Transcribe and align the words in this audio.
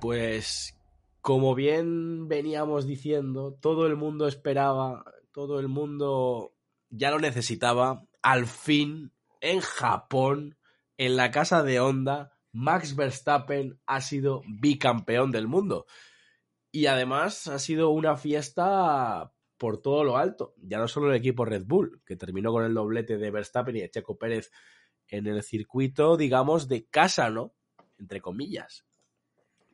Pues 0.00 0.74
como 1.20 1.54
bien 1.54 2.26
veníamos 2.26 2.86
diciendo, 2.86 3.58
todo 3.60 3.86
el 3.86 3.96
mundo 3.96 4.26
esperaba, 4.26 5.04
todo 5.32 5.60
el 5.60 5.68
mundo 5.68 6.54
ya 6.88 7.10
lo 7.10 7.18
necesitaba, 7.18 8.06
al 8.22 8.46
fin 8.46 9.12
en 9.40 9.60
Japón, 9.60 10.56
en 10.96 11.16
la 11.16 11.30
casa 11.30 11.62
de 11.62 11.80
Honda, 11.80 12.32
Max 12.52 12.96
Verstappen 12.96 13.78
ha 13.86 14.00
sido 14.00 14.42
bicampeón 14.48 15.32
del 15.32 15.48
mundo. 15.48 15.84
Y 16.72 16.86
además 16.86 17.46
ha 17.46 17.58
sido 17.58 17.90
una 17.90 18.16
fiesta 18.16 19.32
por 19.58 19.82
todo 19.82 20.04
lo 20.04 20.16
alto. 20.16 20.54
Ya 20.56 20.78
no 20.78 20.88
solo 20.88 21.10
el 21.10 21.16
equipo 21.16 21.44
Red 21.44 21.64
Bull, 21.66 22.00
que 22.06 22.16
terminó 22.16 22.52
con 22.52 22.64
el 22.64 22.74
doblete 22.74 23.18
de 23.18 23.30
Verstappen 23.30 23.76
y 23.76 23.80
de 23.80 23.90
Checo 23.90 24.16
Pérez 24.16 24.50
en 25.08 25.26
el 25.26 25.42
circuito, 25.42 26.16
digamos, 26.16 26.68
de 26.68 26.86
casa, 26.86 27.28
¿no? 27.30 27.52
Entre 27.98 28.20
comillas. 28.20 28.86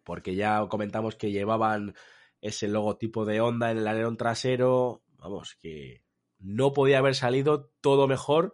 Porque 0.02 0.34
ya 0.34 0.66
comentamos 0.68 1.16
que 1.16 1.30
llevaban 1.30 1.94
ese 2.40 2.68
logotipo 2.68 3.24
de 3.24 3.40
Honda 3.40 3.70
en 3.70 3.78
el 3.78 3.86
alerón 3.86 4.16
trasero. 4.16 5.02
Vamos, 5.18 5.56
que 5.60 6.02
no 6.38 6.72
podía 6.72 6.98
haber 6.98 7.14
salido 7.14 7.70
todo 7.80 8.06
mejor. 8.06 8.52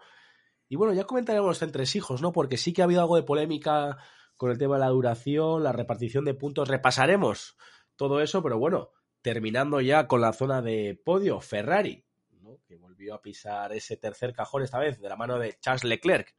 Y 0.68 0.76
bueno, 0.76 0.92
ya 0.94 1.04
comentaremos 1.04 1.48
los 1.48 1.62
entresijos, 1.62 2.22
¿no? 2.22 2.32
Porque 2.32 2.56
sí 2.56 2.72
que 2.72 2.82
ha 2.82 2.84
habido 2.84 3.00
algo 3.00 3.16
de 3.16 3.24
polémica 3.24 3.98
con 4.36 4.50
el 4.50 4.58
tema 4.58 4.76
de 4.76 4.80
la 4.80 4.88
duración, 4.88 5.62
la 5.62 5.72
repartición 5.72 6.24
de 6.24 6.34
puntos. 6.34 6.68
Repasaremos 6.68 7.56
todo 7.96 8.20
eso, 8.20 8.42
pero 8.42 8.58
bueno, 8.58 8.90
terminando 9.22 9.80
ya 9.80 10.06
con 10.06 10.20
la 10.20 10.32
zona 10.32 10.62
de 10.62 11.00
podio, 11.04 11.40
Ferrari, 11.40 12.04
¿no? 12.40 12.58
que 12.66 12.76
volvió 12.76 13.14
a 13.14 13.22
pisar 13.22 13.72
ese 13.72 13.96
tercer 13.96 14.32
cajón 14.32 14.62
esta 14.62 14.78
vez 14.78 15.00
de 15.00 15.08
la 15.08 15.16
mano 15.16 15.38
de 15.38 15.58
Charles 15.60 15.84
Leclerc, 15.84 16.34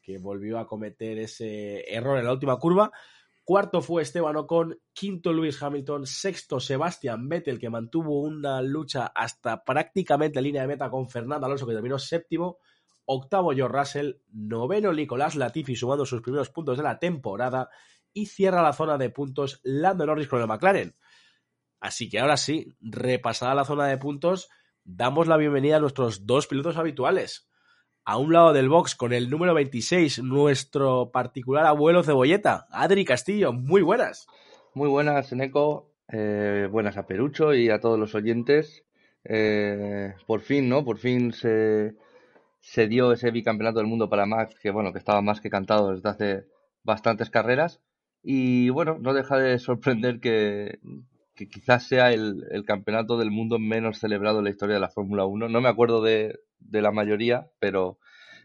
que 0.00 0.18
volvió 0.18 0.58
a 0.58 0.66
cometer 0.66 1.18
ese 1.18 1.92
error 1.92 2.18
en 2.18 2.24
la 2.24 2.32
última 2.32 2.58
curva. 2.58 2.92
Cuarto 3.44 3.82
fue 3.82 4.02
Esteban 4.02 4.36
Ocon, 4.36 4.80
quinto 4.92 5.32
Lewis 5.32 5.62
Hamilton, 5.62 6.06
sexto 6.06 6.60
Sebastian 6.60 7.28
Vettel, 7.28 7.58
que 7.58 7.68
mantuvo 7.68 8.22
una 8.22 8.62
lucha 8.62 9.06
hasta 9.14 9.64
prácticamente 9.64 10.40
línea 10.40 10.62
de 10.62 10.68
meta 10.68 10.90
con 10.90 11.08
Fernando 11.08 11.46
Alonso, 11.46 11.66
que 11.66 11.74
terminó 11.74 11.98
séptimo. 11.98 12.58
Octavo 13.06 13.52
George 13.52 13.76
Russell, 13.76 14.12
noveno 14.32 14.92
Nicolás 14.92 15.34
Latifi 15.36 15.76
sumando 15.76 16.06
sus 16.06 16.22
primeros 16.22 16.48
puntos 16.48 16.78
de 16.78 16.84
la 16.84 16.98
temporada 16.98 17.68
y 18.14 18.26
cierra 18.26 18.62
la 18.62 18.72
zona 18.72 18.96
de 18.96 19.10
puntos 19.10 19.60
Lando 19.62 20.06
Norris 20.06 20.28
con 20.28 20.40
el 20.40 20.46
McLaren. 20.46 20.96
Así 21.84 22.08
que 22.08 22.18
ahora 22.18 22.38
sí, 22.38 22.74
repasada 22.80 23.54
la 23.54 23.66
zona 23.66 23.86
de 23.86 23.98
puntos, 23.98 24.48
damos 24.84 25.26
la 25.26 25.36
bienvenida 25.36 25.76
a 25.76 25.80
nuestros 25.80 26.24
dos 26.24 26.46
pilotos 26.46 26.78
habituales. 26.78 27.46
A 28.06 28.16
un 28.16 28.32
lado 28.32 28.54
del 28.54 28.70
box 28.70 28.94
con 28.94 29.12
el 29.12 29.28
número 29.28 29.52
26, 29.52 30.22
nuestro 30.22 31.10
particular 31.10 31.66
abuelo 31.66 32.02
cebolleta, 32.02 32.68
Adri 32.70 33.04
Castillo. 33.04 33.52
Muy 33.52 33.82
buenas. 33.82 34.26
Muy 34.72 34.88
buenas, 34.88 35.30
Eneco. 35.32 35.90
Eh, 36.10 36.70
buenas 36.72 36.96
a 36.96 37.06
Perucho 37.06 37.52
y 37.52 37.68
a 37.68 37.80
todos 37.80 37.98
los 37.98 38.14
oyentes. 38.14 38.82
Eh, 39.22 40.14
por 40.26 40.40
fin, 40.40 40.70
¿no? 40.70 40.86
Por 40.86 40.96
fin 40.96 41.34
se, 41.34 41.96
se 42.60 42.88
dio 42.88 43.12
ese 43.12 43.30
bicampeonato 43.30 43.80
del 43.80 43.88
mundo 43.88 44.08
para 44.08 44.24
Max, 44.24 44.54
que 44.58 44.70
bueno, 44.70 44.90
que 44.90 45.00
estaba 45.00 45.20
más 45.20 45.42
que 45.42 45.50
cantado 45.50 45.90
desde 45.90 46.08
hace 46.08 46.44
bastantes 46.82 47.28
carreras. 47.28 47.82
Y 48.22 48.70
bueno, 48.70 48.96
no 48.98 49.12
deja 49.12 49.36
de 49.36 49.58
sorprender 49.58 50.18
que, 50.18 50.78
que 51.34 51.48
quizás 51.48 51.86
sea 51.86 52.12
el, 52.12 52.44
el, 52.50 52.64
campeonato 52.64 53.16
del 53.18 53.30
mundo 53.30 53.58
menos 53.58 53.98
celebrado 53.98 54.38
en 54.38 54.44
la 54.44 54.50
historia 54.50 54.74
de 54.74 54.80
la 54.80 54.88
Fórmula 54.88 55.26
1. 55.26 55.48
No 55.48 55.60
me 55.60 55.68
acuerdo 55.68 56.02
de, 56.02 56.38
de 56.60 56.82
la 56.82 56.92
mayoría, 56.92 57.50
pero 57.58 57.98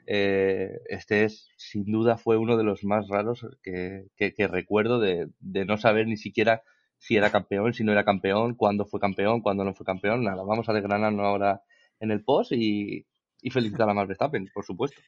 eh, 0.08 0.80
este 0.88 1.24
es, 1.24 1.50
sin 1.58 1.86
duda, 1.86 2.18
fue 2.18 2.38
uno 2.38 2.58
de 2.58 2.64
los 2.64 2.84
más 2.84 3.08
raros 3.08 3.46
que, 3.62 4.08
que, 4.16 4.34
que 4.34 4.48
recuerdo 4.48 5.00
de, 5.00 5.30
de, 5.40 5.66
no 5.66 5.78
saber 5.78 6.08
ni 6.08 6.18
siquiera 6.18 6.64
si 6.98 7.16
era 7.16 7.30
campeón, 7.30 7.74
si 7.74 7.84
no 7.84 7.92
era 7.92 8.04
campeón, 8.04 8.56
cuándo 8.56 8.86
fue 8.86 9.00
campeón, 9.00 9.42
cuándo 9.42 9.64
no 9.64 9.74
fue 9.76 9.86
campeón. 9.86 10.24
Nada, 10.24 10.44
vamos 10.44 10.68
a 10.68 10.74
desgranarlo 10.74 11.24
ahora 11.26 11.62
en 12.00 12.12
el 12.12 12.24
post 12.24 12.54
y, 12.54 13.06
y 13.42 13.50
felicitar 13.52 13.90
a 13.90 13.94
Max 13.94 14.08
Verstappen, 14.08 14.50
por 14.54 14.66
supuesto. 14.66 15.00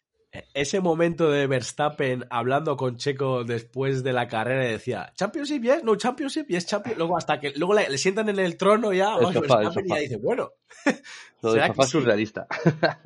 Ese 0.54 0.80
momento 0.80 1.30
de 1.30 1.46
Verstappen 1.46 2.26
hablando 2.30 2.78
con 2.78 2.96
Checo 2.96 3.44
después 3.44 4.02
de 4.02 4.14
la 4.14 4.30
carrera 4.30 4.66
y 4.66 4.72
decía 4.72 5.12
Championship, 5.16 5.62
yes, 5.62 5.84
no 5.84 5.98
Championship, 5.98 6.48
yes, 6.48 6.66
Championship. 6.66 6.98
Luego 6.98 7.18
hasta 7.18 7.40
que 7.40 7.52
luego 7.52 7.74
le, 7.74 7.90
le 7.90 7.98
sientan 7.98 8.30
en 8.30 8.40
el 8.40 8.56
trono 8.56 8.94
ya, 8.94 9.16
el 9.16 9.34
sofá, 9.34 9.58
Verstappen 9.58 9.86
y 9.86 9.90
ya 9.90 9.96
dice, 9.98 10.18
bueno. 10.18 10.52
Del 11.42 11.68
sofá 11.68 11.84
surrealista. 11.84 12.48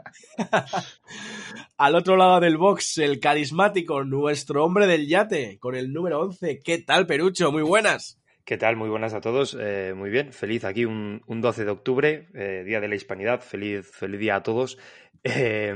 Al 1.78 1.96
otro 1.96 2.16
lado 2.16 2.40
del 2.42 2.58
box, 2.58 3.00
el 3.00 3.20
carismático, 3.20 4.04
nuestro 4.04 4.64
hombre 4.64 4.88
del 4.88 5.08
yate, 5.08 5.58
con 5.58 5.76
el 5.76 5.92
número 5.92 6.22
11. 6.22 6.60
¿Qué 6.60 6.78
tal, 6.80 7.08
Perucho? 7.08 7.52
Muy 7.52 7.64
buenas. 7.64 8.20
¿Qué 8.44 8.58
tal? 8.58 8.76
Muy 8.76 8.90
buenas 8.90 9.14
a 9.14 9.22
todos. 9.22 9.58
Eh, 9.60 9.94
muy 9.96 10.10
bien, 10.10 10.32
feliz 10.32 10.64
aquí 10.64 10.86
un, 10.86 11.22
un 11.26 11.42
12 11.42 11.66
de 11.66 11.72
octubre, 11.72 12.28
eh, 12.36 12.64
Día 12.66 12.80
de 12.80 12.88
la 12.88 12.96
Hispanidad. 12.96 13.42
Feliz, 13.42 13.90
feliz 13.92 14.20
día 14.20 14.36
a 14.36 14.44
todos. 14.44 14.78
Eh, 15.28 15.74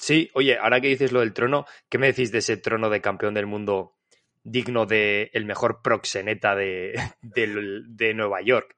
sí, 0.00 0.30
oye, 0.34 0.58
ahora 0.58 0.80
que 0.80 0.88
dices 0.88 1.12
lo 1.12 1.20
del 1.20 1.32
trono, 1.32 1.66
¿qué 1.88 1.98
me 1.98 2.08
decís 2.08 2.32
de 2.32 2.38
ese 2.38 2.56
trono 2.56 2.90
de 2.90 3.00
campeón 3.00 3.34
del 3.34 3.46
mundo 3.46 3.96
digno 4.44 4.86
de 4.86 5.30
el 5.34 5.44
mejor 5.44 5.80
proxeneta 5.82 6.54
de, 6.54 6.94
de, 7.22 7.82
de 7.86 8.14
Nueva 8.14 8.40
York? 8.42 8.76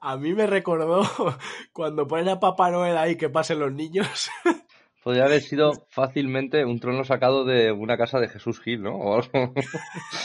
A 0.00 0.16
mí 0.16 0.32
me 0.32 0.46
recordó 0.46 1.02
cuando 1.72 2.06
ponen 2.06 2.28
a 2.30 2.40
Papá 2.40 2.70
Noel 2.70 2.96
ahí 2.96 3.16
que 3.16 3.28
pasen 3.28 3.58
los 3.60 3.72
niños. 3.72 4.30
Podría 5.02 5.24
haber 5.24 5.40
sido 5.40 5.86
fácilmente 5.90 6.62
un 6.66 6.78
trono 6.78 7.04
sacado 7.04 7.46
de 7.46 7.72
una 7.72 7.96
casa 7.96 8.20
de 8.20 8.28
Jesús 8.28 8.60
Gil, 8.60 8.82
¿no? 8.82 9.20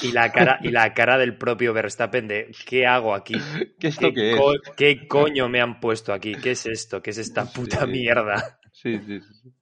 y, 0.04 0.12
la 0.12 0.34
cara, 0.34 0.60
y 0.62 0.70
la 0.72 0.94
cara 0.94 1.18
del 1.18 1.38
propio 1.38 1.72
Verstappen 1.74 2.28
de 2.28 2.52
¿qué 2.68 2.86
hago 2.86 3.16
aquí? 3.16 3.42
¿Qué, 3.80 3.88
esto 3.88 4.12
¿Qué, 4.14 4.14
qué 4.14 4.32
co 4.36 4.54
es? 4.54 4.60
¿Qué 4.76 5.08
coño 5.08 5.48
me 5.48 5.62
han 5.62 5.80
puesto 5.80 6.12
aquí? 6.12 6.34
¿Qué 6.36 6.52
es 6.52 6.66
esto? 6.66 7.02
¿Qué 7.02 7.12
es 7.12 7.20
esta 7.20 7.46
puta 7.54 7.86
Sí. 7.86 7.92
mierda? 7.92 8.60
Sí, 8.76 9.00
sí, 9.00 9.22
sí. 9.22 9.54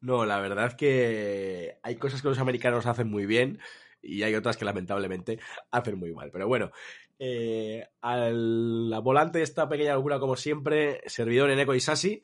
No, 0.00 0.26
la 0.26 0.40
verdad 0.40 0.66
es 0.66 0.74
que 0.74 1.78
hay 1.84 1.94
cosas 1.94 2.20
que 2.20 2.28
los 2.28 2.40
americanos 2.40 2.86
hacen 2.86 3.08
muy 3.08 3.24
bien 3.24 3.60
y 4.02 4.24
hay 4.24 4.34
otras 4.34 4.56
que 4.56 4.64
lamentablemente 4.64 5.38
hacen 5.70 5.98
muy 5.98 6.12
mal. 6.12 6.32
Pero 6.32 6.48
bueno, 6.48 6.72
eh, 7.20 7.86
al 8.00 8.92
volante 9.02 9.38
de 9.38 9.44
esta 9.44 9.68
pequeña 9.68 9.94
locura, 9.94 10.18
como 10.18 10.34
siempre, 10.34 11.02
servidor 11.06 11.50
en 11.50 11.60
Eco 11.60 11.72
y 11.72 11.80
Sasi. 11.80 12.20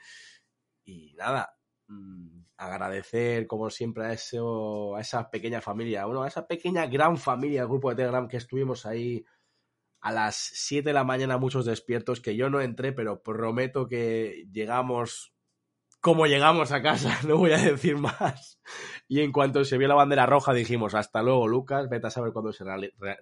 Y 0.84 1.14
nada, 1.14 1.56
mmm, 1.87 2.43
agradecer 2.56 3.46
como 3.46 3.70
siempre 3.70 4.06
a, 4.06 4.12
eso, 4.12 4.96
a 4.96 5.00
esa 5.00 5.31
pequeña 5.31 5.61
familia, 5.61 6.05
bueno, 6.05 6.25
a 6.25 6.28
esa 6.28 6.49
pequeña 6.49 6.87
gran 6.87 7.16
familia 7.16 7.61
del 7.61 7.69
grupo 7.70 7.90
de 7.90 7.96
Telegram 7.96 8.26
que 8.26 8.38
estuvimos 8.38 8.87
ahí 8.87 9.25
a 10.00 10.11
las 10.11 10.34
7 10.37 10.88
de 10.90 10.94
la 10.94 11.05
mañana, 11.05 11.38
muchos 11.38 11.64
despiertos, 11.64 12.20
que 12.20 12.34
yo 12.34 12.50
no 12.50 12.61
entré, 12.61 12.93
pero 12.93 13.23
prometo 13.23 13.87
que 13.87 14.46
llegamos 14.52 15.32
como 16.00 16.26
llegamos 16.26 16.73
a 16.73 16.82
casa, 16.82 17.19
no 17.26 17.37
voy 17.37 17.52
a 17.52 17.58
decir 17.58 17.97
más. 17.97 18.58
Y 19.08 19.20
en 19.20 19.32
cuanto 19.32 19.64
se 19.64 19.79
vio 19.79 19.88
la 19.88 19.94
bandera 19.94 20.26
roja 20.26 20.52
dijimos, 20.52 20.94
hasta 20.94 21.23
luego 21.23 21.47
Lucas, 21.49 21.88
vete 21.88 22.06
a 22.06 22.11
saber 22.11 22.32
cuándo 22.32 22.52
se 22.52 22.64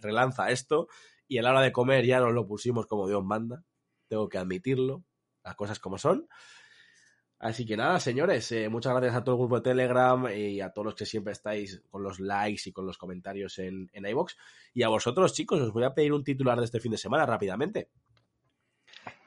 relanza 0.01 0.51
esto. 0.51 0.89
Y 1.27 1.39
a 1.39 1.43
la 1.43 1.51
hora 1.51 1.61
de 1.61 1.73
comer 1.73 2.07
ya 2.07 2.21
nos 2.21 2.33
lo 2.33 2.47
pusimos 2.47 2.87
como 2.87 3.07
Dios 3.07 3.23
manda, 3.25 3.63
tengo 4.09 4.29
que 4.29 4.39
admitirlo, 4.39 5.05
las 5.45 5.57
cosas 5.57 5.79
como 5.79 5.99
son. 5.99 6.27
Así 7.41 7.65
que 7.67 7.77
nada, 7.77 8.01
señores, 8.01 8.51
eh, 8.51 8.69
muchas 8.69 8.93
gracias 8.93 9.15
a 9.15 9.23
todo 9.23 9.37
el 9.37 9.41
grupo 9.41 9.57
de 9.57 9.63
Telegram 9.63 10.27
y 10.35 10.61
a 10.61 10.71
todos 10.71 10.87
los 10.87 10.95
que 10.97 11.07
siempre 11.07 11.33
estáis 11.33 11.83
con 11.89 12.03
los 12.03 12.19
likes 12.19 12.63
y 12.67 12.73
con 12.73 12.85
los 12.85 12.99
comentarios 12.99 13.59
en, 13.59 13.89
en 13.93 14.07
iVoox. 14.07 14.35
Y 14.75 14.83
a 14.83 14.89
vosotros, 14.89 15.35
chicos, 15.35 15.61
os 15.61 15.73
voy 15.73 15.85
a 15.85 15.95
pedir 15.95 16.13
un 16.13 16.25
titular 16.25 16.59
de 16.59 16.65
este 16.65 16.81
fin 16.81 16.91
de 16.91 16.99
semana 16.99 17.27
rápidamente. 17.27 17.91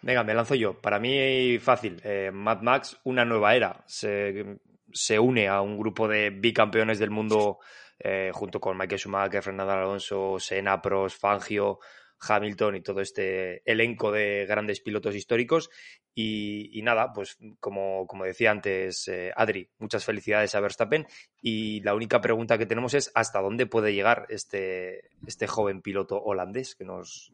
Venga, 0.04 0.24
me 0.24 0.34
lanzo 0.34 0.56
yo. 0.56 0.74
Para 0.82 1.00
mí, 1.00 1.60
fácil. 1.60 2.02
Eh, 2.04 2.32
Mad 2.34 2.62
Max, 2.62 3.00
una 3.04 3.24
nueva 3.24 3.56
era. 3.56 3.84
Se, 3.86 5.20
une 5.20 5.48
a 5.48 5.62
un 5.62 5.78
grupo 5.78 6.08
de 6.08 6.32
bicampeones 6.32 6.98
del 6.98 7.12
mundo 7.12 7.60
eh, 8.00 8.32
junto 8.34 8.60
con 8.60 8.78
Michael 8.78 9.00
Schumacher, 9.00 9.44
Fernando 9.44 9.74
Alonso, 9.74 10.40
Senna, 10.40 10.82
Prost, 10.82 11.20
Fangio, 11.20 11.80
Hamilton 12.20 12.78
y 12.78 12.82
todo 12.82 13.00
este 13.02 13.62
elenco 13.72 14.12
de 14.12 14.48
grandes 14.48 14.82
pilotos 14.82 15.16
históricos. 15.16 15.70
Y, 16.16 16.82
nada, 16.84 17.14
pues 17.14 17.38
como, 17.60 18.08
como 18.08 18.26
decía 18.26 18.50
antes 18.52 19.08
eh, 19.08 19.32
Adri, 19.36 19.70
muchas 19.78 20.04
felicidades 20.04 20.56
a 20.56 20.62
Verstappen. 20.62 21.06
Y 21.44 21.82
la 21.82 21.94
única 21.94 22.22
pregunta 22.22 22.58
que 22.58 22.66
tenemos 22.66 22.96
es 22.96 23.12
hasta 23.14 23.40
dónde 23.40 23.68
puede 23.68 23.94
llegar 23.94 24.26
este, 24.30 25.12
este 25.28 25.46
joven 25.46 25.84
piloto 25.84 26.20
holandés 26.20 26.74
que 26.74 26.86
nos, 26.86 27.32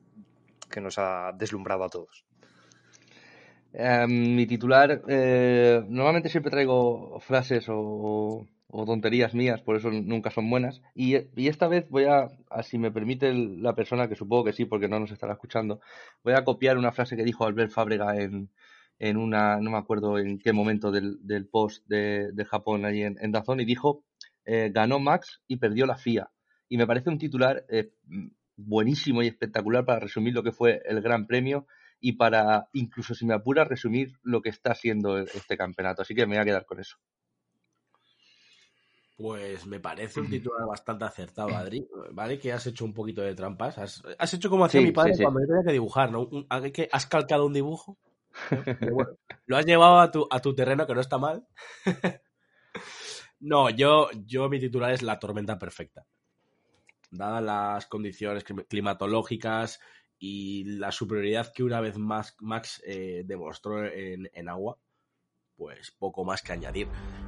que 0.70 0.82
nos 0.82 0.98
ha 0.98 1.32
deslumbrado 1.34 1.86
a 1.86 1.90
todos. 1.90 2.27
Em, 3.74 4.36
mi 4.36 4.46
titular, 4.48 5.02
eh, 5.08 5.84
normalmente 5.88 6.30
siempre 6.30 6.52
traigo 6.52 7.20
frases 7.20 7.66
o, 7.70 8.48
o 8.70 8.86
tonterías 8.86 9.34
mías, 9.34 9.62
por 9.62 9.76
eso 9.76 9.90
nunca 9.92 10.32
son 10.32 10.50
buenas. 10.50 10.82
Y, 10.96 11.16
esta 11.48 11.68
vez 11.68 11.88
voy 11.90 12.06
a, 12.06 12.30
si 12.64 12.78
me 12.78 12.92
permite 12.92 13.34
la 13.34 13.76
persona, 13.76 14.08
que 14.08 14.16
supongo 14.16 14.46
que 14.46 14.54
sí, 14.54 14.66
porque 14.66 14.88
no 14.88 15.00
nos 15.00 15.12
estará 15.12 15.34
escuchando, 15.34 15.80
voy 16.24 16.34
a 16.34 16.44
copiar 16.44 16.78
una 16.78 16.92
frase 16.92 17.16
que 17.16 17.24
dijo 17.24 17.46
Albert 17.46 17.72
Fábrega 17.72 18.18
en, 18.18 18.50
en 19.00 19.18
una, 19.18 19.58
no 19.62 19.72
me 19.72 19.78
acuerdo 19.78 20.18
en 20.20 20.40
qué 20.40 20.54
momento 20.54 20.92
del, 20.92 21.18
del 21.22 21.48
post 21.48 21.86
de, 21.88 22.32
de, 22.34 22.46
Japón 22.46 22.86
allí 22.86 23.04
en, 23.04 23.18
en 23.22 23.32
Dazón, 23.32 23.60
y 23.60 23.66
dijo, 23.66 24.04
eh, 24.46 24.72
ganó 24.74 25.00
Max 25.00 25.42
y 25.48 25.58
perdió 25.58 25.86
la 25.86 25.98
FIA. 25.98 26.30
Y 26.70 26.78
me 26.78 26.88
parece 26.88 27.10
un 27.10 27.18
titular 27.18 27.66
eh, 27.70 27.92
buenísimo 28.58 29.22
y 29.22 29.28
espectacular 29.28 29.86
para 29.86 30.00
resumir 30.00 30.34
lo 30.34 30.44
que 30.44 30.52
fue 30.52 30.82
el 30.86 31.02
Gran 31.02 31.28
Premio 31.28 31.68
y 32.00 32.14
para, 32.14 32.70
incluso 32.74 33.16
si 33.16 33.26
me 33.26 33.34
apura, 33.34 33.64
resumir 33.64 34.14
lo 34.24 34.42
que 34.42 34.50
está 34.50 34.76
siendo 34.76 35.18
este 35.18 35.58
campeonato. 35.58 36.02
Así 36.02 36.14
que 36.14 36.26
me 36.26 36.36
voy 36.36 36.42
a 36.42 36.46
quedar 36.46 36.66
con 36.66 36.80
eso. 36.80 36.98
Pues 39.18 39.66
me 39.66 39.80
parece 39.80 40.20
un 40.20 40.30
titular 40.30 40.68
bastante 40.68 41.06
acertado, 41.06 41.50
Adri. 41.50 41.88
Vale, 42.12 42.38
que 42.38 42.54
has 42.54 42.68
hecho 42.68 42.86
un 42.86 42.94
poquito 42.94 43.24
de 43.24 43.34
trampas. 43.34 43.76
Has, 43.80 44.34
hecho 44.34 44.48
como 44.48 44.66
hacía 44.66 44.82
mi 44.82 44.92
padre 44.92 45.14
cuando 45.20 45.40
yo 45.40 45.48
tenía 45.48 45.64
que 45.66 45.72
dibujar, 45.72 46.12
¿no? 46.12 46.30
que 46.72 46.88
has 46.92 47.08
calcado 47.08 47.46
un 47.46 47.54
dibujo. 47.54 47.98
Bueno, 48.94 49.18
lo 49.48 49.58
has 49.58 49.66
llevado 49.66 50.00
a 50.00 50.12
tu, 50.12 50.28
a 50.30 50.40
tu 50.40 50.54
terreno, 50.54 50.86
que 50.86 50.94
no 50.94 51.02
está 51.02 51.18
mal. 51.18 51.48
no, 53.40 53.72
yo, 53.72 54.10
yo 54.28 54.48
mi 54.48 54.60
titular 54.60 54.92
es 54.92 55.02
La 55.02 55.18
tormenta 55.18 55.58
perfecta. 55.58 56.06
Dadas 57.10 57.44
las 57.44 57.88
condiciones 57.88 58.44
climatológicas 58.44 59.80
y 60.20 60.64
la 60.78 60.92
superioridad 60.92 61.52
que 61.54 61.64
una 61.64 61.82
vez 61.82 61.98
más 61.98 62.36
Max 62.40 62.82
eh, 62.86 63.24
demostró 63.26 63.86
en, 63.86 64.30
en 64.34 64.50
agua, 64.50 64.78
pues 65.58 65.92
poco 65.92 66.24
más 66.24 66.42
que 66.42 66.54
añadir. 66.54 66.88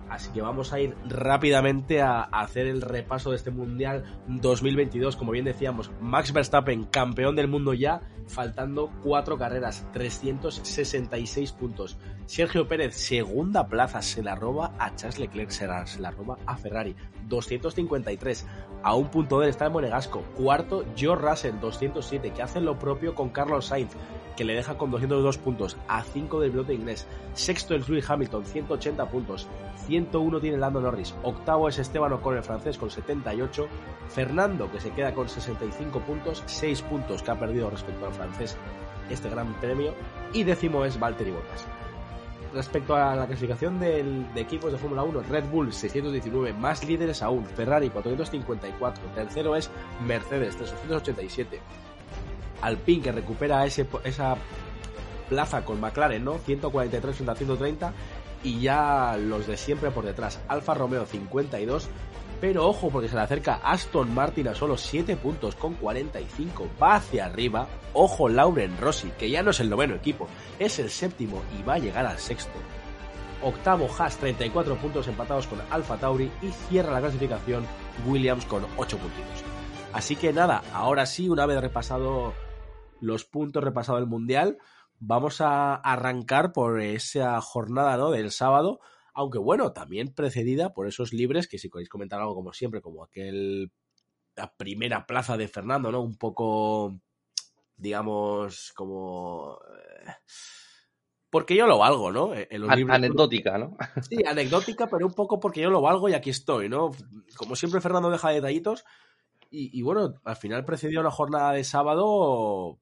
Así 0.10 0.32
que 0.32 0.42
vamos 0.42 0.72
a 0.72 0.80
ir 0.80 0.96
rápidamente 1.08 2.02
a, 2.02 2.22
hacer 2.22 2.68
el 2.68 2.82
repaso 2.82 3.32
de 3.32 3.36
este 3.36 3.52
Mundial 3.52 4.22
2022. 4.28 5.16
Como 5.16 5.32
bien 5.32 5.46
decíamos, 5.46 5.92
Max 6.00 6.32
Verstappen, 6.32 6.86
campeón 6.86 7.36
del 7.36 7.48
mundo 7.48 7.74
ya, 7.74 8.02
faltando 8.28 8.92
cuatro 9.04 9.38
carreras, 9.38 9.86
366 9.94 11.52
puntos. 11.54 11.98
Sergio 12.26 12.68
Pérez, 12.68 12.96
segunda 12.96 13.68
plaza, 13.68 14.02
se 14.02 14.24
la 14.24 14.36
roba 14.36 14.76
a 14.78 14.96
Charles 14.96 15.20
Leclerc, 15.20 15.50
se 15.50 15.68
la, 15.68 16.12
roba 16.12 16.38
a 16.46 16.56
Ferrari, 16.56 16.96
253. 17.30 18.48
A 18.84 18.96
un 18.96 19.10
punto 19.10 19.40
de 19.40 19.50
estar 19.50 19.68
en 19.68 19.74
Monegasco. 19.74 20.24
Cuarto, 20.36 20.84
George 20.96 21.26
Russell, 21.26 21.60
207, 21.62 22.31
que 22.31 22.42
hace 22.42 22.60
lo 22.60 22.78
propio 22.78 23.16
con 23.16 23.30
Carlos 23.30 23.68
Sainz 23.68 23.96
que 24.40 24.46
le 24.46 24.56
deja 24.56 24.78
con 24.78 24.90
202 24.90 25.38
puntos 25.38 25.76
a 25.90 26.02
5 26.02 26.40
del 26.40 26.52
piloto 26.52 26.72
inglés. 26.72 27.06
Sexto 27.34 27.76
es 27.76 27.90
Lewis 27.90 28.10
Hamilton, 28.10 28.46
180 28.46 29.10
puntos. 29.10 29.48
101 29.86 30.40
tiene 30.40 30.56
Lando 30.56 30.80
Norris. 30.80 31.14
Octavo 31.24 31.68
es 31.68 31.78
Esteban 31.78 32.14
Ocon, 32.14 32.38
el 32.38 32.44
francés, 32.44 32.78
con 32.78 32.90
78. 32.90 33.68
Fernando, 34.08 34.72
que 34.72 34.80
se 34.80 34.92
queda 34.92 35.14
con 35.14 35.28
65 35.28 36.00
puntos, 36.00 36.42
6 36.46 36.84
puntos 36.84 37.22
que 37.22 37.31
ha 37.31 37.38
perdido 37.38 37.70
respecto 37.70 38.06
al 38.06 38.14
francés 38.14 38.56
este 39.10 39.30
gran 39.30 39.60
premio. 39.60 39.94
Y 40.31 40.46
décimo 40.46 40.86
es 40.86 40.98
Valtteri 40.98 41.31
Bottas. 41.31 41.68
Respecto 42.54 42.96
a 42.96 43.16
la 43.16 43.28
clasificación 43.28 43.80
de 43.80 44.25
equipos 44.36 44.72
de 44.72 44.78
Fórmula 44.78 45.04
1, 45.04 45.22
Red 45.30 45.46
Bull 45.46 45.72
619, 45.72 46.54
más 46.54 46.84
líderes 46.84 47.22
aún, 47.22 47.46
Ferrari 47.46 47.90
454, 47.90 49.04
tercero 49.13 49.56
es 49.56 49.69
Mercedes 50.06 50.56
387, 50.57 51.60
Alpine 52.62 53.04
que 53.04 53.12
recupera 53.12 53.66
ese, 53.66 53.88
esa 54.04 54.36
plaza 55.30 55.63
con 55.63 55.80
McLaren, 55.80 56.24
¿no? 56.24 56.40
143 56.40 57.16
frente 57.16 57.31
a 57.31 57.36
130 57.36 57.94
y 58.44 58.60
ya 58.62 59.18
los 59.18 59.48
de 59.48 59.56
siempre 59.56 59.92
por 59.92 60.06
detrás. 60.06 60.40
Alfa 60.48 60.74
Romeo 60.74 61.06
52, 61.06 61.88
pero 62.42 62.68
ojo 62.68 62.90
porque 62.90 63.10
se 63.10 63.16
le 63.16 63.22
acerca 63.22 63.56
Aston 63.64 64.14
Martin 64.14 64.48
a 64.48 64.56
solo 64.56 64.78
7 64.78 65.18
puntos 65.18 65.56
con 65.56 65.74
45, 65.76 66.68
va 66.82 66.96
hacia 66.96 67.26
arriba. 67.26 67.68
Ojo 67.94 68.30
Lauren 68.30 68.78
Rossi, 68.80 69.10
que 69.18 69.30
ya 69.30 69.44
no 69.44 69.52
es 69.52 69.60
el 69.60 69.70
noveno 69.70 69.96
equipo, 69.96 70.28
es 70.58 70.80
el 70.80 70.90
séptimo 70.90 71.42
y 71.60 71.64
va 71.64 71.76
a 71.76 71.80
llegar 71.80 72.06
al 72.06 72.18
sexto. 72.18 72.58
Octavo 73.42 73.88
Haas 73.98 74.18
34 74.18 74.76
puntos 74.78 75.08
empatados 75.08 75.48
con 75.48 75.60
Alfa 75.70 75.98
Tauri 75.98 76.32
y 76.42 76.50
cierra 76.68 76.92
la 76.92 77.00
clasificación 77.00 77.66
Williams 78.06 78.46
con 78.46 78.66
8 78.78 78.98
puntitos. 78.98 79.44
Así 79.94 80.16
que 80.16 80.34
nada, 80.34 80.62
ahora 80.74 81.06
sí, 81.06 81.30
una 81.30 81.46
vez 81.46 81.60
repasado 81.60 82.34
los 83.02 83.26
puntos 83.26 83.64
repasado 83.64 83.98
el 83.98 84.08
Mundial, 84.08 84.58
vamos 85.00 85.42
a 85.42 85.76
arrancar 85.76 86.52
por 86.52 86.82
esa 86.82 87.40
jornada 87.42 87.98
¿no? 87.98 88.12
del 88.12 88.32
sábado, 88.32 88.82
aunque 89.14 89.40
bueno, 89.40 89.74
también 89.74 90.14
precedida 90.14 90.74
por 90.74 90.88
esos 90.88 91.14
libres, 91.14 91.48
que 91.48 91.58
si 91.58 91.70
queréis 91.70 91.90
comentar 91.90 92.20
algo 92.20 92.36
como 92.36 92.54
siempre, 92.54 92.82
como 92.82 93.04
aquel 93.04 93.72
la 94.36 94.54
primera 94.56 95.06
plaza 95.06 95.38
de 95.38 95.48
Fernando, 95.48 95.92
¿no? 95.92 96.02
Un 96.02 96.18
poco, 96.18 97.00
digamos, 97.76 98.72
como... 98.74 99.58
Eh, 99.78 100.12
porque 101.30 101.56
yo 101.56 101.68
lo 101.68 101.78
valgo, 101.78 102.12
¿no? 102.12 102.34
En 102.34 102.62
los 102.62 102.76
libros, 102.76 102.96
anecdótica, 102.96 103.58
¿no? 103.58 103.78
Sí, 104.02 104.18
anecdótica, 104.26 104.88
pero 104.88 105.06
un 105.06 105.14
poco 105.14 105.40
porque 105.40 105.62
yo 105.62 105.70
lo 105.70 105.82
valgo 105.82 106.10
y 106.10 106.14
aquí 106.14 106.30
estoy, 106.30 106.70
¿no? 106.70 106.92
Como 107.38 107.56
siempre 107.56 107.82
Fernando 107.82 108.10
deja 108.10 108.30
detallitos 108.30 108.84
y, 109.52 109.78
y 109.78 109.82
bueno, 109.84 110.16
al 110.24 110.36
final 110.38 110.66
precedió 110.66 111.04
la 111.04 111.12
jornada 111.12 111.52
de 111.52 111.64
sábado 111.64 112.80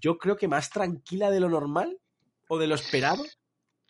yo 0.00 0.18
creo 0.18 0.36
que 0.36 0.48
más 0.48 0.70
tranquila 0.70 1.30
de 1.30 1.40
lo 1.40 1.48
normal 1.48 1.98
o 2.48 2.58
de 2.58 2.66
lo 2.66 2.74
esperado. 2.74 3.22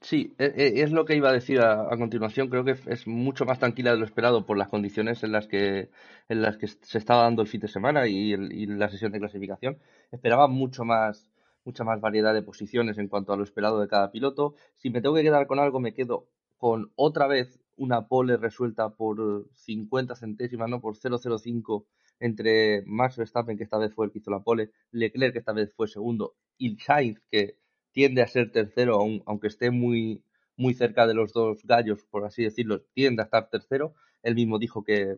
Sí, 0.03 0.35
e, 0.39 0.47
e, 0.47 0.83
es 0.83 0.91
lo 0.91 1.05
que 1.05 1.15
iba 1.17 1.29
a 1.31 1.33
decir 1.33 1.61
a, 1.61 1.89
continuación. 1.97 2.49
Creo 2.49 2.65
que 2.65 2.73
es 2.87 3.07
mucho 3.07 3.45
más 3.45 3.61
tranquila 3.61 3.93
de 3.93 3.99
lo 3.99 4.05
esperado 4.05 4.45
por 4.45 4.59
las 4.59 4.69
condiciones 4.69 5.23
en 5.23 5.31
las 5.33 5.47
que, 5.47 5.91
en 6.29 6.43
las 6.43 6.57
que 6.57 6.67
se 6.67 6.99
estaba 6.99 7.23
dando 7.23 7.43
el 7.43 7.49
fin 7.49 7.61
de 7.61 7.69
semana 7.69 8.09
y, 8.09 8.37
la 8.67 8.89
sesión 8.89 9.13
de 9.13 9.21
clasificación. 9.21 9.79
Esperaba 10.11 10.49
mucho 10.49 10.85
más, 10.85 11.31
mucha 11.65 11.85
más 11.85 12.01
variedad 12.01 12.35
de 12.35 12.43
posiciones 12.43 12.99
en 12.99 13.09
cuanto 13.09 13.33
a 13.33 13.37
lo 13.37 13.45
esperado 13.45 13.81
de 13.81 13.89
cada 13.89 14.11
piloto. 14.11 14.55
Si 14.75 14.91
me 14.91 15.01
tengo 15.01 15.15
que 15.15 15.23
quedar 15.23 15.47
con 15.47 15.61
algo, 15.61 15.79
me 15.79 15.95
quedo 15.95 16.27
con 16.59 16.91
otra 16.97 17.29
vez 17.29 17.61
una 17.77 18.09
pole 18.09 18.37
resuelta 18.37 18.91
por 18.91 19.49
50 19.55 20.17
centésimas, 20.17 20.69
no 20.69 20.81
por 20.81 20.97
0,05 20.97 21.85
entre 22.19 22.83
Max 22.87 23.17
Verstappen, 23.17 23.57
que 23.57 23.65
esta 23.65 23.79
vez 23.79 23.95
fue 23.95 24.07
el 24.07 24.13
que 24.13 24.19
hizo 24.19 24.31
la 24.31 24.41
pole, 24.41 24.71
Leclerc, 24.91 25.33
que 25.33 25.39
esta 25.41 25.53
vez 25.53 25.73
fue 25.75 25.89
segundo, 25.89 26.35
y 26.57 26.77
Sainz, 26.77 27.21
que 27.31 27.57
tiende 27.93 28.23
a 28.23 28.27
ser 28.27 28.51
tercero, 28.53 28.99
aunque 29.27 29.49
esté 29.49 29.71
muy, 29.71 30.25
muy 30.57 30.75
cerca 30.75 31.07
de 31.07 31.15
los 31.15 31.33
dos 31.33 31.63
gallos, 31.65 32.05
por 32.11 32.25
así 32.25 32.45
decirlo, 32.45 32.83
tiende 32.95 33.23
a 33.23 33.27
estar 33.27 33.49
tercero. 33.51 33.95
Él 34.23 34.35
mismo 34.35 34.59
dijo 34.59 34.85
que, 34.85 35.17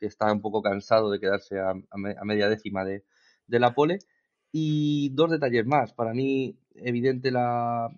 está 0.00 0.30
un 0.30 0.42
poco 0.42 0.60
cansado 0.60 1.10
de 1.10 1.18
quedarse 1.18 1.58
a, 1.60 1.74
media 2.24 2.48
décima 2.48 2.84
de, 2.84 3.04
la 3.48 3.74
pole. 3.74 3.98
Y 4.52 5.10
dos 5.14 5.30
detalles 5.30 5.66
más. 5.66 5.92
Para 5.94 6.12
mí, 6.14 6.56
evidente 6.76 7.30
la, 7.30 7.88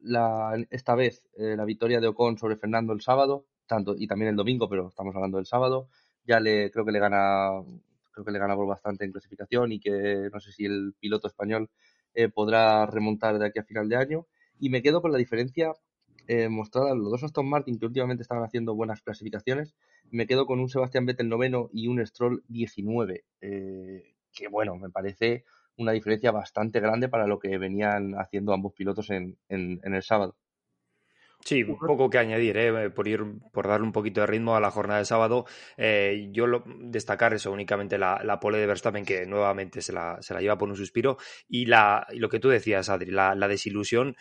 la 0.00 0.54
esta 0.70 0.94
vez 0.94 1.22
eh, 1.36 1.56
la 1.56 1.64
victoria 1.64 2.00
de 2.00 2.08
Ocon 2.08 2.38
sobre 2.38 2.56
Fernando 2.56 2.92
el 2.92 3.00
sábado, 3.00 3.46
tanto 3.66 3.94
y 3.98 4.06
también 4.06 4.30
el 4.30 4.36
domingo, 4.36 4.68
pero 4.68 4.88
estamos 4.88 5.14
hablando 5.16 5.38
del 5.38 5.46
sábado 5.46 5.88
ya 6.28 6.38
le 6.40 6.70
creo 6.70 6.84
que 6.84 6.92
le 6.92 7.00
gana 7.00 7.62
creo 8.12 8.24
que 8.24 8.30
le 8.30 8.38
gana 8.38 8.54
por 8.54 8.66
bastante 8.66 9.04
en 9.04 9.12
clasificación 9.12 9.72
y 9.72 9.80
que 9.80 10.28
no 10.32 10.40
sé 10.40 10.52
si 10.52 10.66
el 10.66 10.94
piloto 11.00 11.26
español 11.26 11.70
eh, 12.14 12.28
podrá 12.28 12.86
remontar 12.86 13.38
de 13.38 13.46
aquí 13.46 13.58
a 13.58 13.64
final 13.64 13.88
de 13.88 13.96
año. 13.96 14.26
Y 14.58 14.70
me 14.70 14.82
quedo 14.82 15.02
con 15.02 15.12
la 15.12 15.18
diferencia 15.18 15.72
eh, 16.26 16.48
mostrada 16.48 16.94
los 16.94 17.10
dos 17.10 17.24
Aston 17.24 17.48
Martin 17.48 17.78
que 17.78 17.86
últimamente 17.86 18.22
estaban 18.22 18.44
haciendo 18.44 18.74
buenas 18.74 19.00
clasificaciones 19.00 19.74
me 20.10 20.26
quedo 20.26 20.44
con 20.44 20.60
un 20.60 20.68
Sebastián 20.68 21.06
Vettel 21.06 21.28
noveno 21.30 21.70
y 21.72 21.88
un 21.88 22.04
Stroll 22.06 22.44
19 22.48 23.24
eh, 23.40 24.14
que 24.34 24.48
bueno 24.48 24.76
me 24.76 24.90
parece 24.90 25.44
una 25.78 25.92
diferencia 25.92 26.30
bastante 26.30 26.80
grande 26.80 27.08
para 27.08 27.26
lo 27.26 27.38
que 27.38 27.56
venían 27.56 28.14
haciendo 28.18 28.52
ambos 28.52 28.74
pilotos 28.74 29.08
en, 29.08 29.38
en 29.48 29.80
el 29.82 30.02
sábado 30.02 30.36
Sí, 31.44 31.62
un 31.62 31.78
poco 31.78 32.10
que 32.10 32.18
añadir, 32.18 32.56
¿eh? 32.58 32.90
por 32.90 33.08
ir, 33.08 33.22
por 33.52 33.68
darle 33.68 33.86
un 33.86 33.92
poquito 33.92 34.20
de 34.20 34.26
ritmo 34.26 34.56
a 34.56 34.60
la 34.60 34.70
jornada 34.70 34.98
de 34.98 35.04
sábado. 35.06 35.46
Eh, 35.76 36.28
yo 36.30 36.46
lo, 36.46 36.64
destacar 36.66 37.32
eso 37.32 37.50
únicamente 37.52 37.96
la, 37.96 38.20
la, 38.22 38.38
pole 38.38 38.58
de 38.58 38.66
Verstappen, 38.66 39.04
que 39.04 39.24
nuevamente 39.24 39.80
se 39.80 39.92
la, 39.92 40.18
se 40.20 40.34
la 40.34 40.40
lleva 40.40 40.58
por 40.58 40.68
un 40.68 40.76
suspiro, 40.76 41.16
y, 41.48 41.66
la, 41.66 42.06
y 42.10 42.18
lo 42.18 42.28
que 42.28 42.40
tú 42.40 42.48
decías, 42.48 42.88
Adri, 42.88 43.12
la, 43.12 43.34
la 43.34 43.48
desilusión 43.48 44.16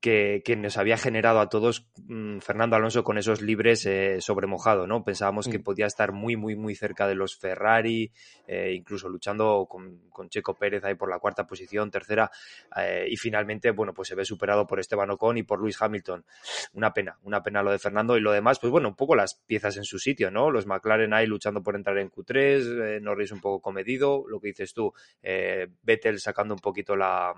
que, 0.00 0.56
nos 0.56 0.76
había 0.76 0.96
generado 0.96 1.40
a 1.40 1.48
todos 1.48 1.88
mm, 2.06 2.38
Fernando 2.38 2.76
Alonso 2.76 3.02
con 3.02 3.18
esos 3.18 3.42
libres 3.42 3.84
eh, 3.86 4.20
sobre 4.20 4.46
mojado, 4.46 4.86
¿no? 4.86 5.04
Pensábamos 5.04 5.48
que 5.48 5.58
mm. 5.58 5.62
podía 5.62 5.86
estar 5.86 6.12
muy, 6.12 6.36
muy, 6.36 6.54
muy 6.54 6.74
cerca 6.76 7.08
de 7.08 7.16
los 7.16 7.36
Ferrari, 7.36 8.12
eh, 8.46 8.72
incluso 8.76 9.08
luchando 9.08 9.66
con, 9.68 10.06
Checo 10.28 10.54
Pérez 10.54 10.84
ahí 10.84 10.94
por 10.94 11.08
la 11.08 11.18
cuarta 11.20 11.46
posición, 11.46 11.90
tercera, 11.90 12.30
eh, 12.76 13.06
y 13.08 13.16
finalmente, 13.16 13.70
bueno, 13.70 13.94
pues 13.94 14.08
se 14.08 14.14
ve 14.16 14.24
superado 14.24 14.66
por 14.66 14.80
Esteban 14.80 15.10
Ocon 15.10 15.38
y 15.38 15.42
por 15.44 15.60
Luis 15.60 15.80
Hamilton. 15.80 16.24
Una 16.72 16.92
pena, 16.92 17.18
una 17.22 17.42
pena 17.42 17.62
lo 17.62 17.70
de 17.70 17.78
Fernando 17.78 18.16
y 18.16 18.20
lo 18.20 18.32
demás, 18.32 18.58
pues 18.58 18.70
bueno, 18.70 18.88
un 18.88 18.96
poco 18.96 19.14
las 19.14 19.34
piezas 19.34 19.76
en 19.76 19.84
su 19.84 19.98
sitio, 19.98 20.30
¿no? 20.30 20.50
Los 20.50 20.66
McLaren 20.66 21.14
ahí 21.14 21.26
luchando 21.26 21.62
por 21.62 21.76
entrar 21.76 21.98
en 21.98 22.10
Q3, 22.10 23.00
Norris 23.00 23.32
un 23.32 23.40
poco 23.40 23.60
comedido, 23.60 24.24
lo 24.28 24.40
que 24.40 24.48
dices 24.48 24.74
tú, 24.74 24.92
Vettel 25.22 26.18
sacando 26.18 26.54
un 26.54 26.60
poquito 26.60 26.96
la, 26.96 27.32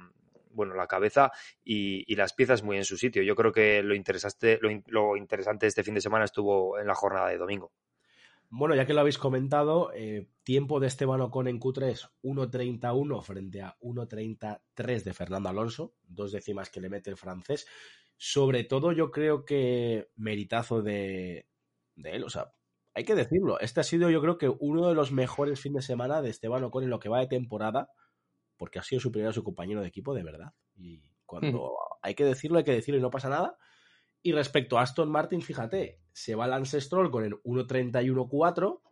bueno, 0.51 0.75
la 0.75 0.87
cabeza 0.87 1.33
y, 1.65 2.15
las 2.15 2.33
piezas 2.33 2.63
muy 2.63 2.77
en 2.77 2.85
su 2.85 2.97
sitio. 2.97 3.23
Yo 3.23 3.35
creo 3.35 3.53
que 3.53 3.83
lo 3.83 3.95
interesante, 3.95 4.59
lo, 4.61 5.17
interesante 5.17 5.67
este 5.67 5.85
fin 5.85 5.95
de 5.95 6.01
semana 6.01 6.25
estuvo 6.25 6.79
en 6.79 6.87
la 6.87 6.95
jornada 6.95 7.29
de 7.29 7.39
domingo. 7.39 7.73
Bueno, 8.53 8.75
ya 8.75 8.85
que 8.85 8.95
lo 8.95 9.01
habéis 9.01 9.17
comentado, 9.17 9.93
eh, 9.95 10.29
tiempo 10.43 10.81
de 10.81 10.89
Esteban 10.89 11.21
Ocon 11.21 11.47
en 11.47 11.61
Q3, 11.61 12.11
1.31 12.23 13.23
frente 13.23 13.63
a 13.63 13.77
1.33 13.81 15.05
de 15.05 15.15
Fernando 15.15 15.49
Alonso, 15.49 15.95
dos 16.03 16.33
décimas 16.33 16.69
que 16.69 16.81
le 16.81 16.91
mete 16.91 17.11
el 17.11 17.17
francés. 17.17 17.67
Sobre 18.17 18.65
todo 18.65 18.91
yo 18.91 19.13
creo 19.13 19.45
que 19.45 20.11
meritazo 20.17 20.83
de, 20.83 21.47
de 21.95 22.11
él, 22.11 22.25
o 22.25 22.29
sea, 22.29 22.53
hay 22.93 23.05
que 23.05 23.15
decirlo, 23.15 23.61
este 23.61 23.81
ha 23.81 23.85
sido 23.85 24.11
yo 24.11 24.21
creo 24.21 24.37
que 24.37 24.49
uno 24.49 24.89
de 24.89 24.95
los 24.95 25.13
mejores 25.13 25.61
fines 25.61 25.85
de 25.85 25.87
semana 25.87 26.21
de 26.21 26.31
Esteban 26.31 26.65
Ocon 26.65 26.85
en 26.85 26.91
lo 26.91 26.99
que 26.99 27.09
va 27.09 27.21
de 27.21 27.29
temporada 27.29 27.89
porque 28.61 28.79
ha 28.79 28.83
sido 28.83 29.01
superior 29.01 29.31
a 29.31 29.33
su 29.33 29.43
compañero 29.43 29.81
de 29.81 29.89
equipo 29.89 30.13
de 30.13 30.23
verdad. 30.23 30.53
Y 30.77 31.03
cuando 31.25 31.79
hay 32.03 32.15
que 32.15 32.27
decirlo, 32.27 32.59
hay 32.59 32.65
que 32.65 32.75
decirlo 32.75 32.99
y 32.99 33.03
no 33.03 33.11
pasa 33.11 33.31
nada. 33.31 33.57
Y 34.21 34.33
respecto 34.33 34.79
a 34.79 34.83
Aston 34.83 35.11
Martin, 35.11 35.41
fíjate, 35.41 36.03
se 36.13 36.35
va 36.35 36.47
Lance 36.47 36.79
Stroll 36.79 37.11
con 37.11 37.25
el 37.25 37.43
1.31.4. 37.43 38.83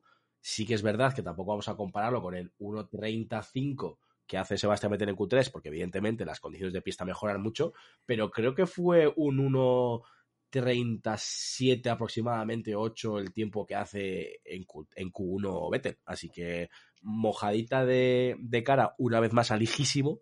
Sí 0.40 0.64
que 0.64 0.72
es 0.72 0.80
verdad 0.80 1.12
que 1.12 1.22
tampoco 1.22 1.50
vamos 1.50 1.68
a 1.68 1.76
compararlo 1.76 2.22
con 2.22 2.34
el 2.34 2.50
1.35 2.58 3.98
que 4.26 4.38
hace 4.38 4.56
Sebastián 4.56 4.90
Vettel 4.90 5.10
en 5.10 5.16
Q3, 5.16 5.50
porque 5.52 5.68
evidentemente 5.68 6.25
las 6.25 6.40
condiciones 6.40 6.72
de 6.72 6.80
pista 6.80 7.04
mejoran 7.04 7.42
mucho, 7.42 7.75
pero 8.06 8.30
creo 8.30 8.54
que 8.54 8.64
fue 8.64 9.12
un 9.16 9.38
1.37 10.52 11.90
aproximadamente, 11.90 12.75
8 12.75 13.19
el 13.19 13.33
tiempo 13.33 13.67
que 13.67 13.75
hace 13.75 14.40
en, 14.45 14.64
Q, 14.64 14.88
en 14.95 15.12
Q1 15.12 15.71
Vettel. 15.71 15.99
Así 16.05 16.31
que 16.31 16.71
mojadita 17.02 17.85
de, 17.85 18.62
cara, 18.64 18.95
una 18.99 19.21
vez 19.21 19.33
más 19.33 19.50
alijísimo 19.50 20.21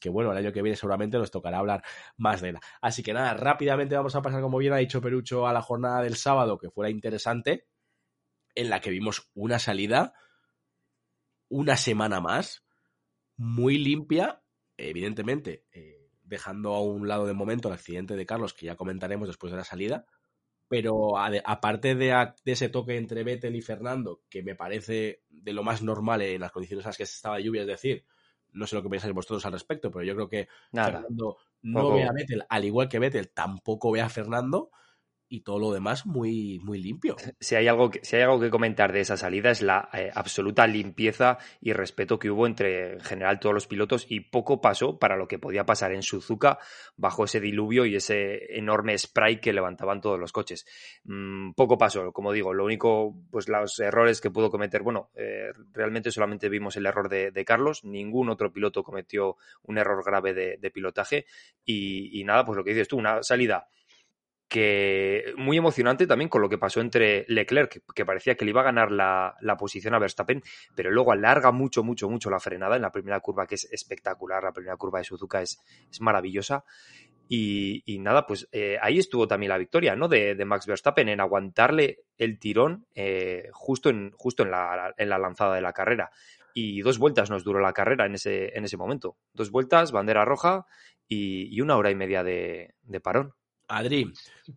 que 0.00 0.10
bueno, 0.10 0.30
el 0.30 0.38
año 0.38 0.52
que 0.52 0.62
viene 0.62 0.76
seguramente 0.76 1.18
nos 1.18 1.32
tocará 1.32 1.58
hablar 1.58 1.82
más 2.16 2.40
de 2.40 2.50
él. 2.50 2.58
Así 2.80 3.02
que 3.02 3.12
nada, 3.12 3.34
rápidamente 3.34 3.96
vamos 3.96 4.14
a 4.14 4.22
pasar, 4.22 4.40
como 4.40 4.58
bien 4.58 4.72
ha 4.72 4.76
dicho 4.76 5.00
Perucho, 5.00 5.48
a 5.48 5.52
la 5.52 5.60
jornada 5.60 6.02
del 6.02 6.14
sábado, 6.14 6.56
que 6.56 6.70
fuera 6.70 6.88
interesante, 6.88 7.66
en 8.54 8.70
la 8.70 8.80
que 8.80 8.90
vimos 8.90 9.28
una 9.34 9.58
salida, 9.58 10.14
una 11.48 11.76
semana 11.76 12.20
más, 12.20 12.64
muy 13.36 13.76
limpia, 13.76 14.40
evidentemente, 14.76 15.64
eh, 15.72 15.97
dejando 16.28 16.74
a 16.74 16.82
un 16.82 17.08
lado 17.08 17.26
de 17.26 17.34
momento 17.34 17.68
el 17.68 17.74
accidente 17.74 18.16
de 18.16 18.26
Carlos, 18.26 18.54
que 18.54 18.66
ya 18.66 18.76
comentaremos 18.76 19.28
después 19.28 19.50
de 19.50 19.58
la 19.58 19.64
salida, 19.64 20.06
pero 20.68 21.16
aparte 21.16 21.94
de, 21.94 22.34
ese 22.44 22.68
toque 22.68 22.96
entre 22.96 23.24
Vettel 23.24 23.56
y 23.56 23.62
Fernando, 23.62 24.20
que 24.28 24.42
me 24.42 24.54
parece 24.54 25.22
de 25.30 25.52
lo 25.54 25.62
más 25.62 25.82
normal 25.82 26.20
en 26.20 26.42
las 26.42 26.52
condiciones 26.52 26.84
en 26.84 26.90
las 26.90 26.96
que 26.96 27.04
estaba 27.04 27.40
lluvia, 27.40 27.62
es 27.62 27.68
decir, 27.68 28.04
no 28.52 28.66
sé 28.66 28.76
lo 28.76 28.82
que 28.82 28.90
pensáis 28.90 29.14
vosotros 29.14 29.44
al 29.46 29.52
respecto, 29.52 29.90
pero 29.90 30.04
yo 30.04 30.14
creo 30.14 30.28
que 30.28 30.48
Fernando 30.70 31.38
no 31.62 31.92
ve 31.92 32.04
a 32.04 32.12
Vettel, 32.12 32.44
al 32.48 32.64
igual 32.64 32.88
que 32.88 32.98
Vettel 32.98 33.30
tampoco 33.30 33.90
ve 33.90 34.02
a 34.02 34.10
Fernando, 34.10 34.70
y 35.28 35.40
todo 35.40 35.58
lo 35.58 35.72
demás 35.72 36.06
muy, 36.06 36.58
muy 36.60 36.82
limpio. 36.82 37.16
Si 37.40 37.54
hay, 37.54 37.68
algo 37.68 37.90
que, 37.90 38.00
si 38.04 38.16
hay 38.16 38.22
algo 38.22 38.40
que 38.40 38.50
comentar 38.50 38.92
de 38.92 39.00
esa 39.00 39.16
salida 39.16 39.50
es 39.50 39.62
la 39.62 39.88
eh, 39.92 40.10
absoluta 40.12 40.66
limpieza 40.66 41.38
y 41.60 41.72
respeto 41.72 42.18
que 42.18 42.30
hubo 42.30 42.46
entre 42.46 42.94
en 42.94 43.00
general 43.00 43.38
todos 43.38 43.54
los 43.54 43.66
pilotos 43.66 44.06
y 44.08 44.20
poco 44.20 44.60
pasó 44.60 44.98
para 44.98 45.16
lo 45.16 45.28
que 45.28 45.38
podía 45.38 45.64
pasar 45.64 45.92
en 45.92 46.02
Suzuka 46.02 46.58
bajo 46.96 47.24
ese 47.24 47.40
diluvio 47.40 47.86
y 47.86 47.96
ese 47.96 48.56
enorme 48.56 48.98
spray 48.98 49.40
que 49.40 49.52
levantaban 49.52 50.00
todos 50.00 50.18
los 50.18 50.32
coches. 50.32 50.66
Mm, 51.04 51.52
poco 51.52 51.78
pasó, 51.78 52.12
como 52.12 52.32
digo, 52.32 52.52
lo 52.52 52.64
único, 52.64 53.14
pues 53.30 53.48
los 53.48 53.78
errores 53.78 54.20
que 54.20 54.30
pudo 54.30 54.50
cometer, 54.50 54.82
bueno, 54.82 55.10
eh, 55.14 55.52
realmente 55.72 56.10
solamente 56.10 56.48
vimos 56.48 56.76
el 56.76 56.86
error 56.86 57.08
de, 57.08 57.44
Carlos, 57.44 57.84
ningún 57.84 58.28
otro 58.30 58.52
piloto 58.52 58.82
cometió 58.82 59.36
un 59.62 59.78
error 59.78 60.04
grave 60.04 60.34
de, 60.34 60.70
pilotaje 60.70 61.24
y, 61.64 62.20
y 62.20 62.24
nada, 62.24 62.44
pues 62.44 62.56
lo 62.56 62.64
que 62.64 62.70
dices 62.70 62.88
tú, 62.88 62.98
una 62.98 63.22
salida 63.22 63.68
que 64.48 65.34
muy 65.36 65.58
emocionante 65.58 66.06
también 66.06 66.30
con 66.30 66.40
lo 66.40 66.48
que 66.48 66.56
pasó 66.56 66.80
entre 66.80 67.26
Leclerc, 67.28 67.82
que, 67.94 68.06
parecía 68.06 68.34
que 68.34 68.46
le 68.46 68.52
iba 68.52 68.62
a 68.62 68.64
ganar 68.64 68.90
la, 68.90 69.56
posición 69.58 69.94
a 69.94 69.98
Verstappen, 69.98 70.42
pero 70.74 70.90
luego 70.90 71.12
alarga 71.12 71.52
mucho, 71.52 71.84
mucho, 71.84 72.08
mucho 72.08 72.30
la 72.30 72.40
frenada 72.40 72.76
en 72.76 72.82
la 72.82 72.90
primera 72.90 73.20
curva, 73.20 73.46
que 73.46 73.56
es 73.56 73.68
espectacular, 73.70 74.42
la 74.42 74.52
primera 74.52 74.76
curva 74.76 75.00
de 75.00 75.04
Suzuka 75.04 75.42
es, 75.42 75.60
es 75.90 76.00
maravillosa. 76.00 76.64
Y, 77.30 77.98
nada, 78.00 78.26
pues 78.26 78.48
eh, 78.52 78.78
ahí 78.80 78.98
estuvo 78.98 79.28
también 79.28 79.50
la 79.50 79.58
victoria, 79.58 79.94
¿no? 79.94 80.08
De, 80.08 80.34
Max 80.46 80.66
Verstappen 80.66 81.10
en 81.10 81.20
aguantarle 81.20 82.04
el 82.16 82.38
tirón 82.38 82.86
eh, 82.94 83.50
justo, 83.52 83.90
en, 83.90 84.12
justo 84.12 84.44
en, 84.44 84.50
la, 84.50 84.94
en 84.96 85.10
la 85.10 85.18
lanzada 85.18 85.54
de 85.54 85.60
la 85.60 85.74
carrera. 85.74 86.10
Y 86.54 86.80
dos 86.80 86.98
vueltas 86.98 87.28
nos 87.28 87.44
duró 87.44 87.60
la 87.60 87.74
carrera 87.74 88.06
en 88.06 88.14
ese, 88.14 88.56
en 88.56 88.64
ese 88.64 88.78
momento. 88.78 89.18
Dos 89.34 89.50
vueltas, 89.50 89.92
bandera 89.92 90.24
roja 90.24 90.64
y, 91.06 91.60
una 91.60 91.76
hora 91.76 91.90
y 91.90 91.94
media 91.94 92.24
de 92.24 92.72
parón. 93.02 93.34
Adri, 93.68 94.12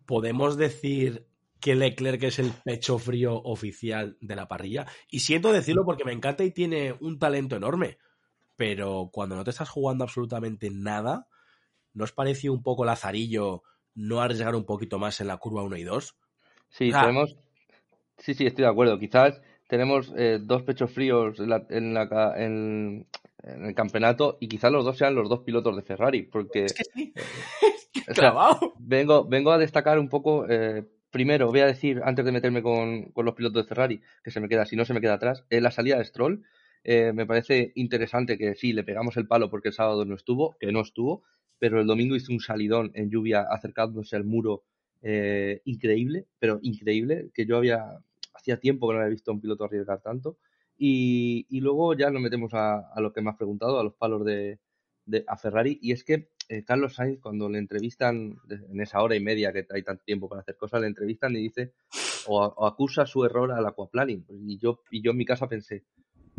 ¿podemos 0.06 0.56
decir 0.56 1.26
que 1.60 1.74
Leclerc 1.74 2.22
es 2.24 2.38
el 2.38 2.50
pecho 2.64 2.98
frío 2.98 3.34
oficial 3.34 4.16
de 4.20 4.36
la 4.36 4.48
parrilla? 4.48 4.86
Y 5.08 5.20
siento 5.20 5.52
decirlo 5.52 5.84
porque 5.84 6.04
me 6.04 6.12
encanta 6.12 6.44
y 6.44 6.50
tiene 6.50 6.96
un 7.00 7.18
talento 7.18 7.56
enorme. 7.56 7.98
Pero 8.56 9.10
cuando 9.12 9.36
no 9.36 9.44
te 9.44 9.50
estás 9.50 9.68
jugando 9.68 10.04
absolutamente 10.04 10.70
nada, 10.70 11.28
¿no 11.94 12.04
os 12.04 12.12
pareció 12.12 12.52
un 12.52 12.62
poco 12.62 12.84
lazarillo 12.84 13.62
no 13.94 14.20
arriesgar 14.20 14.54
un 14.54 14.64
poquito 14.64 14.98
más 14.98 15.20
en 15.20 15.28
la 15.28 15.36
curva 15.36 15.62
1 15.62 15.76
y 15.76 15.84
2? 15.84 16.16
Sí, 16.68 16.90
tenemos. 16.90 17.36
Sí, 18.18 18.34
sí, 18.34 18.46
estoy 18.46 18.64
de 18.64 18.70
acuerdo. 18.70 18.98
Quizás 18.98 19.40
tenemos 19.68 20.12
eh, 20.16 20.38
dos 20.40 20.62
pechos 20.62 20.90
fríos 20.92 21.38
en, 21.38 21.50
la, 21.50 21.64
en, 22.36 23.06
el 23.42 23.74
campeonato 23.74 24.38
y 24.40 24.48
quizás 24.48 24.72
los 24.72 24.84
dos 24.84 24.96
sean 24.96 25.14
los 25.14 25.28
dos 25.28 25.40
pilotos 25.40 25.76
de 25.76 25.82
Ferrari, 25.82 26.22
porque 26.22 26.64
es 26.66 26.74
que 26.74 26.84
sí. 26.84 27.12
vengo, 28.78 29.24
vengo 29.24 29.52
a 29.52 29.58
destacar 29.58 29.98
un 29.98 30.08
poco. 30.08 30.46
Eh, 30.48 30.84
primero, 31.10 31.48
voy 31.48 31.60
a 31.60 31.66
decir, 31.66 32.00
antes 32.04 32.24
de 32.24 32.32
meterme 32.32 32.62
con, 32.62 33.12
los 33.14 33.34
pilotos 33.34 33.62
de 33.62 33.68
Ferrari, 33.68 34.00
que 34.24 34.30
se 34.30 34.40
me 34.40 34.48
queda, 34.48 34.66
si 34.66 34.76
no 34.76 34.84
se 34.84 34.94
me 34.94 35.00
queda 35.00 35.14
atrás, 35.14 35.44
la 35.50 35.70
salida 35.70 35.98
de 35.98 36.04
Stroll. 36.04 36.44
Eh, 36.84 37.12
me 37.14 37.26
parece 37.26 37.72
interesante 37.76 38.36
que 38.36 38.56
sí, 38.56 38.72
le 38.72 38.82
pegamos 38.82 39.16
el 39.16 39.28
palo 39.28 39.50
porque 39.50 39.68
el 39.68 39.74
sábado 39.74 40.04
no 40.04 40.16
estuvo, 40.16 40.56
que 40.58 40.72
no 40.72 40.80
estuvo, 40.80 41.22
pero 41.60 41.80
el 41.80 41.86
domingo 41.86 42.16
hizo 42.16 42.32
un 42.32 42.40
salidón 42.40 42.90
en 42.94 43.08
lluvia 43.08 43.42
acercándose 43.42 44.16
al 44.16 44.24
muro 44.24 44.64
eh, 45.02 45.60
increíble, 45.64 46.26
pero 46.38 46.58
increíble, 46.62 47.30
que 47.34 47.46
yo 47.46 47.56
había, 47.56 47.98
hacía 48.34 48.58
tiempo 48.58 48.88
que 48.88 48.94
no 48.94 49.00
había 49.00 49.10
visto 49.10 49.30
a 49.30 49.34
un 49.34 49.40
piloto 49.40 49.64
arriesgar 49.64 50.00
tanto. 50.00 50.38
Y, 50.76 51.46
luego 51.60 51.94
ya 51.94 52.10
nos 52.10 52.22
metemos 52.22 52.52
a, 52.54 52.92
lo 53.00 53.12
que 53.12 53.22
me 53.22 53.30
has 53.30 53.36
preguntado, 53.36 53.78
a 53.78 53.84
los 53.84 53.94
palos 53.94 54.24
de, 54.24 54.58
de 55.06 55.24
a 55.28 55.36
Ferrari, 55.36 55.78
y 55.80 55.92
es 55.92 56.02
que 56.02 56.30
eh, 56.52 56.64
Carlos 56.64 56.96
Sainz, 56.96 57.18
cuando 57.18 57.48
le 57.48 57.58
entrevistan 57.58 58.38
en 58.50 58.80
esa 58.82 59.02
hora 59.02 59.16
y 59.16 59.20
media 59.20 59.54
que 59.54 59.66
hay 59.70 59.82
tanto 59.82 60.04
tiempo 60.04 60.28
para 60.28 60.42
hacer 60.42 60.54
cosas, 60.58 60.82
le 60.82 60.86
entrevistan 60.86 61.32
y 61.32 61.40
dice 61.40 61.72
o, 62.26 62.66
acusa 62.66 63.06
su 63.06 63.24
error 63.24 63.52
al 63.52 63.64
aquaplaning. 63.64 64.26
Y 64.28 64.58
yo, 64.58 64.80
y 64.90 65.00
yo 65.00 65.12
en 65.12 65.16
mi 65.16 65.24
casa 65.24 65.48
pensé, 65.48 65.84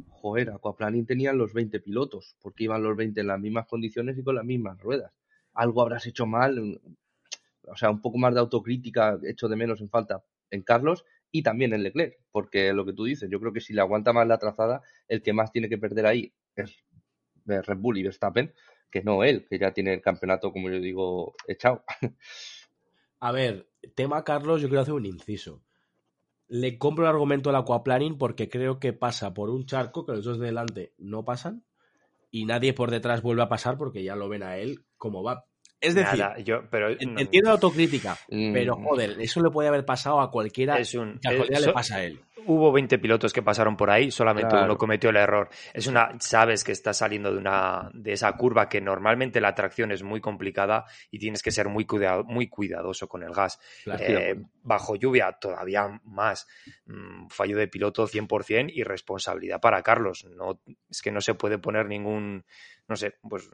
joder, 0.09 0.51
aquaplaning 0.51 1.07
tenían 1.07 1.39
los 1.39 1.51
20 1.53 1.79
pilotos, 1.79 2.35
porque 2.43 2.65
iban 2.65 2.83
los 2.83 2.95
20 2.95 3.21
en 3.21 3.25
las 3.25 3.39
mismas 3.39 3.65
condiciones 3.65 4.15
y 4.15 4.23
con 4.23 4.35
las 4.35 4.45
mismas 4.45 4.79
ruedas. 4.79 5.11
Algo 5.55 5.81
habrás 5.81 6.05
hecho 6.05 6.27
mal, 6.27 6.79
o 7.63 7.75
sea, 7.75 7.89
un 7.89 7.99
poco 7.99 8.19
más 8.19 8.35
de 8.35 8.39
autocrítica 8.39 9.17
hecho 9.23 9.47
de 9.47 9.55
menos 9.55 9.81
en 9.81 9.89
falta 9.89 10.23
en 10.51 10.61
Carlos 10.61 11.05
y 11.31 11.41
también 11.41 11.73
en 11.73 11.81
Leclerc, 11.81 12.19
porque 12.31 12.71
lo 12.73 12.85
que 12.85 12.93
tú 12.93 13.05
dices, 13.05 13.31
yo 13.31 13.39
creo 13.39 13.51
que 13.51 13.61
si 13.61 13.73
le 13.73 13.81
aguanta 13.81 14.13
más 14.13 14.27
la 14.27 14.37
trazada, 14.37 14.83
el 15.07 15.23
que 15.23 15.33
más 15.33 15.51
tiene 15.51 15.69
que 15.69 15.79
perder 15.79 16.05
ahí 16.05 16.31
es 16.55 16.83
Red 17.45 17.77
Bull 17.77 17.97
y 17.97 18.03
Verstappen, 18.03 18.53
que 18.93 19.01
no 19.01 19.23
él, 19.23 19.47
que 19.49 19.57
ya 19.57 19.73
tiene 19.73 19.95
el 19.95 20.01
campeonato, 20.01 20.53
como 20.53 20.69
yo 20.69 20.79
digo, 20.79 21.33
echado. 21.47 21.83
A 23.19 23.31
ver, 23.31 23.67
tema 23.95 24.23
Carlos, 24.23 24.61
yo 24.61 24.67
quiero 24.67 24.81
hacer 24.81 24.93
un 24.93 25.07
inciso. 25.07 25.63
Le 26.47 26.77
compro 26.77 27.05
el 27.05 27.09
argumento 27.09 27.49
del 27.49 27.59
aquaplaning 27.59 28.19
porque 28.19 28.49
creo 28.49 28.79
que 28.79 28.93
pasa 28.93 29.33
por 29.33 29.49
un 29.49 29.65
charco 29.65 30.05
que 30.05 30.11
los 30.11 30.23
dos 30.23 30.37
de 30.37 30.45
delante 30.45 30.93
no 30.99 31.25
pasan 31.25 31.63
y 32.29 32.45
nadie 32.45 32.73
por 32.73 32.91
detrás 32.91 33.23
vuelve 33.23 33.41
a 33.41 33.49
pasar 33.49 33.79
porque 33.79 34.03
ya 34.03 34.15
lo 34.15 34.29
ven 34.29 34.43
a 34.43 34.57
él 34.57 34.85
como 34.97 35.23
va. 35.23 35.47
Es 35.83 35.95
decir, 35.95 36.25
yo, 36.45 36.63
pero, 36.69 36.91
entiendo 36.91 37.49
la 37.49 37.51
autocrítica, 37.51 38.17
mm. 38.29 38.53
pero 38.53 38.77
joder, 38.77 39.17
eso 39.19 39.43
le 39.43 39.49
puede 39.49 39.67
haber 39.67 39.83
pasado 39.83 40.21
a 40.21 40.31
cualquiera. 40.31 40.77
Es 40.77 40.93
un, 40.95 41.19
que 41.19 41.27
a 41.27 41.59
le 41.59 41.73
pasa 41.73 41.97
a 41.97 42.05
él. 42.05 42.21
Hubo 42.45 42.71
20 42.71 42.99
pilotos 42.99 43.33
que 43.33 43.41
pasaron 43.41 43.75
por 43.75 43.89
ahí, 43.89 44.09
solamente 44.09 44.55
uno 44.55 44.77
cometió 44.77 45.09
el 45.09 45.17
error. 45.17 45.49
Es 45.73 45.87
una, 45.87 46.15
sabes 46.19 46.63
que 46.63 46.71
estás 46.71 46.97
saliendo 46.97 47.31
de 47.31 47.37
una 47.37 47.89
de 47.93 48.13
esa 48.13 48.31
curva 48.33 48.69
que 48.69 48.79
normalmente 48.79 49.41
la 49.41 49.53
tracción 49.53 49.91
es 49.91 50.03
muy 50.03 50.21
complicada 50.21 50.85
y 51.11 51.19
tienes 51.19 51.41
que 51.41 51.51
ser 51.51 51.67
muy, 51.67 51.85
cuidado, 51.85 52.23
muy 52.23 52.47
cuidadoso 52.47 53.07
con 53.07 53.23
el 53.23 53.33
gas. 53.33 53.59
Eh, 53.99 54.35
bajo 54.61 54.95
lluvia 54.95 55.33
todavía 55.33 56.01
más. 56.05 56.47
Mm, 56.85 57.27
fallo 57.27 57.57
de 57.57 57.67
piloto 57.67 58.07
100% 58.07 58.71
y 58.73 58.83
responsabilidad 58.83 59.59
para 59.59 59.81
Carlos. 59.81 60.25
No, 60.35 60.61
es 60.89 61.01
que 61.01 61.11
no 61.11 61.19
se 61.19 61.35
puede 61.35 61.57
poner 61.57 61.87
ningún, 61.87 62.45
no 62.87 62.95
sé, 62.95 63.15
pues 63.21 63.49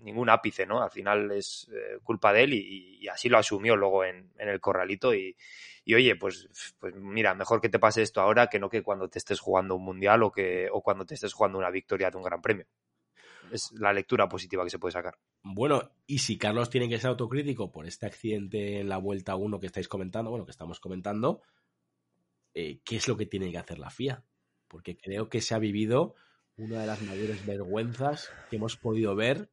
ningún 0.00 0.30
ápice, 0.30 0.66
¿no? 0.66 0.82
Al 0.82 0.90
final 0.90 1.30
es 1.32 1.68
eh, 1.72 1.98
culpa 2.02 2.32
de 2.32 2.44
él 2.44 2.54
y, 2.54 3.08
así 3.08 3.28
lo 3.28 3.38
asumió 3.38 3.76
luego 3.76 4.04
en, 4.04 4.30
el 4.38 4.60
corralito 4.60 5.14
y, 5.14 5.36
y 5.84 5.94
oye, 5.94 6.16
pues, 6.16 6.48
pues 6.78 6.94
mira, 6.94 7.34
mejor 7.34 7.60
que 7.60 7.68
te 7.68 7.78
pase 7.78 8.02
esto 8.02 8.20
ahora 8.20 8.48
que 8.48 8.58
no 8.58 8.68
que 8.68 8.82
cuando 8.82 9.08
te 9.08 9.18
estés 9.18 9.40
jugando 9.40 9.76
un 9.76 9.84
mundial 9.84 10.22
o, 10.22 10.30
que, 10.30 10.68
o 10.70 10.82
cuando 10.82 11.06
te 11.06 11.14
estés 11.14 11.32
jugando 11.32 11.58
una 11.58 11.70
victoria 11.70 12.10
de 12.10 12.16
un 12.16 12.22
gran 12.22 12.42
premio. 12.42 12.66
Es 13.50 13.72
la 13.72 13.94
lectura 13.94 14.28
positiva 14.28 14.64
que 14.64 14.70
se 14.70 14.78
puede 14.78 14.92
sacar. 14.92 15.18
Bueno, 15.42 15.90
y 16.06 16.18
si 16.18 16.36
Carlos 16.36 16.68
tiene 16.68 16.88
que 16.88 16.98
ser 16.98 17.08
autocrítico 17.08 17.72
por 17.72 17.86
este 17.86 18.04
accidente 18.04 18.80
en 18.80 18.88
la 18.90 18.98
vuelta 18.98 19.36
1 19.36 19.58
que 19.58 19.66
estáis 19.66 19.88
comentando, 19.88 20.30
bueno, 20.30 20.44
que 20.44 20.50
estamos 20.50 20.80
comentando, 20.80 21.40
eh, 22.52 22.80
¿qué 22.84 22.96
es 22.96 23.08
lo 23.08 23.16
que 23.16 23.24
tiene 23.24 23.50
que 23.50 23.58
hacer 23.58 23.78
la 23.78 23.88
FIA? 23.88 24.22
Porque 24.66 24.98
creo 24.98 25.30
que 25.30 25.40
se 25.40 25.54
ha 25.54 25.58
vivido 25.58 26.14
una 26.58 26.80
de 26.80 26.86
las 26.86 27.00
mayores 27.02 27.46
vergüenzas 27.46 28.30
que 28.50 28.56
hemos 28.56 28.76
podido 28.76 29.14
ver. 29.14 29.48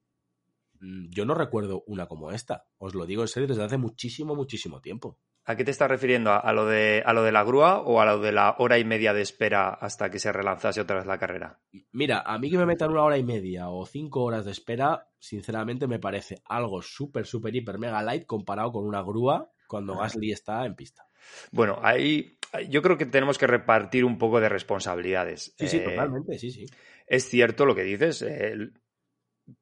Mm, 0.86 1.10
yo 1.10 1.26
no 1.26 1.34
recuerdo 1.34 1.84
una 1.88 2.06
como 2.06 2.32
esta, 2.32 2.68
os 2.78 2.94
lo 2.94 3.08
digo 3.08 3.24
en 3.24 3.28
serio, 3.28 3.48
desde 3.48 3.64
hace 3.64 3.78
muchísimo, 3.78 4.36
muchísimo 4.36 4.82
tiempo. 4.82 5.20
¿A 5.44 5.56
qué 5.56 5.64
te 5.64 5.72
estás 5.72 5.90
refiriendo? 5.90 6.32
¿A, 6.32 6.54
lo 6.54 6.66
de, 6.66 7.04
¿A 7.06 7.14
lo 7.14 7.24
de 7.24 7.32
la 7.32 7.44
grúa 7.44 7.80
o 7.80 8.02
a 8.02 8.06
lo 8.06 8.20
de 8.20 8.32
la 8.32 8.56
hora 8.58 8.78
y 8.80 8.86
media 8.86 9.14
de 9.14 9.22
espera 9.22 9.70
hasta 9.70 10.10
que 10.10 10.20
se 10.20 10.32
relanzase 10.32 10.82
otra 10.82 10.98
vez 10.98 11.06
la 11.06 11.20
carrera? 11.20 11.60
Mira, 11.92 12.22
a 12.22 12.38
mí 12.40 12.50
que 12.50 12.58
me 12.58 12.66
metan 12.66 12.92
una 12.92 13.04
hora 13.04 13.18
y 13.18 13.24
media 13.24 13.70
o 13.70 13.86
cinco 13.86 14.24
horas 14.24 14.46
de 14.46 14.52
espera, 14.52 15.08
sinceramente 15.20 15.88
me 15.88 16.00
parece 16.00 16.42
algo 16.46 16.82
súper, 16.82 17.26
súper, 17.26 17.56
hiper, 17.56 17.78
mega 17.78 18.02
light 18.02 18.26
comparado 18.26 18.72
con 18.72 18.86
una 18.86 19.02
grúa 19.02 19.52
cuando 19.68 19.98
Gasly 19.98 20.32
está 20.32 20.66
en 20.66 20.76
pista. 20.76 21.08
Bueno, 21.52 21.80
ahí 21.82 22.38
yo 22.70 22.82
creo 22.82 22.98
que 22.98 23.06
tenemos 23.06 23.38
que 23.38 23.48
repartir 23.48 24.06
un 24.06 24.18
poco 24.18 24.40
de 24.40 24.50
responsabilidades. 24.50 25.54
Sí, 25.58 25.68
sí, 25.68 25.78
eh, 25.78 25.82
totalmente, 25.82 26.40
sí, 26.40 26.52
sí. 26.52 26.66
Es 27.08 27.30
cierto 27.30 27.66
lo 27.66 27.76
que 27.76 27.84
dices. 27.84 28.24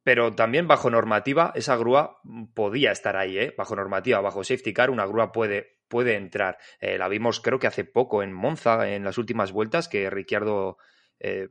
Pero 0.03 0.33
también 0.33 0.67
bajo 0.67 0.89
normativa, 0.89 1.51
esa 1.55 1.75
grúa 1.75 2.21
podía 2.53 2.91
estar 2.91 3.17
ahí, 3.17 3.37
¿eh? 3.37 3.53
Bajo 3.57 3.75
normativa, 3.75 4.21
bajo 4.21 4.43
safety 4.43 4.73
car, 4.73 4.89
una 4.89 5.05
grúa 5.05 5.31
puede, 5.31 5.79
puede 5.87 6.15
entrar. 6.15 6.57
Eh, 6.79 6.97
la 6.97 7.09
vimos 7.09 7.41
creo 7.41 7.59
que 7.59 7.67
hace 7.67 7.83
poco 7.83 8.23
en 8.23 8.31
Monza, 8.31 8.89
en 8.89 9.03
las 9.03 9.17
últimas 9.17 9.51
vueltas, 9.51 9.89
que 9.89 10.09
Ricciardo 10.09 10.77
eh, 11.19 11.47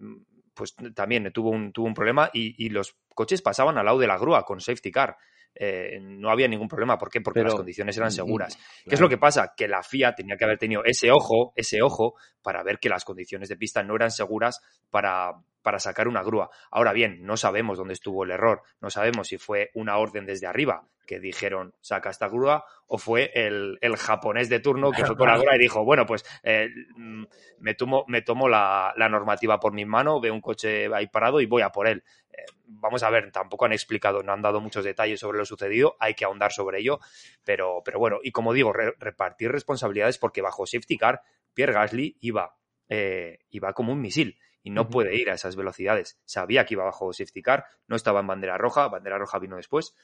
pues 0.54 0.74
también 0.94 1.30
tuvo 1.32 1.50
un, 1.50 1.72
tuvo 1.72 1.86
un 1.86 1.94
problema 1.94 2.30
y, 2.32 2.54
y, 2.64 2.70
los 2.70 2.96
coches 3.14 3.42
pasaban 3.42 3.78
al 3.78 3.84
lado 3.84 3.98
de 3.98 4.06
la 4.06 4.18
grúa 4.18 4.44
con 4.44 4.60
safety 4.60 4.90
car. 4.90 5.16
Eh, 5.54 5.98
no 6.00 6.30
había 6.30 6.48
ningún 6.48 6.68
problema. 6.68 6.98
¿Por 6.98 7.10
qué? 7.10 7.20
Porque 7.20 7.42
las 7.42 7.54
condiciones 7.54 7.96
eran 7.96 8.10
seguras. 8.10 8.58
¿Qué 8.84 8.94
es 8.94 9.00
lo 9.00 9.08
que 9.08 9.18
pasa? 9.18 9.52
Que 9.56 9.68
la 9.68 9.82
FIA 9.82 10.14
tenía 10.14 10.36
que 10.36 10.44
haber 10.44 10.58
tenido 10.58 10.82
ese 10.84 11.10
ojo, 11.10 11.52
ese 11.56 11.82
ojo, 11.82 12.14
para 12.42 12.62
ver 12.62 12.78
que 12.78 12.88
las 12.88 13.04
condiciones 13.04 13.48
de 13.48 13.56
pista 13.56 13.82
no 13.82 13.94
eran 13.94 14.10
seguras 14.10 14.60
para, 14.90 15.32
para 15.62 15.78
sacar 15.78 16.08
una 16.08 16.22
grúa. 16.22 16.50
Ahora 16.70 16.92
bien, 16.92 17.24
no 17.24 17.36
sabemos 17.36 17.78
dónde 17.78 17.94
estuvo 17.94 18.24
el 18.24 18.30
error, 18.30 18.62
no 18.80 18.90
sabemos 18.90 19.28
si 19.28 19.38
fue 19.38 19.70
una 19.74 19.96
orden 19.98 20.26
desde 20.26 20.46
arriba 20.46 20.88
que 21.06 21.20
dijeron 21.20 21.74
saca 21.80 22.10
esta 22.10 22.28
grúa 22.28 22.64
o 22.86 22.98
fue 22.98 23.30
el, 23.34 23.78
japonés 23.96 24.48
de 24.48 24.60
turno 24.60 24.92
que 24.92 25.04
fue 25.04 25.16
con 25.16 25.28
la 25.28 25.36
grúa 25.38 25.56
y 25.56 25.58
dijo, 25.58 25.84
bueno, 25.84 26.06
pues 26.06 26.24
eh, 26.42 26.68
mm, 26.96 27.24
me 27.58 27.74
tomo, 27.74 28.04
me 28.08 28.22
tomo 28.22 28.48
la, 28.48 28.94
normativa 29.10 29.58
por 29.58 29.72
mi 29.72 29.84
mano, 29.84 30.20
veo 30.20 30.34
un 30.34 30.40
coche 30.40 30.88
ahí 30.94 31.06
parado 31.08 31.40
y 31.40 31.46
voy 31.46 31.62
a 31.62 31.70
por 31.70 31.86
él. 31.86 32.04
Eh, 32.30 32.44
vamos 32.66 33.02
a 33.02 33.10
ver, 33.10 33.30
tampoco 33.30 33.64
han 33.64 33.72
explicado, 33.72 34.22
no 34.22 34.32
han 34.32 34.42
dado 34.42 34.60
muchos 34.60 34.84
detalles 34.84 35.20
sobre 35.20 35.38
lo 35.38 35.44
sucedido, 35.44 35.96
hay 35.98 36.14
que 36.14 36.24
ahondar 36.24 36.52
sobre 36.52 36.80
ello, 36.80 37.00
pero, 37.44 37.82
pero 37.84 37.98
bueno, 37.98 38.18
y 38.22 38.32
como 38.32 38.52
digo, 38.52 38.72
repartir 38.72 39.50
responsabilidades 39.50 40.18
porque 40.18 40.42
bajo 40.42 40.66
safety 40.66 40.96
car, 40.96 41.22
Pierre 41.54 41.72
Gasly 41.72 42.16
iba, 42.20 42.56
eh, 42.94 43.38
iba 43.48 43.72
como 43.72 43.90
un 43.94 44.02
misil 44.02 44.38
y 44.62 44.68
no 44.68 44.90
puede 44.90 45.16
ir 45.16 45.30
a 45.30 45.34
esas 45.34 45.56
velocidades. 45.56 46.20
Sabía 46.26 46.66
que 46.66 46.74
iba 46.74 46.84
bajo 46.84 47.10
safety 47.14 47.40
car, 47.40 47.64
no 47.86 47.96
estaba 47.96 48.20
en 48.20 48.26
bandera 48.26 48.58
roja, 48.58 48.86
bandera 48.88 49.16
roja 49.16 49.38
vino 49.38 49.56
después, 49.56 49.94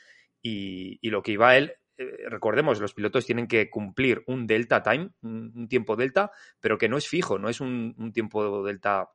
y, 0.40 0.98
lo 1.10 1.22
que 1.22 1.32
iba 1.32 1.54
él, 1.54 1.74
eh, 1.98 2.28
recordemos, 2.30 2.80
los 2.80 2.94
pilotos 2.94 3.26
tienen 3.26 3.46
que 3.46 3.68
cumplir 3.68 4.24
un 4.26 4.46
delta 4.46 4.82
time, 4.82 5.10
un, 5.20 5.68
tiempo 5.68 5.96
delta, 5.96 6.32
pero 6.60 6.78
que 6.78 6.88
no 6.88 6.96
es 6.96 7.06
fijo, 7.06 7.38
no 7.38 7.50
es 7.50 7.60
un, 7.60 8.10
tiempo 8.14 8.64
delta 8.64 9.10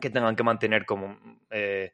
que 0.00 0.10
tengan 0.10 0.34
que 0.34 0.42
mantener 0.42 0.84
como 0.84 1.16
eh, 1.50 1.92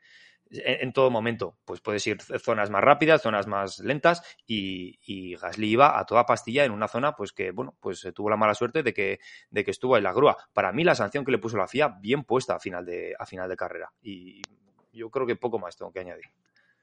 en, 0.50 0.92
todo 0.92 1.10
momento. 1.10 1.56
Pues 1.64 1.80
puedes 1.80 2.06
ir 2.06 2.20
zonas 2.22 2.70
más 2.70 2.82
rápidas, 2.82 3.22
zonas 3.22 3.46
más 3.46 3.78
lentas 3.80 4.22
y, 4.46 5.36
Gasly 5.36 5.68
iba 5.68 5.98
a 5.98 6.04
toda 6.06 6.26
pastilla 6.26 6.64
en 6.64 6.72
una 6.72 6.88
zona 6.88 7.12
pues 7.12 7.32
que, 7.32 7.50
bueno, 7.50 7.76
pues 7.80 8.06
tuvo 8.14 8.30
la 8.30 8.36
mala 8.36 8.54
suerte 8.54 8.82
de 8.82 8.92
que, 8.92 9.20
de 9.50 9.64
que 9.64 9.70
estuvo 9.70 9.96
en 9.96 10.04
la 10.04 10.12
grúa. 10.12 10.36
Para 10.52 10.72
mí 10.72 10.84
la 10.84 10.94
sanción 10.94 11.24
que 11.24 11.32
le 11.32 11.38
puso 11.38 11.56
la 11.56 11.68
FIA 11.68 11.88
bien 12.00 12.24
puesta 12.24 12.56
a 12.56 12.60
final 12.60 12.84
de, 12.84 13.14
a 13.18 13.26
final 13.26 13.48
de 13.48 13.56
carrera 13.56 13.92
y 14.02 14.42
yo 14.92 15.10
creo 15.10 15.26
que 15.26 15.36
poco 15.36 15.58
más 15.58 15.76
tengo 15.76 15.92
que 15.92 16.00
añadir. 16.00 16.26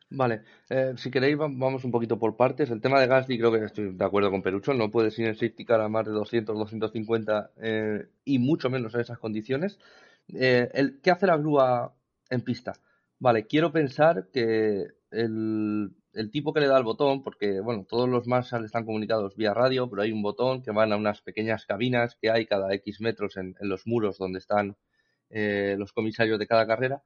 Vale, 0.09 0.43
eh, 0.69 0.93
si 0.95 1.11
queréis 1.11 1.37
vamos 1.37 1.83
un 1.83 1.91
poquito 1.91 2.17
por 2.17 2.37
partes. 2.37 2.71
El 2.71 2.79
tema 2.79 2.99
de 2.99 3.07
Gasly 3.07 3.37
creo 3.37 3.51
que 3.51 3.65
estoy 3.65 3.93
de 3.93 4.05
acuerdo 4.05 4.31
con 4.31 4.41
Perucho, 4.41 4.73
no 4.73 4.89
puedes 4.89 5.17
ir 5.19 5.27
en 5.27 5.35
safety 5.35 5.65
car 5.65 5.81
a 5.81 5.89
más 5.89 6.05
de 6.05 6.13
200, 6.13 6.57
250 6.57 7.51
eh, 7.57 8.07
y 8.23 8.39
mucho 8.39 8.69
menos 8.69 8.93
en 8.95 9.01
esas 9.01 9.19
condiciones. 9.19 9.79
Eh, 10.33 10.97
¿Qué 11.03 11.11
hace 11.11 11.27
la 11.27 11.37
grúa 11.37 11.93
en 12.29 12.41
pista? 12.41 12.73
Vale, 13.19 13.47
quiero 13.47 13.71
pensar 13.71 14.29
que 14.31 14.87
el, 15.11 15.91
tipo 16.31 16.53
que 16.53 16.59
le 16.59 16.67
da 16.67 16.77
el 16.77 16.83
botón, 16.83 17.23
porque 17.23 17.59
bueno, 17.61 17.85
todos 17.87 18.07
los 18.07 18.27
Marshall 18.27 18.65
están 18.65 18.85
comunicados 18.85 19.35
vía 19.35 19.53
radio, 19.53 19.89
pero 19.89 20.03
hay 20.03 20.11
un 20.11 20.21
botón 20.21 20.61
que 20.61 20.71
van 20.71 20.91
a 20.93 20.97
unas 20.97 21.21
pequeñas 21.21 21.65
cabinas 21.65 22.15
que 22.21 22.29
hay 22.29 22.45
cada 22.45 22.73
X 22.75 23.01
metros 23.01 23.37
en, 23.37 23.55
los 23.61 23.87
muros 23.87 24.17
donde 24.19 24.39
están 24.39 24.77
eh, 25.29 25.75
los 25.79 25.93
comisarios 25.93 26.37
de 26.37 26.47
cada 26.47 26.67
carrera. 26.67 27.01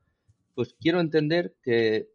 Pues 0.54 0.76
quiero 0.80 1.00
entender 1.00 1.56
que, 1.64 2.10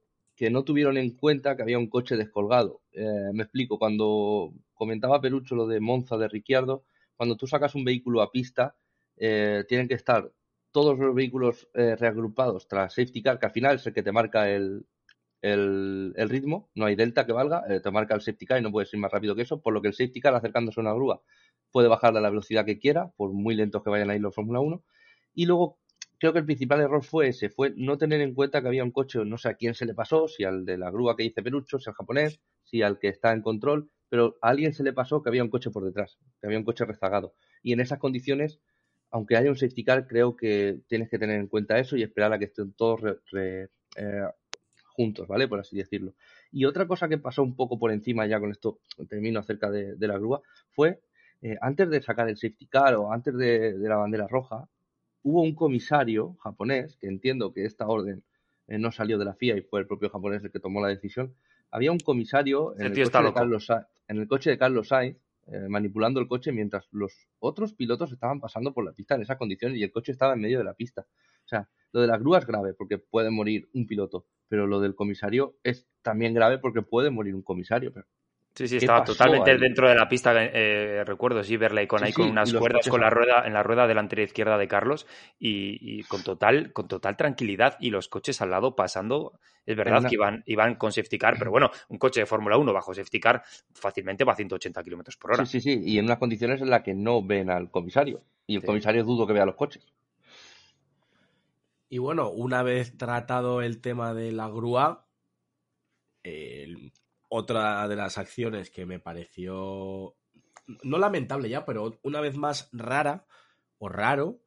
no 0.51 0.65
tuvieron 0.65 0.99
en 0.99 1.13
cuenta 1.17 1.57
que 1.57 1.63
había 1.63 1.79
un 1.79 1.89
coche 1.89 2.17
descolgado. 2.17 2.83
Eh, 2.93 3.31
me 3.33 3.45
explico, 3.45 3.79
cuando 3.79 4.53
comentaba 4.75 5.21
Perucho 5.23 5.55
lo 5.55 5.67
de 5.67 5.81
Monza 5.81 6.19
de 6.19 6.29
Ricciardo, 6.29 6.85
cuando 7.17 7.37
tú 7.37 7.47
sacas 7.47 7.75
un 7.75 7.85
vehículo 7.85 8.21
a 8.21 8.31
pista, 8.31 8.77
eh, 9.17 9.65
tienen 9.69 9.89
que 9.89 9.95
estar 9.95 10.31
todos 10.77 10.99
los 10.99 11.15
vehículos 11.15 11.67
eh, 11.73 11.97
reagrupados 11.97 12.69
tras 12.69 12.93
safety 12.93 13.23
car, 13.23 13.39
que 13.39 13.47
al 13.47 13.53
final 13.53 13.77
es 13.77 13.87
el 13.87 13.95
que 13.95 14.03
te 14.03 14.13
marca 14.13 14.51
el, 14.51 14.85
ritmo, 15.43 16.69
no 16.75 16.85
hay 16.85 16.95
delta 16.95 17.25
que 17.25 17.33
valga, 17.33 17.65
eh, 17.67 17.81
te 17.81 17.91
marca 17.91 18.15
el 18.15 18.21
safety 18.21 18.45
car 18.45 18.59
y 18.59 18.63
no 18.63 18.71
puedes 18.71 18.93
ir 18.93 19.01
más 19.01 19.11
rápido 19.11 19.35
que 19.35 19.41
eso, 19.41 19.63
por 19.63 19.73
lo 19.73 19.81
que 19.81 19.89
el 19.89 19.95
safety 19.95 20.21
car 20.21 20.35
acercándose 20.35 20.79
a 20.79 20.83
una 20.83 20.93
grúa 20.93 21.23
puede 21.73 21.89
bajarle 21.89 22.19
a 22.19 22.23
la 22.23 22.29
velocidad 22.29 22.67
que 22.67 22.79
quiera, 22.79 23.11
por 23.17 23.33
muy 23.33 23.55
lentos 23.55 23.83
que 23.83 23.89
vayan 23.89 24.11
a 24.11 24.17
ir 24.17 24.21
los 24.21 24.35
Fórmula 24.35 24.61
1. 24.61 24.85
Y 25.33 25.47
luego 25.47 25.79
creo 26.19 26.35
que 26.35 26.41
el 26.41 26.45
principal 26.45 26.83
error 26.83 27.03
fue 27.03 27.29
ese, 27.29 27.49
fue 27.49 27.73
no 27.75 27.97
tener 27.97 28.21
en 28.21 28.35
cuenta 28.35 28.61
que 28.61 28.69
había 28.69 28.85
un 28.85 28.91
coche, 28.91 29.25
no 29.25 29.39
sé 29.39 29.49
a 29.49 29.55
quién 29.55 29.73
se 29.73 29.87
le 29.87 29.95
pasó, 29.95 30.29
si 30.29 30.45
al 30.45 30.67
de 30.67 30.77
la 30.77 30.91
grúa 30.91 31.17
que 31.17 31.23
dice 31.23 31.43
Perucho, 31.43 31.79
si 31.79 31.89
al 31.89 31.95
japonés, 31.95 32.39
si 32.65 32.83
al 32.83 32.99
que 32.99 33.09
está 33.09 33.33
en 33.33 33.41
control, 33.41 33.89
pero 34.11 34.37
a 34.43 34.51
alguien 34.51 34.75
se 34.75 34.83
le 34.83 34.93
pasó 34.93 35.23
que 35.23 35.31
había 35.31 35.43
un 35.43 35.49
coche 35.49 35.71
por 35.71 35.87
detrás, 35.87 36.19
que 36.39 36.47
había 36.47 36.59
un 36.59 36.65
coche 36.65 36.85
rezagado. 36.85 37.33
Y 37.63 37.73
en 37.73 37.81
esas 37.81 37.99
condiciones 37.99 38.61
aunque 39.17 39.35
haya 39.35 39.49
un 39.49 39.57
safety 39.57 39.83
car, 39.83 40.07
creo 40.07 40.37
que 40.37 40.81
tienes 40.89 41.09
que 41.09 41.19
tener 41.19 41.41
en 41.41 41.47
cuenta 41.47 41.79
eso 41.79 41.97
y 41.97 42.03
esperar 42.03 42.35
a 42.35 42.39
que 42.39 42.45
estén 42.45 42.75
todos 42.75 43.01
eh, 43.33 43.67
juntos, 44.85 45.27
¿vale? 45.27 45.49
Por 45.49 45.59
así 45.59 45.75
decirlo. 45.75 46.13
Y 46.53 46.67
otra 46.67 46.87
cosa 46.87 47.09
que 47.09 47.17
pasó 47.17 47.43
un 47.43 47.57
poco 47.57 47.79
por 47.79 47.93
encima, 47.93 48.27
ya 48.27 48.39
con 48.39 48.51
esto 48.51 48.79
termino 49.09 49.41
acerca 49.41 49.71
de, 49.71 49.97
la 50.07 50.19
grúa, 50.19 50.43
fue 50.69 51.01
eh, 51.41 51.57
antes 51.63 51.89
de 51.89 52.03
sacar 52.03 52.29
el 52.29 52.37
safety 52.37 52.67
car 52.67 52.95
o 52.97 53.11
antes 53.11 53.35
de, 53.35 53.75
la 53.79 53.97
bandera 53.97 54.29
roja, 54.29 54.69
hubo 55.23 55.41
un 55.41 55.55
comisario 55.55 56.35
japonés, 56.35 56.99
que 56.99 57.07
entiendo 57.07 57.55
que 57.55 57.65
esta 57.65 57.87
orden 57.87 58.23
eh, 58.69 58.77
no 58.77 58.93
salió 58.93 59.17
de 59.17 59.25
la 59.25 59.35
FIA 59.35 59.57
y 59.57 59.63
fue 59.63 59.81
el 59.81 59.87
propio 59.87 60.11
japonés 60.11 60.45
el 60.45 60.53
que 60.53 60.61
tomó 60.61 60.83
la 60.83 60.89
decisión, 60.89 61.35
había 61.71 61.91
un 61.91 62.01
comisario 62.01 62.75
en 62.79 62.93
el, 62.93 63.03
coche 63.03 63.23
de 63.23 63.33
Carlos, 63.33 63.69
en 64.09 64.19
el 64.19 64.29
coche 64.29 64.51
de 64.51 64.59
Carlos 64.59 64.89
Sainz 64.89 65.17
eh, 65.47 65.69
manipulando 65.69 66.19
el 66.21 66.27
coche 66.27 66.53
mientras 66.53 66.89
los 66.91 67.29
otros 67.39 67.75
pilotos 67.75 68.13
estaban 68.13 68.41
pasando 68.41 68.75
por 68.75 68.85
la 68.85 68.93
pista 68.93 69.15
en 69.15 69.23
esa 69.23 69.39
condición 69.39 69.77
y 69.77 69.83
el 69.83 69.93
coche 69.93 70.13
estaba 70.13 70.35
en 70.35 70.41
medio 70.41 70.59
de 70.59 70.65
la 70.65 70.75
pista. 70.75 71.03
O 71.03 71.49
sea, 71.49 71.69
lo 71.93 72.01
de 72.01 72.09
la 72.09 72.19
grúa 72.19 72.39
es 72.39 72.47
grave 72.47 72.75
porque 72.75 72.99
puede 72.99 73.31
morir 73.31 73.69
un 73.73 73.87
piloto, 73.87 74.27
pero 74.49 74.67
lo 74.67 74.81
del 74.81 74.97
comisario 74.97 75.57
es 75.63 75.87
también 76.03 76.35
grave 76.35 76.59
porque 76.59 76.83
puede 76.83 77.11
morir 77.11 77.35
un 77.35 77.43
comisario. 77.43 77.93
Sí, 78.57 78.67
sí, 78.69 78.77
estaba 78.79 79.05
totalmente 79.05 79.59
dentro 79.59 79.87
de 79.87 79.95
la 79.95 80.09
pista. 80.09 80.33
Eh, 80.35 81.05
recuerdo, 81.05 81.45
sí, 81.45 81.59
verle 81.59 81.87
con 81.87 82.03
ahí 82.03 82.13
con 82.15 82.31
unas 82.31 82.55
cuerdas 82.55 82.89
con 82.89 83.03
la 83.03 83.11
rueda, 83.11 83.43
en 83.45 83.53
la 83.53 83.63
rueda 83.63 83.87
delantera 83.87 84.23
izquierda 84.23 84.57
de 84.57 84.67
Carlos 84.67 85.07
y, 85.39 86.03
con 86.05 86.23
total, 86.23 86.73
con 86.73 86.89
total 86.89 87.19
tranquilidad 87.19 87.77
y 87.81 87.91
los 87.91 88.09
coches 88.09 88.41
al 88.41 88.51
lado 88.51 88.75
pasando. 88.75 89.39
Es 89.67 89.77
verdad 89.77 90.09
que 90.09 90.15
iban, 90.15 90.43
iban 90.47 90.77
con 90.77 90.91
safety 90.91 91.19
car, 91.19 91.35
pero 91.39 91.51
bueno, 91.51 91.71
un 91.91 91.99
coche 91.99 92.21
de 92.21 92.27
Fórmula 92.27 92.57
1 92.57 92.73
bajo 92.73 92.95
safety 92.95 93.21
car 93.21 93.43
fácilmente 93.75 94.25
va 94.25 94.33
a 94.33 94.37
180 94.37 94.83
kilómetros 94.83 95.19
por 95.19 95.33
hora. 95.33 95.45
Sí, 95.45 95.61
sí, 95.61 95.75
sí, 95.75 95.83
y 95.85 95.99
en 95.99 96.07
unas 96.07 96.19
condiciones 96.19 96.63
en 96.63 96.71
las 96.71 96.83
que 96.83 96.95
no 96.95 97.23
ven 97.23 97.51
al 97.51 97.71
comisario. 97.71 98.23
Y 98.47 98.57
el 98.57 98.65
comisario 98.65 99.05
dudo 99.05 99.27
que 99.27 99.35
vea 99.35 99.45
los 99.45 99.57
coches. 99.57 99.87
Y 101.91 101.99
bueno, 101.99 102.31
una 102.31 102.63
vez 102.63 102.97
tratado 102.97 103.61
el 103.61 103.83
tema 103.83 104.15
de 104.15 104.33
la 104.33 104.49
grúa, 104.49 105.07
otra 107.29 107.89
de 107.89 107.97
las 107.97 108.19
acciones 108.19 108.71
que 108.71 108.87
me 108.87 109.01
pareció 109.01 110.17
no 110.83 110.99
lamentable 110.99 111.49
ya, 111.49 111.65
pero 111.65 111.99
una 112.03 112.21
vez 112.21 112.37
más 112.37 112.69
rara 112.73 113.27
o 113.79 113.89
raro 113.89 114.41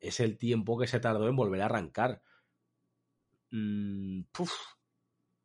es 0.00 0.20
el 0.20 0.38
tiempo 0.38 0.78
que 0.78 0.86
se 0.86 1.00
tardó 1.00 1.28
en 1.28 1.36
volver 1.36 1.62
a 1.62 1.66
arrancar. 1.66 2.22
Mm, 3.50 4.22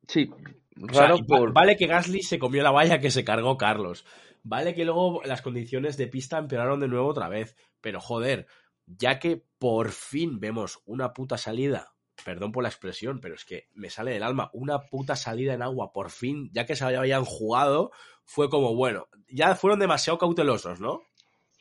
sí, 0.08 0.30
raro 0.76 1.17
Vale 1.54 1.76
que 1.76 1.88
Gasly 1.88 2.21
se 2.21 2.39
comió 2.39 2.63
la 2.63 2.71
valla 2.71 3.00
que 3.00 3.12
se 3.12 3.26
cargó 3.26 3.58
Carlos. 3.58 4.06
Vale 4.43 4.76
que 4.76 4.86
luego 4.86 5.21
las 5.26 5.41
condiciones 5.41 5.98
de 5.98 6.08
pista 6.08 6.38
empeoraron 6.38 6.80
de 6.80 6.88
nuevo 6.88 7.08
otra 7.08 7.30
vez. 7.30 7.56
Pero 7.82 8.00
joder, 8.00 8.48
ya 8.86 9.19
que 9.19 9.43
por 9.58 9.91
fin 9.91 10.39
vemos 10.39 10.82
una 10.86 11.13
puta 11.13 11.38
salida 11.38 11.95
perdón 12.23 12.51
por 12.51 12.63
la 12.63 12.69
expresión, 12.69 13.19
pero 13.19 13.36
es 13.36 13.45
que 13.45 13.67
me 13.73 13.89
sale 13.89 14.12
del 14.12 14.23
alma, 14.23 14.49
una 14.54 14.80
puta 14.80 15.15
salida 15.15 15.54
en 15.54 15.62
agua, 15.62 15.91
por 15.91 16.10
fin, 16.10 16.49
ya 16.54 16.65
que 16.65 16.75
se 16.75 16.84
habían 16.84 17.25
jugado, 17.25 17.91
fue 18.23 18.49
como, 18.49 18.75
bueno, 18.75 19.08
ya 19.28 19.56
fueron 19.56 19.80
demasiado 19.80 20.17
cautelosos, 20.17 20.80
¿no? 20.80 21.04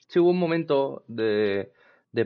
Sí, 0.08 0.18
hubo 0.18 0.30
un 0.30 0.38
momento 0.38 1.04
de, 1.08 1.72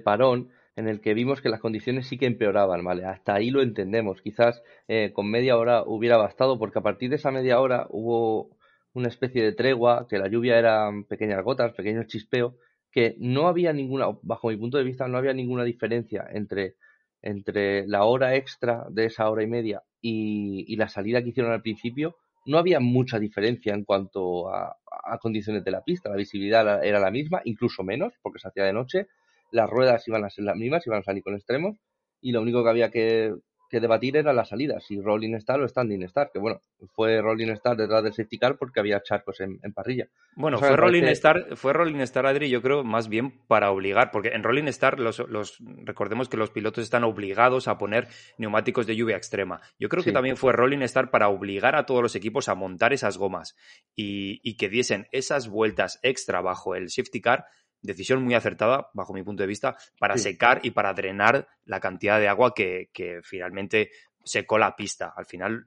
parón 0.05 0.51
en 0.77 0.89
el 0.89 1.01
que 1.01 1.15
vimos 1.15 1.41
que 1.41 1.49
las 1.49 1.61
condiciones 1.61 2.07
sí 2.07 2.19
que 2.19 2.27
empeoraban, 2.27 2.85
¿vale? 2.85 3.05
Hasta 3.05 3.35
ahí 3.35 3.51
lo 3.51 3.63
entendemos. 3.63 4.21
Quizás 4.21 4.63
eh, 4.87 5.13
con 5.13 5.29
media 5.29 5.57
hora 5.57 5.83
hubiera 5.85 6.17
bastado, 6.17 6.59
porque 6.59 6.79
a 6.79 6.83
partir 6.83 7.11
de 7.11 7.17
esa 7.17 7.31
media 7.31 7.61
hora 7.61 7.87
hubo 7.91 8.57
una 8.93 9.09
especie 9.09 9.43
de 9.43 9.53
tregua, 9.53 10.07
que 10.09 10.19
la 10.19 10.29
lluvia 10.29 10.59
eran 10.59 11.05
pequeñas 11.05 11.43
gotas, 11.43 11.73
pequeños 11.75 12.07
chispeos, 12.07 12.55
que 12.91 13.17
no 13.19 13.49
había 13.49 13.73
ninguna, 13.73 14.07
bajo 14.23 14.49
mi 14.49 14.57
punto 14.57 14.79
de 14.79 14.85
vista, 14.85 15.09
no 15.09 15.19
había 15.19 15.33
ninguna 15.33 15.65
diferencia 15.65 16.27
entre 16.31 16.77
entre 17.23 17.87
la 17.87 18.05
hora 18.05 18.35
extra 18.37 18.87
de 18.91 19.07
esa 19.07 19.29
hora 19.29 19.43
y 19.43 19.47
media 19.47 19.83
y, 20.01 20.77
la 20.77 20.89
salida 20.89 21.23
que 21.23 21.31
hicieron 21.31 21.53
al 21.53 21.63
principio, 21.63 22.17
no 22.47 22.59
había 22.59 22.81
mucha 22.81 23.19
diferencia 23.19 23.75
en 23.75 23.85
cuanto 23.85 24.49
a, 24.49 24.77
condiciones 25.21 25.65
de 25.65 25.71
la 25.71 25.83
pista. 25.83 26.11
La 26.11 26.17
visibilidad 26.17 26.85
era 26.85 27.01
la 27.01 27.11
misma, 27.11 27.41
incluso 27.45 27.83
menos, 27.83 28.15
porque 28.23 28.39
se 28.39 28.49
hacía 28.49 28.65
de 28.65 28.73
noche. 28.73 29.07
Las 29.51 29.69
ruedas 29.69 30.07
iban 30.07 30.25
a 30.25 30.31
ser 30.31 30.45
las 30.45 30.57
mismas, 30.57 30.87
iban 30.87 31.01
a 31.01 31.03
salir 31.03 31.23
con 31.23 31.35
extremos. 31.35 31.77
Y 32.21 32.33
lo 32.33 32.43
único 32.43 32.63
que 32.63 32.71
había 32.71 32.91
que, 32.91 33.35
que 33.69 33.81
debatir 33.81 34.17
era 34.17 34.33
la 34.33 34.45
salida, 34.45 34.81
si 34.81 35.01
Rolling 35.01 35.35
Star 35.35 35.61
o 35.61 35.69
Standing 35.69 36.03
Star, 36.05 36.31
que 36.33 36.39
bueno, 36.39 36.61
fue 36.95 37.21
Rolling 37.21 37.49
Star 37.51 37.77
detrás 37.77 38.03
del 38.03 38.13
safety 38.13 38.39
car 38.39 38.57
porque 38.57 38.81
había 38.81 39.03
charcos 39.03 39.41
en, 39.41 39.59
parrilla. 39.73 40.09
Bueno, 40.37 40.59
fue 40.59 40.77
Rolling 40.77 41.05
Star, 41.05 41.57
fue 41.57 41.73
Rolling 41.73 42.01
Star, 42.01 42.27
Adri, 42.27 42.49
yo 42.49 42.63
creo 42.63 42.85
más 42.85 43.09
bien 43.09 43.41
para 43.47 43.71
obligar, 43.71 44.11
porque 44.11 44.31
en 44.31 44.43
Rolling 44.43 44.65
Star 44.65 44.99
los, 44.99 45.19
los 45.29 45.59
recordemos 45.85 46.29
que 46.29 46.37
los 46.37 46.51
pilotos 46.51 46.85
están 46.85 47.05
obligados 47.05 47.69
a 47.69 47.79
poner 47.79 48.09
neumáticos 48.39 48.87
de 48.87 48.97
lluvia 48.97 49.17
extrema. 49.17 49.61
Yo 49.79 49.89
creo 49.89 50.03
que 50.03 50.13
también 50.13 50.37
fue 50.37 50.53
Rolling 50.53 50.83
Star 50.83 51.11
para 51.11 51.29
obligar 51.29 51.77
a 51.77 51.87
todos 51.87 52.03
los 52.03 52.15
equipos 52.17 52.49
a 52.49 52.55
montar 52.55 52.93
esas 52.93 53.19
gomas 53.19 53.57
y, 53.95 54.41
y 54.43 54.57
que 54.57 54.69
diesen 54.69 55.07
esas 55.13 55.49
vueltas 55.49 55.99
extra 56.03 56.41
bajo 56.41 56.75
el 56.75 56.91
safety 56.91 57.21
car 57.21 57.45
decisión 57.83 58.23
muy 58.23 58.35
acertada, 58.35 58.91
bajo 58.95 59.13
mi 59.13 59.23
punto 59.23 59.43
de 59.43 59.47
vista, 59.47 59.77
para 59.99 60.17
secar 60.19 60.61
y 60.63 60.71
para 60.71 60.93
drenar 60.95 61.49
la 61.65 61.81
cantidad 61.81 62.19
de 62.19 62.29
agua 62.29 62.55
que, 62.55 62.91
finalmente 63.23 63.91
secó 64.25 64.59
la 64.59 64.77
pista. 64.77 65.13
Al 65.17 65.27
final, 65.27 65.67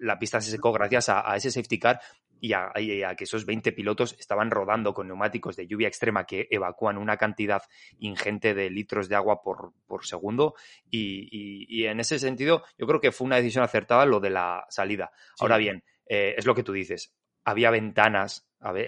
la 0.00 0.18
pista 0.18 0.40
se 0.40 0.50
secó 0.50 0.72
gracias 0.72 1.08
a, 1.08 1.34
ese 1.36 1.50
safety 1.50 1.78
car 1.78 2.00
y 2.40 2.52
a, 2.52 2.72
que 3.16 3.24
esos 3.24 3.46
20 3.46 3.72
pilotos 3.72 4.16
estaban 4.18 4.50
rodando 4.50 4.92
con 4.92 5.06
neumáticos 5.06 5.56
de 5.56 5.66
lluvia 5.66 5.88
extrema 5.88 6.24
que 6.24 6.48
evacúan 6.50 6.98
una 6.98 7.16
cantidad 7.16 7.62
ingente 7.98 8.54
de 8.54 8.70
litros 8.70 9.08
de 9.08 9.16
agua 9.16 9.40
por, 9.42 9.72
segundo. 10.04 10.54
Y, 10.90 11.84
en 11.84 12.00
ese 12.00 12.18
sentido, 12.18 12.64
yo 12.76 12.86
creo 12.86 13.00
que 13.00 13.12
fue 13.12 13.26
una 13.26 13.36
decisión 13.36 13.64
acertada 13.64 14.04
lo 14.04 14.20
de 14.20 14.30
la 14.30 14.66
salida. 14.68 15.12
Ahora 15.38 15.56
bien, 15.56 15.84
eh, 16.08 16.34
es 16.36 16.46
lo 16.46 16.54
que 16.54 16.62
tú 16.62 16.72
dices. 16.72 17.15
Había 17.46 17.70
ventanas 17.70 18.46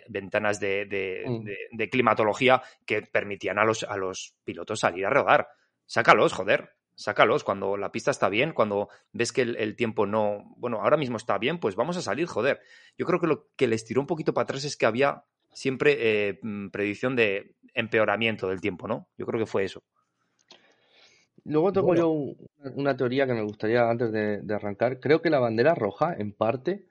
ventanas 0.09 0.59
mm. 0.59 0.61
de, 0.61 1.89
climatología 1.91 2.63
que 2.85 3.03
permitían 3.03 3.59
a 3.59 3.65
los, 3.65 3.85
a 3.85 3.97
los 3.97 4.35
pilotos 4.45 4.81
salir 4.81 5.07
a 5.07 5.11
rodar. 5.11 5.49
Sácalos, 5.87 6.33
joder, 6.33 6.75
sácalos 6.95 7.45
cuando 7.45 7.77
la 7.77 7.93
pista 7.93 8.11
está 8.11 8.29
bien, 8.29 8.53
cuando 8.53 8.89
ves 9.13 9.33
que 9.33 9.43
el, 9.43 9.77
tiempo 9.77 10.05
no, 10.07 10.53
bueno, 10.57 10.81
ahora 10.83 10.97
mismo 10.97 11.17
está 11.17 11.39
bien, 11.39 11.61
pues 11.61 11.77
vamos 11.77 11.97
a 11.97 12.03
salir, 12.03 12.27
joder. 12.27 12.61
Yo 12.97 13.07
creo 13.07 13.21
que 13.21 13.29
lo 13.29 13.49
que 13.57 13.69
les 13.69 13.85
tiró 13.85 14.01
un 14.01 14.07
poquito 14.07 14.35
para 14.35 14.43
atrás 14.45 14.65
es 14.65 14.77
que 14.77 14.87
había 14.87 15.25
siempre 15.53 15.97
eh, 15.99 16.39
mm, 16.43 16.69
predicción 16.69 17.15
de 17.15 17.55
empeoramiento 17.73 18.49
del 18.49 18.61
tiempo, 18.61 18.89
¿no? 18.89 19.09
Yo 19.17 19.27
creo 19.27 19.39
que 19.39 19.47
fue 19.47 19.65
eso. 19.65 19.85
Luego 21.45 21.73
tengo 21.73 21.95
yo 21.95 22.11
una 22.75 22.97
teoría 22.97 23.27
que 23.27 23.33
me 23.33 23.43
gustaría 23.43 23.89
antes 23.89 24.13
de, 24.13 24.55
arrancar. 24.55 25.01
Creo 25.01 25.23
que 25.23 25.31
la 25.31 25.39
bandera 25.39 25.75
roja, 25.75 26.15
en 26.19 26.33
parte, 26.33 26.85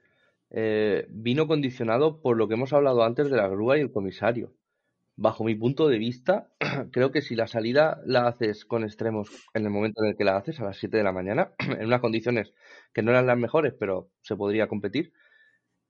eh, 0.50 1.06
vino 1.10 1.46
condicionado 1.46 2.20
por 2.20 2.36
lo 2.36 2.48
que 2.48 2.54
hemos 2.54 2.72
hablado 2.72 3.02
antes 3.04 3.30
de 3.30 3.36
la 3.36 3.48
grúa 3.48 3.78
y 3.78 3.80
el 3.80 3.92
comisario. 3.92 4.54
Bajo 5.16 5.44
mi 5.44 5.54
punto 5.54 5.88
de 5.88 5.98
vista, 5.98 6.48
creo 6.92 7.10
que 7.10 7.22
si 7.22 7.34
la 7.34 7.48
salida 7.48 8.00
la 8.06 8.28
haces 8.28 8.64
con 8.64 8.84
extremos 8.84 9.28
en 9.54 9.64
el 9.64 9.70
momento 9.70 10.02
en 10.02 10.10
el 10.10 10.16
que 10.16 10.24
la 10.24 10.36
haces, 10.36 10.60
a 10.60 10.64
las 10.64 10.78
7 10.78 10.96
de 10.96 11.04
la 11.04 11.12
mañana, 11.12 11.52
en 11.58 11.86
unas 11.86 12.00
condiciones 12.00 12.52
que 12.92 13.02
no 13.02 13.10
eran 13.10 13.26
las 13.26 13.38
mejores, 13.38 13.74
pero 13.78 14.10
se 14.22 14.36
podría 14.36 14.68
competir, 14.68 15.12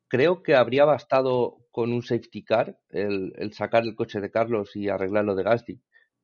creo 0.09 0.43
que 0.43 0.55
habría 0.55 0.85
bastado 0.85 1.59
con 1.71 1.93
un 1.93 2.03
safety 2.03 2.43
car 2.43 2.79
el, 2.91 3.53
sacar 3.53 3.85
el 3.85 3.95
coche 3.95 4.21
de 4.21 4.31
Carlos 4.31 4.75
y 4.75 4.89
arreglarlo 4.89 5.35
de 5.35 5.43
Gasly 5.45 5.81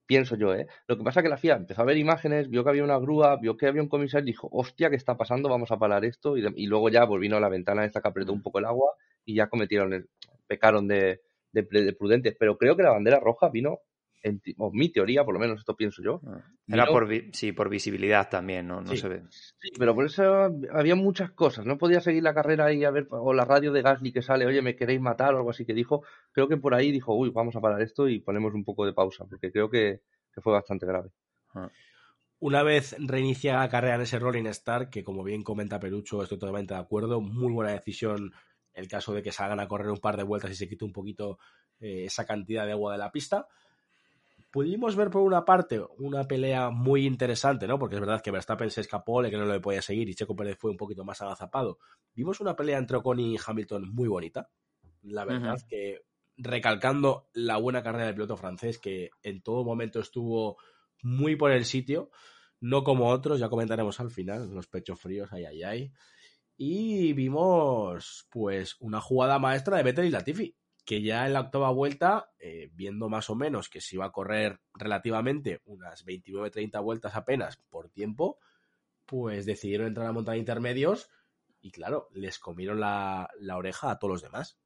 pienso 0.06 0.36
yo, 0.36 0.54
¿eh? 0.54 0.66
Lo 0.86 0.96
que 0.96 1.04
pasa 1.04 1.20
es 1.20 1.24
que 1.24 1.30
la 1.30 1.36
FIA 1.36 1.56
empezó 1.56 1.82
a 1.82 1.84
ver 1.84 1.96
imágenes, 1.96 2.48
vio 2.50 2.64
que 2.64 2.70
había 2.70 2.84
una 2.84 2.98
grúa, 2.98 3.36
vio 3.36 3.56
que 3.56 3.66
había 3.66 3.82
un 3.82 3.88
comisario 3.88 4.24
y 4.24 4.32
dijo, 4.32 4.48
hostia, 4.52 4.90
¿qué 4.90 4.96
está 4.96 5.16
pasando? 5.16 5.48
Vamos 5.48 5.70
a 5.70 5.78
parar 5.78 6.04
esto. 6.04 6.36
Y, 6.36 6.66
luego 6.66 6.88
ya 6.88 7.04
volvino 7.04 7.36
a 7.36 7.40
la 7.40 7.48
ventana 7.48 7.84
esta 7.84 8.00
que 8.00 8.08
apretó 8.08 8.32
un 8.32 8.42
poco 8.42 8.58
el 8.58 8.66
agua 8.66 8.94
y 9.24 9.34
ya 9.34 9.48
cometieron, 9.48 9.92
el, 9.92 10.08
pecaron 10.46 10.88
de, 10.88 11.20
prudentes. 11.98 12.36
Pero 12.38 12.58
creo 12.58 12.76
que 12.76 12.82
la 12.82 12.90
bandera 12.90 13.20
roja 13.20 13.48
vino, 13.48 13.80
en, 14.24 14.42
mi 14.72 14.88
teoría, 14.88 15.24
por 15.24 15.34
lo 15.34 15.40
menos 15.40 15.60
esto 15.60 15.76
pienso 15.76 16.02
yo. 16.02 16.20
Ah, 16.26 16.42
era 16.66 16.86
por, 16.86 17.08
sí, 17.32 17.52
por 17.52 17.68
visibilidad 17.68 18.28
también, 18.28 18.66
¿no? 18.66 18.80
no 18.80 18.96
se 18.96 19.08
ve. 19.08 19.22
Sí, 19.30 19.70
pero 19.78 19.94
por 19.94 20.06
eso 20.06 20.50
había 20.72 20.96
muchas 20.96 21.30
cosas. 21.30 21.64
No 21.64 21.78
podía 21.78 22.00
seguir 22.00 22.24
la 22.24 22.34
carrera 22.34 22.72
y 22.72 22.84
a 22.84 22.90
ver, 22.90 23.06
o 23.10 23.32
la 23.32 23.44
radio 23.44 23.70
de 23.70 23.82
Gasly 23.82 24.12
que 24.12 24.22
sale, 24.22 24.46
oye, 24.46 24.62
me 24.62 24.74
queréis 24.74 25.00
matar 25.00 25.34
o 25.34 25.36
algo 25.38 25.50
así 25.50 25.64
que 25.64 25.74
dijo. 25.74 26.02
Creo 26.32 26.48
que 26.48 26.56
por 26.56 26.74
ahí 26.74 26.90
dijo, 26.90 27.14
uy, 27.14 27.30
vamos 27.30 27.54
a 27.54 27.60
parar 27.60 27.80
esto 27.82 28.08
y 28.08 28.18
ponemos 28.18 28.54
un 28.54 28.64
poco 28.64 28.84
de 28.84 28.92
pausa, 28.92 29.24
porque 29.24 29.52
creo 29.52 29.70
que 29.70 30.02
que 30.34 30.40
fue 30.40 30.52
bastante 30.52 30.84
grave. 30.84 31.10
Ah. 31.54 31.70
Una 32.40 32.62
vez 32.62 32.96
reinicia 32.98 33.58
la 33.58 33.68
carrera 33.68 33.94
en 33.94 34.02
ese 34.02 34.18
Rolling 34.18 34.46
Star, 34.46 34.90
que 34.90 35.04
como 35.04 35.22
bien 35.22 35.42
comenta 35.42 35.78
Perucho, 35.78 36.22
estoy 36.22 36.38
totalmente 36.38 36.74
de 36.74 36.80
acuerdo, 36.80 37.20
muy 37.20 37.52
buena 37.52 37.72
decisión 37.72 38.32
el 38.74 38.88
caso 38.88 39.14
de 39.14 39.22
que 39.22 39.32
salgan 39.32 39.60
a 39.60 39.68
correr 39.68 39.88
un 39.88 39.98
par 39.98 40.16
de 40.16 40.24
vueltas 40.24 40.50
y 40.50 40.56
se 40.56 40.68
quite 40.68 40.84
un 40.84 40.92
poquito 40.92 41.38
eh, 41.78 42.04
esa 42.06 42.26
cantidad 42.26 42.66
de 42.66 42.72
agua 42.72 42.92
de 42.92 42.98
la 42.98 43.12
pista. 43.12 43.46
Pudimos 44.54 44.94
ver 44.94 45.10
por 45.10 45.22
una 45.22 45.44
parte 45.44 45.84
una 45.98 46.28
pelea 46.28 46.70
muy 46.70 47.06
interesante, 47.06 47.66
¿no? 47.66 47.76
Porque 47.76 47.96
es 47.96 48.00
verdad 48.00 48.20
que 48.20 48.30
Verstappen 48.30 48.70
se 48.70 48.82
escapó, 48.82 49.20
le 49.20 49.28
que 49.28 49.36
no 49.36 49.46
le 49.46 49.58
podía 49.58 49.82
seguir 49.82 50.08
y 50.08 50.14
Checo 50.14 50.36
Pérez 50.36 50.56
fue 50.60 50.70
un 50.70 50.76
poquito 50.76 51.04
más 51.04 51.20
agazapado. 51.20 51.80
Vimos 52.14 52.40
una 52.40 52.54
pelea 52.54 52.78
entre 52.78 52.98
Ocon 52.98 53.18
y 53.18 53.36
Hamilton 53.44 53.92
muy 53.92 54.06
bonita. 54.06 54.48
La 55.02 55.24
verdad 55.24 55.56
que 55.68 56.02
recalcando 56.36 57.28
la 57.32 57.56
buena 57.56 57.82
carrera 57.82 58.06
del 58.06 58.14
piloto 58.14 58.36
francés, 58.36 58.78
que 58.78 59.10
en 59.24 59.42
todo 59.42 59.64
momento 59.64 59.98
estuvo 59.98 60.56
muy 61.02 61.34
por 61.34 61.50
el 61.50 61.64
sitio, 61.64 62.12
no 62.60 62.84
como 62.84 63.08
otros, 63.08 63.40
ya 63.40 63.48
comentaremos 63.48 63.98
al 63.98 64.12
final, 64.12 64.54
los 64.54 64.68
pechos 64.68 65.00
fríos, 65.00 65.32
ay, 65.32 65.46
ay, 65.46 65.62
ay. 65.64 65.92
Y 66.56 67.12
vimos, 67.12 68.28
pues, 68.30 68.76
una 68.78 69.00
jugada 69.00 69.40
maestra 69.40 69.78
de 69.78 69.82
Vettel 69.82 70.04
y 70.04 70.10
Latifi, 70.10 70.56
que 70.84 71.02
ya 71.02 71.26
en 71.26 71.32
la 71.32 71.40
octava 71.40 71.70
vuelta, 71.70 72.30
eh, 72.38 72.70
viendo 72.72 73.08
más 73.08 73.30
o 73.30 73.34
menos 73.34 73.68
que 73.68 73.80
se 73.80 73.96
iba 73.96 74.06
a 74.06 74.12
correr 74.12 74.60
relativamente 74.74 75.62
unas 75.64 76.04
29-30 76.04 76.82
vueltas 76.82 77.14
apenas 77.16 77.56
por 77.70 77.88
tiempo, 77.88 78.38
pues 79.06 79.46
decidieron 79.46 79.88
entrar 79.88 80.06
a 80.06 80.12
montar 80.12 80.36
intermedios 80.36 81.10
y 81.60 81.70
claro, 81.70 82.08
les 82.12 82.38
comieron 82.38 82.80
la, 82.80 83.30
la 83.38 83.56
oreja 83.56 83.90
a 83.90 83.98
todos 83.98 84.12
los 84.12 84.22
demás. 84.22 84.58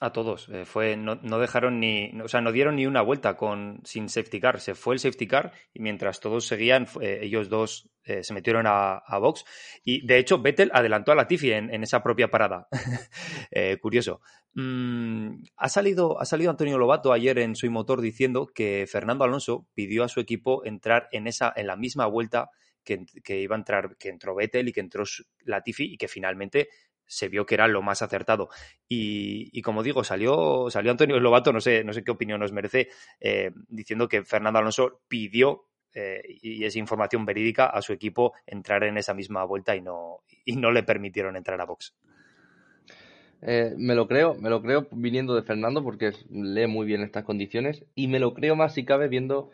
A 0.00 0.12
todos. 0.12 0.48
Eh, 0.48 0.64
fue, 0.64 0.96
no, 0.96 1.16
dejaron 1.38 1.78
ni, 1.78 2.10
o 2.20 2.28
sea, 2.28 2.40
no 2.40 2.50
dieron 2.50 2.76
ni 2.76 2.86
una 2.86 3.00
vuelta 3.00 3.36
con, 3.36 3.80
sin 3.84 4.08
safety 4.08 4.40
car. 4.40 4.60
Se 4.60 4.74
fue 4.74 4.94
el 4.94 5.00
safety 5.00 5.26
car 5.26 5.52
y 5.72 5.80
mientras 5.80 6.20
todos 6.20 6.46
seguían, 6.46 6.88
ellos 7.00 7.48
dos 7.48 7.90
eh, 8.06 8.22
se 8.22 8.34
metieron 8.34 8.66
a, 8.66 9.02
box. 9.18 9.44
Y 9.82 10.06
de 10.06 10.18
hecho, 10.18 10.40
Vettel 10.40 10.70
adelantó 10.74 11.12
a 11.12 11.14
Latifi 11.14 11.52
en, 11.52 11.72
en 11.72 11.82
esa 11.82 12.02
propia 12.02 12.28
parada. 12.28 12.68
Eh, 13.56 13.78
curioso. 13.80 14.20
Mm, 14.54 15.44
ha, 15.56 15.68
salido, 15.68 16.20
ha 16.20 16.24
salido 16.24 16.50
Antonio 16.50 16.76
Lobato 16.76 17.12
ayer 17.12 17.38
en 17.38 17.54
su 17.54 17.70
motor 17.70 18.00
diciendo 18.00 18.50
que 18.52 18.86
Fernando 18.88 19.22
Alonso 19.22 19.68
pidió 19.74 20.02
a 20.02 20.08
su 20.08 20.18
equipo 20.18 20.64
entrar 20.64 21.08
en, 21.12 21.28
esa, 21.28 21.52
en 21.54 21.68
la 21.68 21.76
misma 21.76 22.06
vuelta 22.06 22.50
que, 22.82 23.04
que 23.22 23.40
iba 23.40 23.54
a 23.54 23.58
entrar, 23.58 23.96
que 23.96 24.08
entró 24.08 24.34
Vettel 24.34 24.68
y 24.68 24.72
que 24.72 24.80
entró 24.80 25.04
Latifi 25.44 25.84
y 25.84 25.96
que 25.96 26.08
finalmente 26.08 26.68
se 27.06 27.28
vio 27.28 27.46
que 27.46 27.54
era 27.54 27.68
lo 27.68 27.82
más 27.82 28.02
acertado. 28.02 28.48
Y, 28.88 29.60
como 29.62 29.82
digo, 29.82 30.04
salió, 30.04 30.68
salió 30.70 30.90
Antonio 30.90 31.18
Lobato, 31.20 31.52
no 31.52 31.60
sé, 31.60 31.84
no 31.84 31.92
sé 31.92 32.04
qué 32.04 32.10
opinión 32.10 32.40
nos 32.40 32.52
merece, 32.52 32.88
eh, 33.20 33.50
diciendo 33.68 34.08
que 34.08 34.24
Fernando 34.24 34.58
Alonso 34.58 35.00
pidió, 35.08 35.66
eh, 35.94 36.22
y 36.42 36.64
es 36.64 36.76
información 36.76 37.24
verídica, 37.24 37.66
a 37.66 37.80
su 37.82 37.92
equipo 37.92 38.32
entrar 38.46 38.84
en 38.84 38.98
esa 38.98 39.14
misma 39.14 39.44
vuelta 39.44 39.76
y 39.76 39.80
no, 39.80 40.20
y 40.44 40.56
no 40.56 40.72
le 40.72 40.82
permitieron 40.82 41.36
entrar 41.36 41.60
a 41.60 41.66
box. 41.66 41.94
Eh, 43.42 43.74
me 43.76 43.94
lo 43.94 44.08
creo, 44.08 44.34
me 44.34 44.48
lo 44.48 44.62
creo 44.62 44.88
viniendo 44.90 45.34
de 45.34 45.42
Fernando 45.42 45.84
porque 45.84 46.12
lee 46.30 46.66
muy 46.66 46.86
bien 46.86 47.02
estas 47.02 47.24
condiciones 47.24 47.84
y 47.94 48.08
me 48.08 48.18
lo 48.18 48.32
creo 48.32 48.56
más 48.56 48.72
si 48.72 48.84
cabe 48.84 49.08
viendo 49.08 49.50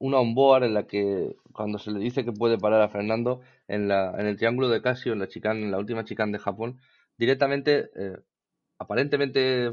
una 0.00 0.18
onboard 0.18 0.64
en 0.64 0.74
la 0.74 0.86
que 0.86 1.36
cuando 1.52 1.78
se 1.78 1.92
le 1.92 2.00
dice 2.00 2.24
que 2.24 2.32
puede 2.32 2.58
parar 2.58 2.80
a 2.80 2.88
Fernando 2.88 3.40
en, 3.70 3.88
la, 3.88 4.14
en 4.18 4.26
el 4.26 4.36
triángulo 4.36 4.68
de 4.68 4.82
Casio, 4.82 5.12
en 5.12 5.20
la 5.20 5.28
chicane, 5.28 5.62
en 5.62 5.70
la 5.70 5.78
última 5.78 6.04
chicane 6.04 6.32
de 6.32 6.38
Japón, 6.38 6.80
directamente, 7.16 7.90
eh, 7.96 8.16
aparentemente 8.78 9.70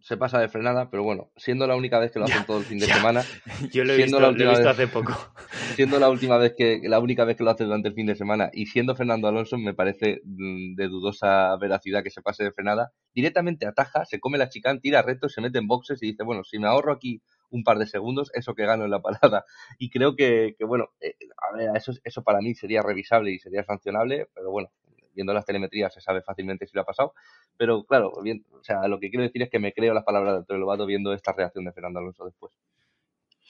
se 0.00 0.16
pasa 0.16 0.38
de 0.38 0.48
frenada, 0.48 0.90
pero 0.90 1.02
bueno, 1.02 1.32
siendo 1.36 1.66
la 1.66 1.74
única 1.74 1.98
vez 1.98 2.12
que 2.12 2.18
lo 2.18 2.26
hacen 2.26 2.46
todo 2.46 2.58
el 2.58 2.64
fin 2.64 2.78
de 2.78 2.86
semana. 2.86 3.22
Yo 3.72 3.84
lo 3.84 3.92
he 3.92 3.96
visto, 3.96 4.20
lo 4.20 4.30
he 4.30 4.48
visto 4.48 4.68
hace 4.68 4.86
poco. 4.86 5.12
Siendo 5.74 5.98
la 5.98 6.08
última 6.08 6.38
vez 6.38 6.54
que, 6.56 6.80
la 6.84 6.98
única 6.98 7.24
vez 7.24 7.36
que 7.36 7.44
lo 7.44 7.50
hace 7.50 7.64
durante 7.64 7.88
el 7.88 7.94
fin 7.94 8.06
de 8.06 8.14
semana 8.14 8.50
y 8.52 8.66
siendo 8.66 8.96
Fernando 8.96 9.28
Alonso, 9.28 9.58
me 9.58 9.74
parece 9.74 10.20
mm, 10.24 10.74
de 10.74 10.88
dudosa 10.88 11.56
veracidad 11.56 12.02
que 12.02 12.10
se 12.10 12.22
pase 12.22 12.44
de 12.44 12.52
frenada. 12.52 12.92
Directamente 13.12 13.66
ataja, 13.66 14.04
se 14.04 14.18
come 14.18 14.38
la 14.38 14.48
chicane, 14.48 14.80
tira 14.80 15.02
recto, 15.02 15.28
se 15.28 15.40
mete 15.40 15.58
en 15.58 15.66
boxes 15.66 16.02
y 16.02 16.12
dice, 16.12 16.24
bueno, 16.24 16.42
si 16.42 16.58
me 16.58 16.68
ahorro 16.68 16.92
aquí 16.92 17.20
un 17.50 17.64
par 17.64 17.78
de 17.78 17.86
segundos, 17.86 18.30
eso 18.34 18.54
que 18.54 18.66
gano 18.66 18.84
en 18.84 18.90
la 18.90 19.00
parada. 19.00 19.44
Y 19.78 19.90
creo 19.90 20.16
que, 20.16 20.56
bueno, 20.60 20.88
eh, 21.00 21.14
a 21.36 21.56
ver, 21.56 21.76
eso, 21.76 21.92
eso 22.04 22.22
para 22.22 22.40
mí 22.40 22.54
sería 22.54 22.82
revisable 22.82 23.30
y 23.30 23.38
sería 23.38 23.64
sancionable, 23.64 24.28
pero 24.34 24.50
bueno, 24.50 24.70
viendo 25.14 25.32
las 25.32 25.44
telemetrías 25.44 25.92
se 25.92 26.00
sabe 26.00 26.22
fácilmente 26.22 26.66
si 26.66 26.76
lo 26.76 26.82
ha 26.82 26.86
pasado. 26.86 27.12
Pero 27.56 27.84
claro, 27.84 28.12
bien, 28.22 28.44
o 28.52 28.62
sea, 28.62 28.86
lo 28.86 29.00
que 29.00 29.10
quiero 29.10 29.24
decir 29.24 29.42
es 29.42 29.50
que 29.50 29.58
me 29.58 29.72
creo 29.72 29.92
las 29.92 30.04
palabras 30.04 30.32
de 30.34 30.38
Antonio 30.38 30.60
Lobato 30.60 30.86
viendo 30.86 31.12
esta 31.12 31.32
reacción 31.32 31.64
de 31.64 31.72
Fernando 31.72 31.98
Alonso 31.98 32.24
después. 32.24 32.52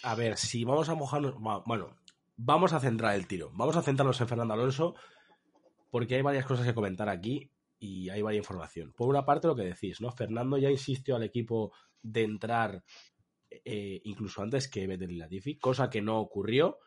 A 0.02 0.14
ver, 0.14 0.36
si 0.36 0.64
vamos 0.64 0.88
a 0.88 0.94
mojarnos, 0.94 1.34
bueno, 1.66 1.96
vamos 2.36 2.72
a 2.72 2.80
centrar 2.80 3.14
el 3.14 3.26
tiro. 3.26 3.50
Vamos 3.52 3.76
a 3.76 3.82
centrarnos 3.82 4.20
en 4.20 4.28
Fernando 4.28 4.54
Alonso 4.54 4.94
porque 5.90 6.14
hay 6.14 6.22
varias 6.22 6.46
cosas 6.46 6.66
que 6.66 6.74
comentar 6.74 7.08
aquí 7.08 7.50
y 7.78 8.08
hay 8.08 8.22
varias 8.22 8.44
información. 8.44 8.92
Por 8.96 9.08
una 9.08 9.24
parte, 9.24 9.46
lo 9.46 9.56
que 9.56 9.64
decís, 9.64 10.00
¿no? 10.00 10.10
Fernando 10.10 10.56
ya 10.56 10.70
insistió 10.70 11.16
al 11.16 11.22
equipo 11.22 11.72
de 12.02 12.22
entrar 12.22 12.82
eh, 13.50 14.00
incluso 14.04 14.42
antes 14.42 14.68
que 14.68 14.86
Vettel 14.86 15.12
y 15.12 15.16
Latifi, 15.16 15.58
cosa 15.58 15.90
que 15.90 16.02
no 16.02 16.20
ocurrió. 16.20 16.78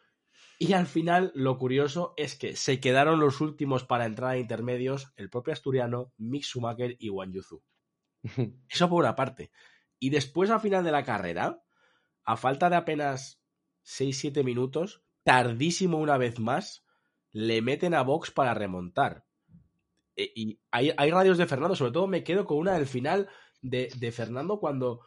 Y 0.58 0.74
al 0.74 0.86
final, 0.86 1.32
lo 1.36 1.58
curioso 1.58 2.13
es 2.17 2.36
que 2.36 2.56
se 2.56 2.80
quedaron 2.80 3.19
los 3.19 3.41
últimos 3.41 3.84
para 3.84 4.06
entrar 4.06 4.32
a 4.32 4.38
intermedios 4.38 5.12
el 5.15 5.30
propio 5.30 5.54
asturiano, 5.54 6.13
Mick 6.17 6.43
Schumacher 6.43 6.95
y 7.00 7.10
Wang 7.10 7.34
Yuzu. 7.34 7.63
Eso 8.69 8.89
por 8.89 9.04
una 9.04 9.15
parte. 9.15 9.52
Y 10.00 10.10
después, 10.10 10.50
al 10.50 10.62
final 10.62 10.84
de 10.84 10.91
la 10.91 11.04
carrera, 11.04 11.63
a 12.24 12.38
falta 12.38 12.69
de 12.69 12.76
apenas 12.76 13.41
6-7 13.86 14.43
minutos, 14.43 15.04
tardísimo 15.24 15.97
una 15.97 16.17
vez 16.17 16.39
más, 16.39 16.86
le 17.32 17.62
meten 17.62 17.93
a 17.93 18.04
Vox 18.04 18.32
para 18.32 18.54
remontar. 18.54 19.26
E, 20.15 20.32
y 20.36 20.60
hay, 20.71 21.12
radios 21.12 21.38
de 21.38 21.47
Fernando, 21.47 21.76
sobre 21.76 21.91
todo 21.91 22.08
me 22.08 22.24
quedo 22.24 22.45
con 22.45 22.58
una 22.58 22.74
del 22.74 22.88
final 22.88 23.30
de, 23.62 23.89
de 23.97 24.12
Fernando 24.12 24.60
cuando, 24.60 25.02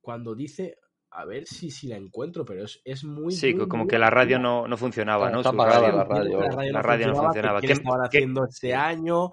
cuando 0.00 0.34
dice, 0.34 0.78
a 1.12 1.24
ver 1.24 1.46
si, 1.46 1.70
si 1.70 1.88
la 1.88 1.96
encuentro, 1.96 2.44
pero 2.44 2.64
es, 2.64 2.80
es 2.84 3.04
muy. 3.04 3.32
Sí, 3.32 3.54
como 3.56 3.86
que 3.86 3.98
la 3.98 4.10
radio 4.10 4.38
no, 4.38 4.68
no 4.68 4.76
funcionaba, 4.76 5.30
¿no? 5.30 5.38
Está 5.38 5.50
apagada 5.50 5.92
la 5.92 6.04
radio. 6.04 6.40
La 6.70 6.82
radio, 6.82 7.08
no 7.08 7.16
funcionaba. 7.16 7.60
¿Qué 7.60 7.72
estaban 7.72 8.06
haciendo 8.06 8.44
este 8.44 8.74
año? 8.74 9.32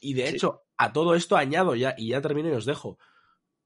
Y 0.00 0.14
de 0.14 0.28
hecho, 0.28 0.64
a 0.76 0.92
todo 0.92 1.14
esto 1.14 1.36
añado 1.36 1.74
ya, 1.74 1.94
y 1.96 2.08
ya 2.08 2.20
termino 2.20 2.48
y 2.48 2.52
os 2.52 2.64
dejo. 2.64 2.98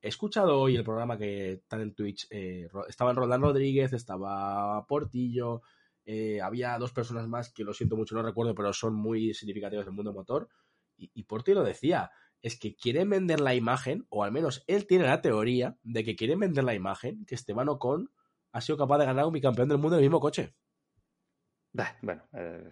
He 0.01 0.09
escuchado 0.09 0.61
hoy 0.61 0.77
el 0.77 0.85
programa 0.85 1.16
que 1.16 1.53
están 1.53 1.81
en 1.81 1.95
Twitch. 1.95 2.27
Eh, 2.31 2.68
estaban 2.88 3.16
Roland 3.16 3.45
Rodríguez, 3.45 3.92
estaba 3.92 4.85
Portillo, 4.87 5.62
eh, 6.05 6.40
había 6.42 6.77
dos 6.79 6.92
personas 6.92 7.29
más 7.29 7.53
que 7.53 7.64
lo 7.64 7.73
siento 7.73 7.97
mucho, 7.97 8.14
no 8.14 8.23
recuerdo, 8.23 8.55
pero 8.55 8.73
son 8.73 8.95
muy 8.95 9.33
significativos 9.33 9.85
del 9.85 9.95
mundo 9.95 10.12
motor. 10.12 10.49
Y, 10.97 11.11
y 11.14 11.23
Portillo 11.23 11.62
decía, 11.62 12.11
es 12.43 12.59
que 12.59 12.75
quieren 12.75 13.09
vender 13.11 13.41
la 13.41 13.55
imagen, 13.55 14.07
o 14.11 14.25
al 14.25 14.33
menos 14.33 14.65
él 14.67 14.87
tiene 14.87 15.05
la 15.05 15.23
teoría 15.23 15.77
de 15.83 16.05
que 16.05 16.17
quieren 16.17 16.41
vender 16.41 16.65
la 16.65 16.75
imagen 16.75 17.25
que 17.25 17.35
Esteban 17.35 17.69
Ocon 17.69 18.11
ha 18.53 18.61
sido 18.61 18.77
capaz 18.77 18.99
de 18.99 19.07
ganar 19.07 19.27
un 19.27 19.33
bicampeón 19.33 19.69
del 19.69 19.79
mundo 19.79 19.97
en 19.97 20.03
el 20.03 20.09
mismo 20.09 20.21
coche. 20.21 20.55
bueno, 22.03 22.23
eh, 22.35 22.71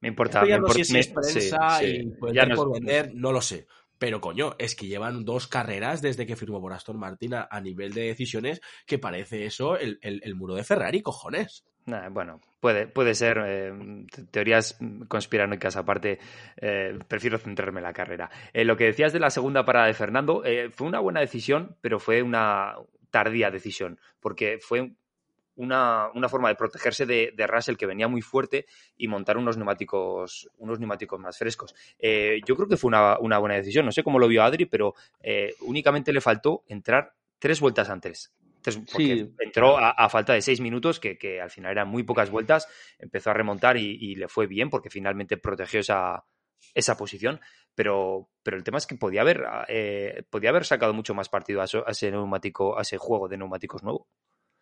me 0.00 0.08
importa. 0.08 0.46
ya 0.46 0.58
no 0.58 0.68
si 0.68 0.98
es 0.98 1.08
prensa 1.08 1.82
y 1.82 2.04
por 2.10 2.72
vender, 2.72 3.12
no 3.14 3.32
lo 3.32 3.40
sé. 3.40 3.66
Pero 3.96 4.20
coño, 4.20 4.56
es 4.58 4.74
que 4.74 4.88
llevan 4.88 5.24
dos 5.24 5.46
carreras 5.46 6.02
desde 6.02 6.26
que 6.26 6.36
firmó 6.36 6.60
por 6.60 6.72
Aston 6.72 6.98
Martin 6.98 7.34
a, 7.34 7.60
nivel 7.60 7.94
de 7.94 8.02
decisiones 8.02 8.60
que 8.86 8.98
parece 8.98 9.46
eso 9.46 9.78
el, 9.78 9.98
el 10.02 10.34
muro 10.34 10.54
de 10.54 10.64
Ferrari, 10.64 11.00
cojones 11.00 11.64
bueno, 12.10 12.40
puede, 12.64 12.86
puede 12.86 13.14
ser. 13.14 13.42
Eh, 13.46 14.06
teorías 14.30 14.78
conspiranoicas 15.08 15.76
aparte, 15.76 16.18
eh, 16.56 16.98
prefiero 17.06 17.36
centrarme 17.36 17.80
en 17.80 17.84
la 17.84 17.92
carrera. 17.92 18.30
Eh, 18.54 18.64
lo 18.64 18.74
que 18.74 18.84
decías 18.84 19.12
de 19.12 19.20
la 19.20 19.28
segunda 19.28 19.66
parada 19.66 19.84
de 19.84 19.92
Fernando, 19.92 20.42
fue 20.72 20.86
una 20.86 20.98
buena 21.00 21.20
decisión, 21.20 21.76
pero 21.82 22.00
fue 22.00 22.22
una 22.22 22.74
tardía 23.10 23.50
decisión, 23.50 24.00
porque 24.18 24.56
fue 24.62 24.92
una, 25.56 26.10
forma 26.30 26.48
de 26.48 26.54
protegerse 26.54 27.04
de, 27.04 27.46
Russell 27.46 27.76
que 27.76 27.84
venía 27.84 28.08
muy 28.08 28.22
fuerte 28.22 28.64
y 28.96 29.08
montar 29.08 29.36
unos 29.36 29.58
neumáticos, 29.58 30.48
unos 30.56 30.80
neumáticos 30.80 31.20
más 31.20 31.36
frescos. 31.36 31.74
yo 32.00 32.56
creo 32.56 32.66
que 32.66 32.78
fue 32.78 32.88
una, 32.88 33.18
una, 33.18 33.36
buena 33.36 33.56
decisión. 33.56 33.84
No 33.84 33.92
sé 33.92 34.02
cómo 34.02 34.18
lo 34.18 34.26
vio 34.26 34.42
Adri, 34.42 34.64
pero 34.64 34.94
únicamente 35.60 36.14
le 36.14 36.22
faltó 36.22 36.64
entrar 36.66 37.12
tres 37.38 37.60
vueltas 37.60 37.90
antes 37.90 38.32
sí. 38.70 39.34
entró 39.38 39.76
a, 39.78 40.08
falta 40.08 40.32
de 40.32 40.42
seis 40.42 40.60
minutos, 40.60 41.00
que, 41.00 41.40
al 41.40 41.50
final 41.50 41.72
eran 41.72 41.88
muy 41.88 42.02
pocas 42.02 42.30
vueltas, 42.30 42.68
empezó 42.98 43.30
a 43.30 43.34
remontar 43.34 43.76
y, 43.76 44.14
le 44.14 44.28
fue 44.28 44.46
bien 44.46 44.70
porque 44.70 44.90
finalmente 44.90 45.36
protegió 45.36 45.80
esa, 45.80 46.24
esa 46.74 46.96
posición. 46.96 47.40
Pero, 47.74 48.28
pero 48.44 48.56
el 48.56 48.62
tema 48.62 48.78
es 48.78 48.86
que 48.86 48.94
podía 48.94 49.22
haber, 49.22 49.44
eh, 49.68 50.22
podía 50.30 50.50
haber 50.50 50.64
sacado 50.64 50.94
mucho 50.94 51.12
más 51.12 51.28
partido 51.28 51.60
a, 51.60 51.64
ese 51.64 52.10
neumático, 52.10 52.78
a 52.78 52.82
ese 52.82 52.98
juego 52.98 53.28
de 53.28 53.36
neumáticos 53.36 53.82
nuevo. 53.82 54.06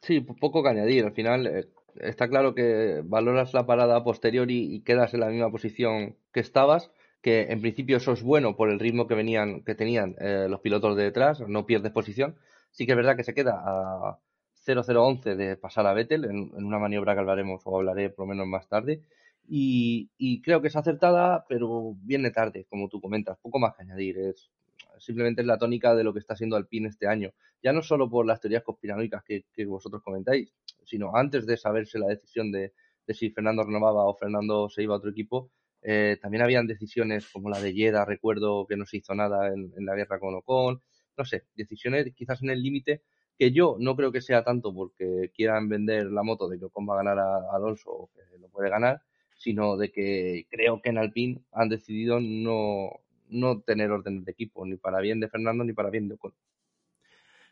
Sí, 0.01 0.21
poco 0.21 0.63
que 0.63 0.71
añadir. 0.71 1.05
Al 1.05 1.13
final 1.13 1.47
eh, 1.47 1.69
está 1.97 2.29
claro 2.29 2.55
que 2.55 3.03
valoras 3.05 3.53
la 3.55 3.67
parada 3.67 4.03
posterior 4.03 4.51
y, 4.51 4.83
quedas 4.83 5.15
en 5.15 5.21
la 5.21 5.29
misma 5.29 5.51
posición 5.51 6.17
que 6.33 6.41
estabas 6.41 6.91
que 7.21 7.53
en 7.53 7.61
principio 7.61 7.99
eso 7.99 8.13
es 8.13 8.23
bueno 8.25 8.57
por 8.57 8.69
el 8.69 8.81
ritmo 8.81 9.07
que 9.07 9.15
venían 9.15 9.63
que 9.63 9.77
tenían 9.77 10.17
eh, 10.19 10.47
los 10.49 10.59
pilotos 10.59 10.97
de 10.97 11.05
detrás, 11.05 11.39
no 11.47 11.67
pierdes 11.67 11.93
posición, 11.93 12.37
Sí 12.73 12.87
que 12.87 12.93
es 12.93 12.97
verdad 12.97 13.17
que 13.17 13.25
se 13.25 13.35
queda 13.35 13.63
a 13.65 14.19
0-0-11 14.67 15.37
de 15.37 15.57
pasar 15.57 15.87
a 15.87 15.93
Vettel 15.93 16.25
en, 16.25 16.55
una 16.55 16.79
maniobra 16.79 17.15
que 17.15 17.21
hablaremos 17.21 17.63
o 17.65 17.77
hablaré 17.77 18.11
por 18.11 18.27
lo 18.27 18.31
menos 18.31 18.47
más 18.47 18.69
tarde. 18.69 19.03
Y, 19.47 20.41
creo 20.43 20.63
que 20.63 20.69
es 20.69 20.77
acertada, 20.77 21.45
pero 21.49 21.95
viene 22.01 22.31
tarde, 22.31 22.67
como 22.71 22.89
tú 22.89 23.01
comentas, 23.01 23.39
poco 23.43 23.59
más 23.59 23.75
que 23.75 23.83
añadir. 23.83 24.19
Es, 24.19 24.51
simplemente 24.99 25.43
es 25.43 25.47
la 25.47 25.59
tónica 25.59 25.95
de 25.95 26.05
lo 26.05 26.13
que 26.13 26.21
está 26.21 26.35
haciendo 26.35 26.57
Alpine 26.57 26.89
este 26.89 27.07
año. 27.07 27.33
Ya 27.63 27.73
no 27.73 27.83
solo 27.83 28.09
por 28.09 28.25
las 28.27 28.41
teorías 28.41 28.63
conspiranoicas 28.63 29.23
que, 29.25 29.45
vosotros 29.67 30.03
comentáis, 30.03 30.55
sino 30.85 31.15
antes 31.15 31.45
de 31.47 31.57
saberse 31.57 31.99
la 31.99 32.07
decisión 32.07 32.53
de, 32.53 32.73
si 33.09 33.31
Fernando 33.31 33.65
renovaba 33.65 34.07
o 34.07 34.15
Fernando 34.15 34.69
se 34.71 34.83
iba 34.83 34.95
a 34.95 34.99
otro 34.99 35.11
equipo, 35.11 35.51
eh, 35.83 36.19
también 36.23 36.43
habían 36.43 36.67
decisiones 36.67 37.29
como 37.31 37.51
la 37.51 37.61
de 37.61 37.75
Yeda, 37.75 38.05
recuerdo 38.05 38.67
que 38.67 38.77
no 38.77 38.87
se 38.87 38.99
hizo 38.99 39.15
nada 39.15 39.49
en, 39.49 39.73
en 39.77 39.85
la 39.85 39.97
guerra 39.97 40.21
con 40.21 40.35
Ocon, 40.37 40.81
no 41.17 41.25
sé, 41.25 41.45
decisiones 41.55 42.13
quizás 42.15 42.43
en 42.43 42.51
el 42.51 42.63
límite 42.63 43.03
que 43.39 43.53
yo 43.53 43.77
no 43.79 43.97
creo 43.97 44.13
que 44.13 44.21
sea 44.21 44.45
tanto 44.45 44.75
porque 44.75 45.31
quieran 45.35 45.69
vender 45.69 46.07
la 46.07 46.23
moto 46.23 46.49
de 46.49 46.59
que 46.59 46.67
Ocon 46.67 46.89
va 46.89 46.95
a 46.95 47.03
ganar 47.03 47.19
a, 47.19 47.55
Alonso 47.55 47.91
o 47.91 48.11
que 48.13 48.39
lo 48.39 48.49
puede 48.49 48.71
ganar, 48.71 49.03
sino 49.37 49.77
de 49.77 49.91
que 49.91 50.47
creo 50.51 50.81
que 50.81 50.91
en 50.91 50.99
Alpine 50.99 51.41
han 51.53 51.69
decidido 51.69 52.21
no, 52.21 52.91
no 53.29 53.61
tener 53.61 53.91
orden 53.91 54.25
de 54.25 54.33
equipo, 54.33 54.65
ni 54.67 54.77
para 54.77 55.01
bien 55.01 55.21
de 55.21 55.29
Fernando 55.29 55.65
ni 55.65 55.73
para 55.73 55.91
bien 55.91 56.09
de 56.09 56.15
Ocon. 56.15 56.35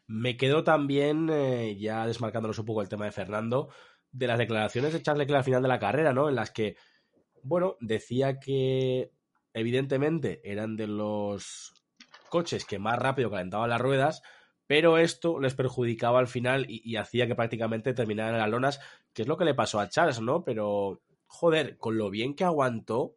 Me 0.07 0.37
quedo 0.37 0.65
también, 0.65 1.29
eh, 1.31 1.77
ya 1.79 2.07
desmarcándonos 2.07 2.59
un 2.59 2.67
poco 2.67 2.83
el 2.83 2.89
tema 2.89 3.05
de 3.05 3.13
Fernando, 3.13 3.69
de 4.13 4.27
las 4.27 4.39
declaraciones 4.39 4.93
de 4.93 5.03
Charles 5.03 5.21
Leclerc 5.21 5.39
al 5.39 5.45
final 5.45 5.63
de 5.63 5.69
la 5.69 5.79
carrera, 5.79 6.13
¿no? 6.13 6.29
En 6.29 6.35
las 6.35 6.51
que, 6.51 6.77
bueno, 7.43 7.77
decía 7.81 8.41
que 8.41 9.13
evidentemente 9.55 10.41
eran 10.45 10.77
de 10.77 10.89
los 10.89 11.80
coches 12.31 12.65
que 12.65 12.79
más 12.79 12.99
rápido 12.99 13.31
calentaban 13.31 13.69
las 13.69 13.81
ruedas, 13.81 14.23
pero 14.67 14.99
esto 14.99 15.41
les 15.41 15.55
perjudicaba 15.55 16.21
al 16.21 16.29
final 16.29 16.65
y, 16.69 16.97
hacía 16.97 17.27
que 17.27 17.35
prácticamente 17.35 17.93
terminaran 17.93 18.39
las 18.39 18.49
lonas, 18.49 18.81
que 19.13 19.23
es 19.23 19.29
lo 19.29 19.37
que 19.37 19.45
le 19.45 19.55
pasó 19.55 19.81
a 19.81 19.89
Charles, 19.89 20.21
¿no? 20.21 20.45
Pero, 20.45 21.03
joder, 21.27 21.77
con 21.77 21.99
lo 21.99 22.09
bien 22.09 22.35
que 22.35 22.45
aguantó, 22.45 23.17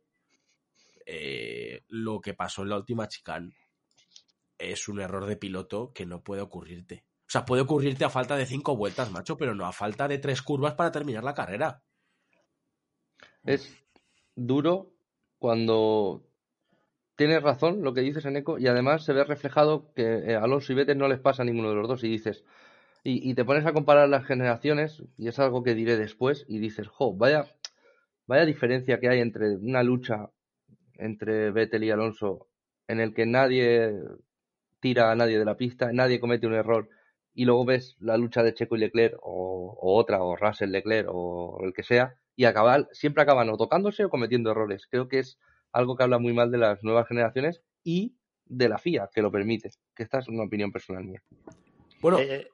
eh, 1.06 1.84
lo 1.88 2.20
que 2.22 2.34
pasó 2.34 2.64
en 2.64 2.70
la 2.70 2.78
última 2.78 3.08
chicane 3.08 3.56
es 4.58 4.88
un 4.88 5.00
error 5.00 5.26
de 5.26 5.38
piloto 5.38 5.94
que 5.94 6.06
no 6.06 6.24
puede 6.24 6.42
ocurrirte. 6.42 7.06
O 7.28 7.32
sea, 7.34 7.46
puede 7.46 7.62
ocurrirte 7.62 8.06
a 8.06 8.10
falta 8.10 8.36
de 8.36 8.46
cinco 8.46 8.76
vueltas, 8.76 9.12
macho, 9.12 9.38
pero 9.38 9.56
no 9.56 9.66
a 9.66 9.72
falta 9.72 10.08
de 10.08 10.18
tres 10.18 10.42
curvas 10.42 10.74
para 10.74 10.92
terminar 10.92 11.24
la 11.24 11.34
carrera. 11.34 11.84
Es 13.44 13.72
duro 14.36 14.92
cuando 15.38 16.26
tienes 17.26 17.42
razón 17.42 17.84
lo 17.84 17.94
que 17.94 18.02
dices, 18.02 18.26
Eneco, 18.26 18.60
y 18.60 18.68
además 18.68 19.06
se 19.06 19.14
ve 19.14 19.24
reflejado 19.24 19.94
que 19.96 20.04
eh, 20.04 20.36
Alonso 20.36 20.74
y 20.74 20.76
Vettel 20.76 20.98
no 20.98 21.08
les 21.08 21.20
pasa 21.20 21.44
a 21.44 21.46
ninguno 21.46 21.70
de 21.70 21.76
los 21.76 21.88
dos 21.88 22.04
y 22.04 22.10
dices, 22.10 22.44
y, 23.02 23.34
te 23.34 23.46
pones 23.46 23.66
a 23.66 23.72
comparar 23.72 24.10
las 24.10 24.26
generaciones, 24.26 25.02
y 25.18 25.30
es 25.30 25.40
algo 25.40 25.64
que 25.64 25.74
diré 25.74 25.96
después, 25.96 26.44
y 26.50 26.58
dices, 26.60 26.90
jo, 26.90 27.14
vaya, 27.14 27.46
vaya 28.28 28.46
diferencia 28.46 29.00
que 29.00 29.08
hay 29.08 29.22
entre 29.22 29.56
una 29.56 29.84
lucha 29.84 30.32
entre 30.96 31.52
Vettel 31.52 31.86
y 31.86 31.92
Alonso 31.92 32.48
en 32.90 33.00
el 33.00 33.14
que 33.14 33.26
nadie 33.26 33.94
tira 34.82 35.10
a 35.10 35.16
nadie 35.16 35.40
de 35.40 35.46
la 35.46 35.56
pista, 35.56 35.94
nadie 35.94 36.20
comete 36.20 36.46
un 36.46 36.56
error, 36.56 36.90
y 37.34 37.46
luego 37.46 37.64
ves 37.64 37.96
la 38.02 38.18
lucha 38.18 38.44
de 38.44 38.54
Checo 38.54 38.76
y 38.76 38.80
Leclerc, 38.80 39.16
o, 39.22 39.78
otra, 39.82 40.22
o 40.24 40.36
Russell 40.36 40.72
Leclerc, 40.72 41.08
o 41.10 41.62
el 41.64 41.74
que 41.74 41.84
sea, 41.84 42.16
y 42.36 42.44
acabar, 42.44 42.90
siempre 42.92 43.24
acaban 43.24 43.50
o 43.50 43.56
tocándose 43.56 44.04
o 44.04 44.10
cometiendo 44.10 44.52
errores. 44.52 44.88
Creo 44.90 45.08
que 45.08 45.20
es 45.20 45.38
algo 45.74 45.96
que 45.96 46.04
habla 46.04 46.20
muy 46.20 46.34
mal 46.34 46.52
de 46.52 46.60
las 46.60 46.84
nuevas 46.84 47.08
generaciones 47.08 47.62
y 47.84 48.16
de 48.46 48.70
la 48.70 48.78
FIA, 48.78 49.10
que 49.14 49.22
lo 49.22 49.32
permite. 49.32 49.72
Que 49.96 50.04
esta 50.04 50.20
es 50.20 50.28
una 50.28 50.44
opinión 50.44 50.72
personal 50.72 51.04
mía. 51.04 51.22
Bueno, 52.00 52.20
eh, 52.20 52.48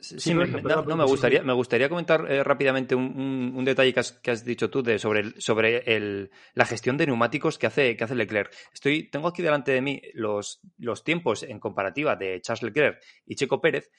sí, 0.00 0.34
me, 0.34 0.46
no, 0.46 0.96
me 0.96 1.04
gustaría, 1.04 1.42
me 1.42 1.52
gustaría 1.52 1.88
comentar 1.88 2.30
eh, 2.30 2.44
rápidamente 2.44 2.94
un, 2.94 3.64
detalle 3.64 3.94
que 3.94 4.30
has, 4.30 4.44
dicho 4.44 4.68
tú 4.70 4.82
de, 4.82 4.98
sobre, 4.98 5.40
sobre 5.40 6.30
la 6.54 6.66
gestión 6.66 6.96
de 6.96 7.06
neumáticos 7.06 7.58
que 7.58 7.66
hace, 7.66 7.96
que 7.96 8.04
hace 8.04 8.14
Leclerc. 8.14 8.52
Estoy, 8.72 9.08
tengo 9.08 9.28
aquí 9.28 9.42
delante 9.42 9.72
de 9.72 9.80
mí 9.80 10.02
los, 10.12 10.60
los 10.78 11.04
tiempos 11.04 11.42
en 11.44 11.58
comparativa 11.58 12.16
de 12.16 12.40
Charles 12.40 12.62
Leclerc 12.62 13.02
y 13.26 13.36
Checo 13.36 13.60
Pérez. 13.60 13.90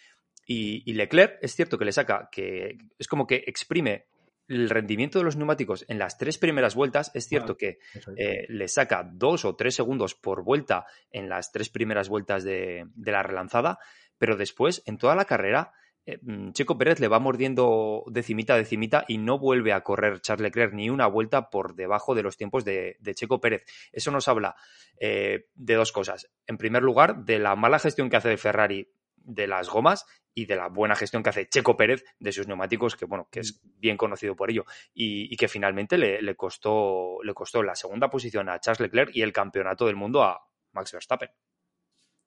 Y, 0.46 0.84
y, 0.86 0.94
Leclerc 0.94 1.38
es 1.42 1.56
cierto 1.56 1.78
que 1.78 1.86
le 1.86 1.94
saca, 1.94 2.28
que 2.30 2.78
es 3.00 3.08
como 3.08 3.26
que 3.26 3.46
exprime 3.48 4.08
el 4.48 4.70
rendimiento 4.70 5.20
de 5.20 5.26
los 5.26 5.36
neumáticos 5.36 5.86
en 5.88 6.00
las 6.00 6.18
tres 6.18 6.38
primeras 6.38 6.76
vueltas 6.76 7.12
es 7.14 7.28
cierto 7.28 7.58
que 7.58 7.80
eh, 8.18 8.46
le 8.50 8.68
saca 8.68 9.10
dos 9.10 9.46
o 9.46 9.56
tres 9.56 9.76
segundos 9.76 10.16
por 10.16 10.44
vuelta 10.44 10.86
en 11.12 11.30
las 11.30 11.52
tres 11.52 11.70
primeras 11.70 12.10
vueltas 12.10 12.44
de, 12.44 12.86
la 12.98 13.24
relanzada, 13.24 13.80
pero 14.18 14.36
después, 14.36 14.84
en 14.86 14.98
toda 14.98 15.16
la 15.16 15.26
carrera, 15.26 15.74
eh, 16.06 16.20
mm, 16.22 16.52
Checo 16.52 16.78
Pérez 16.78 17.00
le 17.00 17.08
va 17.08 17.20
mordiendo 17.20 18.04
decimita 18.08 18.56
a 18.56 18.58
decimita 18.58 19.06
y 19.08 19.18
no 19.18 19.40
vuelve 19.40 19.72
a 19.72 19.82
correr 19.82 20.20
Charles 20.20 20.44
Leclerc 20.44 20.74
ni 20.74 20.90
una 20.90 21.08
vuelta 21.08 21.50
por 21.50 21.76
debajo 21.76 22.14
de 22.14 22.24
los 22.24 22.36
tiempos 22.36 22.66
de, 22.66 22.98
Checo 23.16 23.40
Pérez. 23.40 23.64
Eso 23.92 24.12
nos 24.12 24.28
habla 24.28 24.56
eh, 25.00 25.46
de 25.56 25.76
dos 25.76 25.92
cosas. 25.92 26.30
En 26.48 26.58
primer 26.58 26.84
lugar, 26.84 27.24
de 27.24 27.40
la 27.40 27.56
mala 27.56 27.80
gestión 27.80 28.10
que 28.10 28.18
hace 28.18 28.30
de 28.30 28.38
Ferrari 28.38 28.92
de 29.24 29.48
las 29.48 29.70
gomas 29.70 30.06
y 30.34 30.46
de 30.46 30.56
la 30.56 30.68
buena 30.68 30.96
gestión 30.96 31.24
que 31.24 31.30
hace 31.30 31.48
Checo 31.48 31.78
Pérez 31.78 32.04
de 32.20 32.32
sus 32.32 32.48
neumáticos, 32.48 32.96
que 32.96 33.06
bueno, 33.06 33.28
que 33.32 33.42
es 33.42 33.62
bien 33.64 33.98
conocido 33.98 34.36
por 34.36 34.50
ello, 34.50 34.66
y, 34.94 35.36
que 35.38 35.48
finalmente 35.48 35.98
le, 35.98 36.36
costó, 36.36 37.18
le 37.24 37.34
costó 37.34 37.62
la 37.62 37.76
segunda 37.76 38.10
posición 38.10 38.50
a 38.50 38.60
Charles 38.60 38.80
Leclerc 38.80 39.16
y 39.16 39.22
el 39.22 39.34
campeonato 39.34 39.86
del 39.86 39.96
mundo 39.96 40.24
a 40.24 40.48
Max 40.72 40.92
Verstappen. 40.92 41.30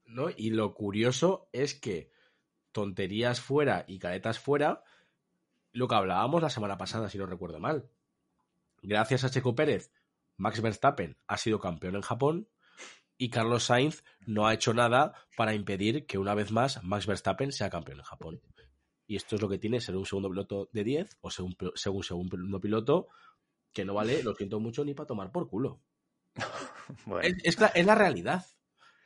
¿No? 0.05 0.29
Y 0.37 0.51
lo 0.51 0.73
curioso 0.73 1.49
es 1.53 1.75
que 1.75 2.11
tonterías 2.71 3.41
fuera 3.41 3.85
y 3.89 3.99
caretas 3.99 4.39
fuera, 4.39 4.85
lo 5.73 5.89
que 5.89 5.95
hablábamos 5.97 6.43
la 6.43 6.51
semana 6.51 6.79
pasada, 6.79 7.09
si 7.09 7.19
no 7.19 7.27
recuerdo 7.27 7.59
mal. 7.59 7.91
Gracias 8.83 9.25
a 9.25 9.31
Checo 9.31 9.55
Pérez, 9.55 9.91
Max 10.37 10.61
Verstappen 10.61 11.17
ha 11.27 11.39
sido 11.39 11.59
campeón 11.59 11.97
en 11.97 12.03
Japón 12.03 12.49
y 13.19 13.31
Carlos 13.31 13.65
Sainz 13.65 14.05
no 14.27 14.47
ha 14.47 14.55
hecho 14.55 14.75
nada 14.75 15.15
para 15.37 15.55
impedir 15.55 16.07
que 16.07 16.19
una 16.19 16.35
vez 16.35 16.53
más 16.53 16.83
Max 16.83 17.07
Verstappen 17.07 17.53
sea 17.53 17.71
campeón 17.71 17.99
en 17.99 18.05
Japón. 18.05 18.41
Y 19.07 19.17
esto 19.17 19.37
es 19.37 19.43
lo 19.43 19.49
que 19.49 19.59
tiene 19.59 19.81
ser 19.81 19.97
un 19.97 20.07
segundo 20.07 20.29
piloto 20.29 20.69
de 20.73 20.85
10 20.85 21.19
o 21.21 21.31
ser 21.31 21.45
un, 21.45 22.03
segundo 22.03 22.61
piloto 22.61 23.09
que 23.73 23.85
no 23.85 23.95
vale, 23.95 24.23
lo 24.23 24.35
siento 24.35 24.59
mucho, 24.59 24.85
ni 24.85 24.95
para 24.95 25.07
tomar 25.07 25.31
por 25.31 25.49
culo. 25.49 25.81
es, 27.45 27.59
la, 27.61 27.95
realidad. 27.95 28.45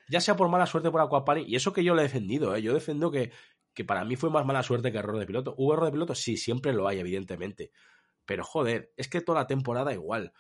Ya 0.09 0.21
sea 0.21 0.37
por 0.37 0.49
mala 0.49 0.67
suerte 0.67 0.91
por 0.91 1.01
Aquapari, 1.01 1.45
y 1.47 1.57
eso 1.57 1.73
que 1.73 1.85
yo 1.85 1.95
le 1.95 2.03
he 2.03 2.05
defendido, 2.05 2.55
¿eh? 2.55 2.63
yo 2.63 2.73
defiendo 2.73 3.11
que, 3.11 3.33
que 3.75 3.85
para 3.85 4.05
mí 4.05 4.17
fue 4.17 4.31
más 4.31 4.47
mala 4.47 4.63
suerte 4.63 4.91
que 4.91 4.99
error 4.99 5.19
de 5.19 5.27
piloto. 5.27 5.55
¿Hubo 5.59 5.75
error 5.75 5.87
de 5.87 5.93
piloto? 5.93 6.15
Sí, 6.15 6.37
siempre 6.37 6.73
lo 6.73 6.89
hay, 6.89 6.99
evidentemente. 6.99 7.73
Pero 8.25 8.45
joder, 8.45 8.93
es 8.97 9.09
que 9.09 9.21
toda 9.21 9.41
la 9.41 9.47
temporada 9.47 9.93
igual. 9.93 10.33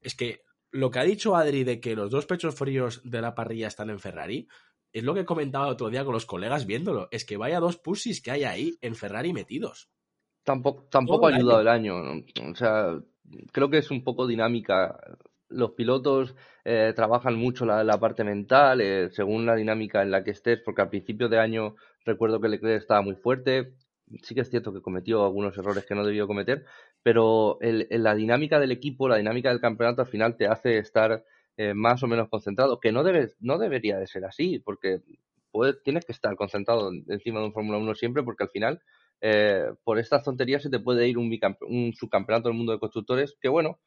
Es 0.00 0.14
que 0.14 0.44
lo 0.70 0.90
que 0.90 0.98
ha 0.98 1.04
dicho 1.04 1.36
Adri 1.36 1.64
de 1.64 1.80
que 1.80 1.96
los 1.96 2.10
dos 2.10 2.26
pechos 2.26 2.54
fríos 2.54 3.00
de 3.04 3.20
la 3.20 3.34
parrilla 3.34 3.68
están 3.68 3.90
en 3.90 3.98
Ferrari, 3.98 4.48
es 4.92 5.04
lo 5.04 5.14
que 5.14 5.24
comentaba 5.24 5.68
otro 5.68 5.90
día 5.90 6.04
con 6.04 6.14
los 6.14 6.26
colegas 6.26 6.66
viéndolo. 6.66 7.08
Es 7.10 7.24
que 7.24 7.36
vaya 7.36 7.60
dos 7.60 7.76
pussies 7.76 8.22
que 8.22 8.30
hay 8.30 8.44
ahí 8.44 8.78
en 8.80 8.94
Ferrari 8.94 9.32
metidos. 9.32 9.90
Tampoco, 10.44 10.88
tampoco 10.90 11.26
ha 11.26 11.34
ayudado 11.34 11.60
el 11.60 11.68
año. 11.68 11.94
O 12.50 12.54
sea, 12.54 12.98
creo 13.52 13.68
que 13.68 13.78
es 13.78 13.90
un 13.90 14.02
poco 14.02 14.26
dinámica. 14.26 14.98
Los 15.48 15.72
pilotos 15.72 16.34
eh, 16.64 16.92
trabajan 16.94 17.36
mucho 17.36 17.66
la, 17.66 18.00
parte 18.00 18.24
mental, 18.24 18.80
eh, 18.80 19.10
según 19.10 19.46
la 19.46 19.54
dinámica 19.54 20.02
en 20.02 20.10
la 20.10 20.24
que 20.24 20.30
estés, 20.30 20.60
porque 20.64 20.82
al 20.82 20.90
principio 20.90 21.28
de 21.28 21.38
año 21.38 21.76
recuerdo 22.04 22.40
que 22.40 22.48
Leclerc 22.48 22.80
estaba 22.80 23.02
muy 23.02 23.14
fuerte. 23.14 23.74
Sí 24.22 24.34
que 24.34 24.40
es 24.40 24.48
cierto 24.48 24.72
que 24.72 24.80
cometió 24.80 25.22
algunos 25.22 25.56
errores 25.58 25.84
que 25.84 25.94
no 25.94 26.04
debió 26.04 26.26
cometer, 26.26 26.64
pero 27.02 27.58
el, 27.60 27.86
la 27.90 28.14
dinámica 28.14 28.58
del 28.60 28.72
equipo, 28.72 29.08
la 29.08 29.16
dinámica 29.16 29.50
del 29.50 29.60
campeonato 29.60 30.02
al 30.02 30.08
final 30.08 30.36
te 30.36 30.46
hace 30.46 30.78
estar 30.78 31.24
eh, 31.56 31.74
más 31.74 32.02
o 32.02 32.06
menos 32.06 32.28
concentrado, 32.28 32.80
que 32.80 32.92
no, 32.92 33.02
debes, 33.02 33.36
no 33.40 33.58
debería 33.58 33.98
de 33.98 34.06
ser 34.06 34.24
así, 34.24 34.58
porque 34.58 35.02
tienes 35.82 36.04
que 36.04 36.12
estar 36.12 36.36
concentrado 36.36 36.92
encima 37.08 37.40
de 37.40 37.46
un 37.46 37.52
Fórmula 37.52 37.78
1 37.78 37.94
siempre, 37.94 38.22
porque 38.22 38.44
al 38.44 38.50
final 38.50 38.80
eh, 39.20 39.72
por 39.82 39.98
estas 39.98 40.22
tonterías 40.22 40.62
se 40.62 40.70
te 40.70 40.78
puede 40.78 41.08
ir 41.08 41.18
un, 41.18 41.30
un 41.62 41.92
subcampeonato 41.94 42.48
del 42.48 42.56
mundo 42.56 42.72
de 42.72 42.78
constructores, 42.78 43.36
que 43.40 43.48
bueno, 43.48 43.80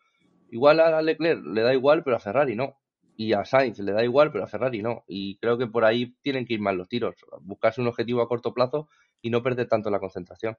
igual 0.50 0.80
a 0.80 1.02
Leclerc 1.02 1.45
le 1.45 1.62
da 1.62 1.74
igual, 1.74 2.04
pero 2.04 2.17
a 2.17 2.19
Ferrari 2.19 2.56
no. 2.56 2.78
Y 3.17 3.34
a 3.34 3.45
Sainz 3.45 3.78
le 3.80 3.91
da 3.91 4.04
igual, 4.04 4.32
pero 4.32 4.43
a 4.43 4.47
Ferrari 4.47 4.82
no. 4.82 5.04
Y 5.08 5.38
creo 5.38 5.58
que 5.58 5.67
por 5.67 5.86
ahí 5.86 6.15
tienen 6.21 6.45
que 6.45 6.56
ir 6.56 6.60
más 6.60 6.76
los 6.76 6.88
tiros. 6.89 7.15
Buscarse 7.41 7.82
un 7.82 7.88
objetivo 7.88 8.21
a 8.21 8.28
corto 8.28 8.54
plazo 8.54 8.89
y 9.21 9.30
no 9.30 9.43
perder 9.43 9.67
tanto 9.67 9.89
la 9.91 10.00
concentración. 10.00 10.58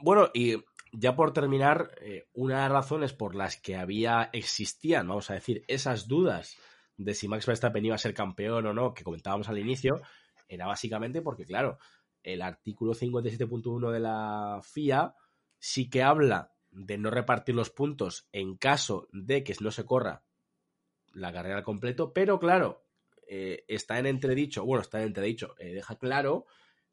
Bueno, 0.00 0.30
y 0.32 0.56
ya 0.92 1.16
por 1.16 1.32
terminar, 1.32 1.90
eh, 2.00 2.28
una 2.34 2.56
de 2.56 2.60
las 2.62 2.72
razones 2.72 3.12
por 3.12 3.34
las 3.34 3.56
que 3.56 3.76
había, 3.76 4.30
existían, 4.32 5.08
vamos 5.08 5.30
a 5.30 5.34
decir, 5.34 5.64
esas 5.66 6.06
dudas 6.06 6.56
de 6.96 7.14
si 7.14 7.28
Max 7.28 7.46
Verstappen 7.46 7.84
iba 7.84 7.94
a 7.94 7.98
ser 7.98 8.14
campeón 8.14 8.66
o 8.66 8.72
no, 8.72 8.94
que 8.94 9.02
comentábamos 9.02 9.48
al 9.48 9.58
inicio, 9.58 10.00
era 10.48 10.66
básicamente 10.66 11.22
porque, 11.22 11.46
claro, 11.46 11.78
el 12.22 12.42
artículo 12.42 12.94
57.1 12.94 13.90
de 13.90 14.00
la 14.00 14.60
FIA 14.62 15.14
sí 15.58 15.88
que 15.88 16.02
habla 16.02 16.52
de 16.70 16.98
no 16.98 17.10
repartir 17.10 17.54
los 17.54 17.70
puntos 17.70 18.28
en 18.32 18.56
caso 18.56 19.08
de 19.12 19.42
que 19.44 19.54
no 19.60 19.70
se 19.70 19.84
corra 19.84 20.22
la 21.12 21.32
carrera 21.32 21.58
al 21.58 21.64
completo, 21.64 22.12
pero 22.12 22.38
claro, 22.38 22.84
eh, 23.26 23.64
está 23.68 23.98
en 23.98 24.06
entredicho, 24.06 24.64
bueno, 24.64 24.82
está 24.82 25.00
en 25.00 25.08
entredicho, 25.08 25.54
eh, 25.58 25.72
deja 25.72 25.96
claro 25.96 26.46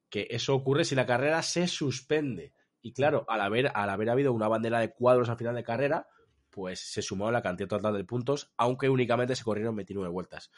que 0.09 0.27
eso 0.31 0.55
ocurre 0.55 0.85
si 0.85 0.95
la 0.95 1.05
carrera 1.05 1.41
se 1.43 1.67
suspende. 1.67 2.53
Y 2.81 2.93
claro, 2.93 3.25
al 3.27 3.41
haber, 3.41 3.71
al 3.73 3.89
haber 3.89 4.09
habido 4.09 4.33
una 4.33 4.47
bandera 4.47 4.79
de 4.79 4.91
cuadros 4.93 5.29
al 5.29 5.37
final 5.37 5.55
de 5.55 5.63
carrera, 5.63 6.07
pues 6.49 6.79
se 6.79 7.01
sumó 7.01 7.31
la 7.31 7.41
cantidad 7.41 7.67
total 7.67 7.95
de 7.95 8.03
puntos, 8.03 8.53
aunque 8.57 8.89
únicamente 8.89 9.35
se 9.35 9.43
corrieron 9.43 9.75
29 9.75 10.09
vueltas. 10.09 10.51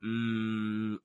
Mm, 0.00 0.96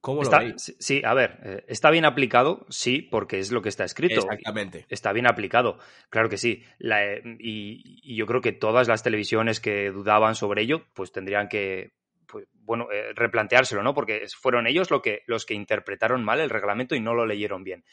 ¿Cómo 0.00 0.22
lo 0.22 0.30
veis? 0.30 0.74
Sí, 0.78 1.02
a 1.04 1.12
ver, 1.12 1.38
eh, 1.44 1.64
¿está 1.68 1.90
bien 1.90 2.06
aplicado? 2.06 2.64
Sí, 2.70 3.02
porque 3.02 3.38
es 3.38 3.52
lo 3.52 3.60
que 3.60 3.68
está 3.68 3.84
escrito. 3.84 4.20
Exactamente. 4.20 4.86
Está 4.88 5.12
bien 5.12 5.26
aplicado, 5.26 5.78
claro 6.08 6.30
que 6.30 6.38
sí. 6.38 6.64
Eh, 6.80 7.22
y, 7.38 8.16
yo 8.16 8.26
creo 8.26 8.40
que 8.40 8.52
todas 8.52 8.88
las 8.88 9.02
televisiones 9.02 9.60
que 9.60 9.90
dudaban 9.90 10.34
sobre 10.34 10.62
ello, 10.62 10.86
pues 10.94 11.12
tendrían 11.12 11.48
que, 11.48 11.92
pues, 12.26 12.46
bueno, 12.54 12.88
eh, 12.90 13.12
replanteárselo, 13.14 13.82
¿no? 13.82 13.92
Porque 13.92 14.24
fueron 14.40 14.66
ellos 14.66 14.90
lo 14.90 15.02
que, 15.02 15.22
los 15.26 15.44
que 15.44 15.54
interpretaron 15.54 16.24
mal 16.24 16.40
el 16.40 16.50
reglamento 16.50 16.94
y 16.94 17.00
no 17.00 17.12
lo 17.12 17.26
leyeron 17.26 17.62
bien. 17.62 17.84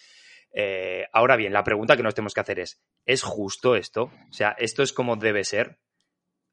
Eh, 0.59 1.05
ahora 1.13 1.35
bien, 1.35 1.53
la 1.53 1.63
pregunta 1.63 1.95
que 1.95 2.01
nos 2.01 2.15
tenemos 2.15 2.33
que 2.33 2.39
hacer 2.39 2.59
es, 2.59 2.81
¿es 3.05 3.21
justo 3.21 3.75
esto? 3.75 4.05
O 4.05 4.33
sea, 4.33 4.55
¿esto 4.57 4.81
es 4.81 4.91
como 4.91 5.15
debe 5.15 5.43
ser? 5.43 5.77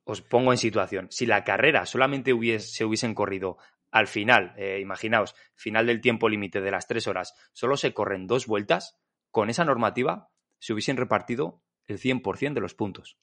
Os 0.05 0.21
pongo 0.21 0.53
en 0.53 0.59
situación. 0.59 1.07
Si 1.11 1.25
la 1.25 1.43
carrera 1.43 1.87
solamente 1.87 2.33
se 2.61 2.85
hubiesen 2.85 3.15
corrido 3.15 3.57
al 3.91 4.07
final, 4.07 4.53
eh, 4.59 4.79
imaginaos, 4.79 5.35
final 5.55 5.87
del 5.87 6.03
tiempo 6.03 6.29
límite 6.29 6.61
de 6.61 6.71
las 6.71 6.87
tres 6.87 7.09
horas, 7.09 7.33
solo 7.55 7.79
se 7.79 7.95
corren 7.95 8.27
dos 8.27 8.47
vueltas, 8.47 8.95
con 9.31 9.49
esa 9.49 9.65
normativa 9.65 10.29
se 10.59 10.75
hubiesen 10.75 10.99
repartido 10.99 11.63
el 11.87 11.99
100% 11.99 12.53
de 12.53 12.61
los 12.61 12.75
puntos. 12.75 13.17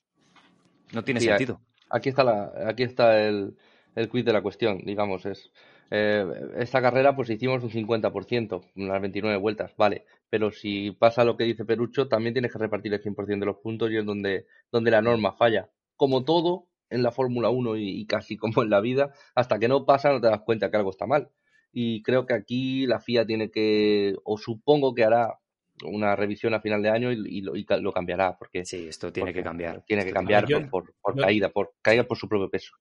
No 0.93 1.03
tiene 1.03 1.19
sentido. 1.19 1.61
Aquí 1.91 2.09
está, 2.09 2.23
la, 2.23 2.53
aquí 2.65 2.81
está 2.81 3.21
el, 3.21 3.55
el 3.93 4.09
quid 4.09 4.25
de 4.25 4.33
la 4.33 4.41
cuestión, 4.41 4.79
digamos, 4.79 5.27
es 5.27 5.51
eh, 5.93 6.25
esta 6.55 6.81
carrera 6.81 7.13
pues 7.13 7.29
hicimos 7.29 7.61
un 7.63 7.69
50%, 7.69 8.71
unas 8.77 9.01
29 9.01 9.37
vueltas, 9.37 9.75
vale, 9.75 10.05
pero 10.31 10.49
si 10.49 10.91
pasa 10.91 11.25
lo 11.25 11.35
que 11.35 11.43
dice 11.43 11.65
Perucho, 11.65 12.07
también 12.07 12.33
tienes 12.33 12.53
que 12.53 12.57
repartir 12.57 12.93
el 12.93 13.03
100% 13.03 13.37
de 13.37 13.45
los 13.45 13.57
puntos 13.57 13.91
y 13.91 13.97
es 13.97 14.05
donde, 14.05 14.47
donde 14.71 14.89
la 14.89 15.01
norma 15.01 15.33
falla. 15.33 15.69
Como 15.97 16.23
todo 16.23 16.69
en 16.89 17.03
la 17.03 17.11
Fórmula 17.11 17.49
1 17.49 17.75
y, 17.75 18.05
casi 18.05 18.37
como 18.37 18.63
en 18.63 18.69
la 18.69 18.79
vida, 18.79 19.13
hasta 19.35 19.59
que 19.59 19.67
no 19.67 19.85
pasa 19.85 20.09
no 20.09 20.21
te 20.21 20.27
das 20.27 20.39
cuenta 20.45 20.71
que 20.71 20.77
algo 20.77 20.91
está 20.91 21.05
mal. 21.05 21.29
Y 21.73 22.01
creo 22.01 22.25
que 22.25 22.33
aquí 22.33 22.87
la 22.87 23.01
FIA 23.01 23.25
tiene 23.25 23.51
que, 23.51 24.15
o 24.23 24.37
supongo 24.37 24.95
que 24.95 25.03
hará 25.03 25.37
una 25.83 26.15
revisión 26.15 26.53
a 26.53 26.61
final 26.61 26.81
de 26.81 26.89
año 26.89 27.11
y, 27.11 27.41
lo, 27.41 27.91
cambiará. 27.91 28.37
Porque, 28.37 28.63
sí, 28.63 28.87
esto 28.87 29.11
tiene 29.11 29.33
que 29.33 29.43
cambiar. 29.43 29.83
Tiene 29.85 30.05
que 30.05 30.13
cambiar 30.13 30.45
por, 30.69 30.93
caída, 31.19 31.49
por 31.49 31.73
caída 31.81 32.05
por 32.05 32.17
su 32.17 32.29
propio 32.29 32.49
peso 32.49 32.71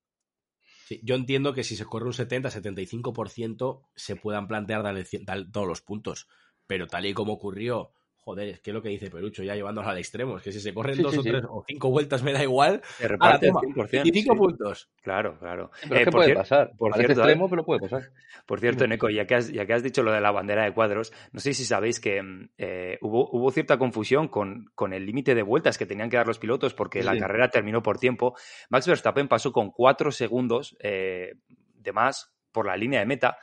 yo 1.02 1.14
entiendo 1.14 1.52
que 1.54 1.64
si 1.64 1.76
se 1.76 1.84
corre 1.84 2.06
un 2.06 2.12
70-75% 2.12 3.82
se 3.94 4.16
puedan 4.16 4.48
plantear 4.48 4.82
darle, 4.82 5.04
todos 5.52 5.66
los 5.66 5.82
puntos, 5.82 6.28
pero 6.70 6.86
tal 6.86 7.04
y 7.04 7.12
como 7.12 7.32
ocurrió 7.32 7.90
joder, 8.20 8.48
es 8.48 8.60
que 8.60 8.72
lo 8.72 8.80
que 8.80 8.90
dice 8.90 9.10
Perucho, 9.10 9.42
ya 9.42 9.56
llevándolo 9.56 9.88
al 9.88 9.98
extremo, 9.98 10.36
es 10.36 10.44
que 10.44 10.52
si 10.52 10.60
se 10.60 10.72
corren 10.72 11.02
dos 11.02 11.18
o 11.18 11.22
tres 11.22 11.42
o 11.48 11.64
cinco 11.66 11.90
vueltas 11.90 12.22
me 12.22 12.32
da 12.32 12.44
igual. 12.44 12.80
Se 12.98 13.08
reparte 13.08 13.50
100%. 13.50 14.02
Y 14.04 14.12
cinco 14.12 14.36
puntos. 14.36 14.88
Claro, 15.02 15.36
claro. 15.40 15.72
Pero 15.88 16.10
eh, 16.10 16.12
puede 16.12 16.34
pasar. 16.34 16.70
Por 16.78 16.94
cierto, 16.94 17.12
extremo, 17.12 17.50
pero 17.50 17.64
puede 17.64 17.80
pasar. 17.80 18.10
Por 18.46 18.60
cierto, 18.60 18.86
Neko, 18.86 19.10
ya 19.10 19.26
que, 19.26 19.34
has, 19.34 19.50
ya 19.50 19.66
que 19.66 19.72
has 19.72 19.82
dicho 19.82 20.04
lo 20.04 20.12
de 20.12 20.20
la 20.20 20.30
bandera 20.30 20.62
de 20.62 20.72
cuadros, 20.72 21.12
no 21.32 21.40
sé 21.40 21.54
si 21.54 21.64
sabéis 21.64 21.98
que 21.98 22.22
eh, 22.58 22.98
hubo, 23.00 23.28
hubo 23.32 23.50
cierta 23.50 23.78
confusión 23.78 24.28
con, 24.28 24.70
con 24.76 24.92
el 24.92 25.06
límite 25.06 25.34
de 25.34 25.42
vueltas 25.42 25.76
que 25.76 25.86
tenían 25.86 26.08
que 26.08 26.18
dar 26.18 26.28
los 26.28 26.38
pilotos 26.38 26.72
porque 26.72 27.02
la 27.02 27.18
carrera 27.18 27.48
terminó 27.48 27.82
por 27.82 27.98
tiempo. 27.98 28.36
Max 28.68 28.86
Verstappen 28.86 29.26
pasó 29.26 29.50
con 29.50 29.72
cuatro 29.72 30.12
segundos 30.12 30.76
eh, 30.78 31.32
de 31.74 31.92
más 31.92 32.32
por 32.52 32.66
la 32.66 32.76
línea 32.76 33.00
de 33.00 33.06
meta 33.06 33.38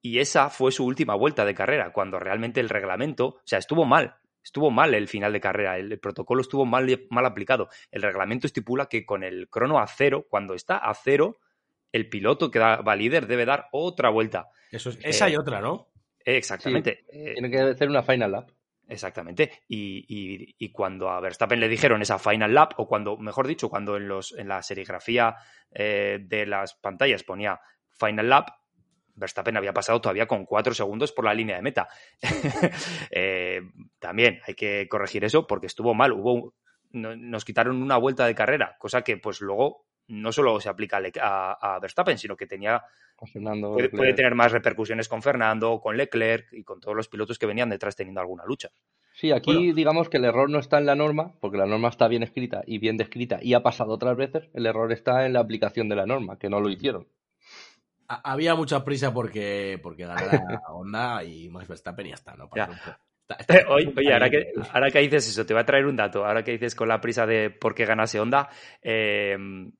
y 0.00 0.18
esa 0.18 0.50
fue 0.50 0.72
su 0.72 0.84
última 0.84 1.14
vuelta 1.14 1.44
de 1.44 1.54
carrera, 1.54 1.92
cuando 1.92 2.18
realmente 2.18 2.60
el 2.60 2.68
reglamento, 2.68 3.26
o 3.26 3.42
sea, 3.44 3.58
estuvo 3.58 3.84
mal, 3.84 4.16
estuvo 4.42 4.70
mal 4.70 4.94
el 4.94 5.08
final 5.08 5.32
de 5.32 5.40
carrera, 5.40 5.78
el, 5.78 5.98
protocolo 5.98 6.40
estuvo 6.40 6.64
mal, 6.64 7.06
mal 7.10 7.26
aplicado. 7.26 7.68
El 7.90 8.02
reglamento 8.02 8.46
estipula 8.46 8.86
que 8.86 9.04
con 9.04 9.22
el 9.22 9.48
crono 9.48 9.78
a 9.78 9.86
cero, 9.86 10.26
cuando 10.28 10.54
está 10.54 10.78
a 10.78 10.94
cero, 10.94 11.38
el 11.92 12.08
piloto 12.08 12.50
que 12.50 12.58
va 12.58 12.96
líder 12.96 13.26
debe 13.26 13.44
dar 13.44 13.68
otra 13.72 14.10
vuelta. 14.10 14.48
Eso 14.70 14.90
es, 14.90 14.98
esa 15.02 15.28
y 15.28 15.34
eh, 15.34 15.38
otra, 15.38 15.60
¿no? 15.60 15.88
Exactamente. 16.24 17.04
Eh, 17.10 17.32
tiene 17.34 17.50
que 17.50 17.58
hacer 17.58 17.88
una 17.88 18.02
final 18.02 18.32
lap. 18.32 18.50
Exactamente. 18.88 19.62
Y, 19.68 20.68
cuando 20.72 21.10
a 21.10 21.20
Verstappen 21.20 21.60
le 21.60 21.68
dijeron 21.68 22.00
esa 22.00 22.18
final 22.18 22.54
lap, 22.54 22.72
o 22.78 22.86
cuando, 22.86 23.16
mejor 23.16 23.46
dicho, 23.46 23.68
cuando 23.68 23.96
en, 23.96 24.08
los, 24.08 24.32
en 24.32 24.48
la 24.48 24.62
serigrafía 24.62 25.36
eh, 25.70 26.18
de 26.22 26.46
las 26.46 26.74
pantallas 26.74 27.22
ponía 27.22 27.60
final 27.90 28.28
lap, 28.28 28.48
Verstappen 29.18 29.56
había 29.56 29.72
pasado 29.72 30.00
todavía 30.00 30.26
con 30.26 30.44
cuatro 30.44 30.74
segundos 30.74 31.12
por 31.12 31.24
la 31.24 31.34
línea 31.34 31.56
de 31.56 31.62
meta. 31.62 31.88
Eh, 33.10 33.60
también 33.98 34.40
hay 34.46 34.54
que 34.54 34.86
corregir 34.88 35.24
eso 35.24 35.46
porque 35.46 35.66
estuvo 35.66 35.94
mal. 35.94 36.12
Hubo, 36.12 36.54
nos 36.92 37.44
quitaron 37.44 37.82
una 37.82 37.96
vuelta 37.96 38.26
de 38.26 38.34
carrera, 38.34 38.76
cosa 38.78 39.02
que 39.02 39.16
pues 39.16 39.40
luego 39.40 39.86
no 40.08 40.32
solo 40.32 40.60
se 40.60 40.68
aplica 40.68 41.00
a, 41.20 41.78
Verstappen, 41.80 42.18
sino 42.18 42.36
que 42.36 42.46
tenía 42.46 42.82
puede, 43.16 43.88
puede, 43.88 44.14
tener 44.14 44.34
más 44.34 44.52
repercusiones 44.52 45.08
con 45.08 45.22
Fernando, 45.22 45.80
con 45.80 45.96
Leclerc 45.96 46.52
y 46.52 46.64
con 46.64 46.80
todos 46.80 46.96
los 46.96 47.08
pilotos 47.08 47.38
que 47.38 47.46
venían 47.46 47.68
detrás 47.68 47.96
teniendo 47.96 48.20
alguna 48.20 48.44
lucha. 48.46 48.70
Sí, 49.12 49.32
aquí 49.32 49.72
digamos 49.72 50.08
que 50.08 50.18
el 50.18 50.24
error 50.24 50.48
no 50.48 50.58
está 50.58 50.78
en 50.78 50.86
la 50.86 50.94
norma, 50.94 51.34
porque 51.40 51.58
la 51.58 51.66
norma 51.66 51.88
está 51.88 52.08
bien 52.08 52.22
escrita 52.22 52.62
y 52.66 52.78
bien 52.78 52.96
descrita 52.96 53.38
y 53.42 53.54
ha 53.54 53.62
pasado 53.62 53.92
otras 53.92 54.16
veces. 54.16 54.48
El 54.54 54.66
error 54.66 54.92
está 54.92 55.26
en 55.26 55.34
la 55.34 55.40
aplicación 55.40 55.88
de 55.88 55.96
la 55.96 56.06
norma, 56.06 56.38
que 56.38 56.48
no 56.48 56.60
lo 56.60 56.70
hicieron 56.70 57.06
había 58.08 58.54
mucha 58.54 58.84
prisa 58.84 59.12
porque, 59.12 59.78
porque 59.82 60.06
ganara 60.06 60.42
Honda 60.68 61.22
y 61.24 61.48
Max 61.48 61.68
Verstappen 61.68 62.06
y 62.06 62.10
ya 62.10 62.14
está, 62.14 62.34
¿no? 62.34 62.48
oye, 63.68 64.12
ahora, 64.12 64.30
que, 64.30 64.52
ahora 64.72 64.90
que 64.90 65.00
dices 65.00 65.28
eso, 65.28 65.44
te 65.44 65.52
voy 65.52 65.62
a 65.62 65.66
traer 65.66 65.86
un 65.86 65.96
dato. 65.96 66.24
Ahora 66.24 66.42
que 66.42 66.52
dices 66.52 66.74
con 66.74 66.88
la 66.88 67.00
prisa 67.00 67.26
de 67.26 67.50
por 67.50 67.74
qué 67.74 67.84
ganase 67.84 68.18
Honda, 68.18 68.48
em, 68.80 69.70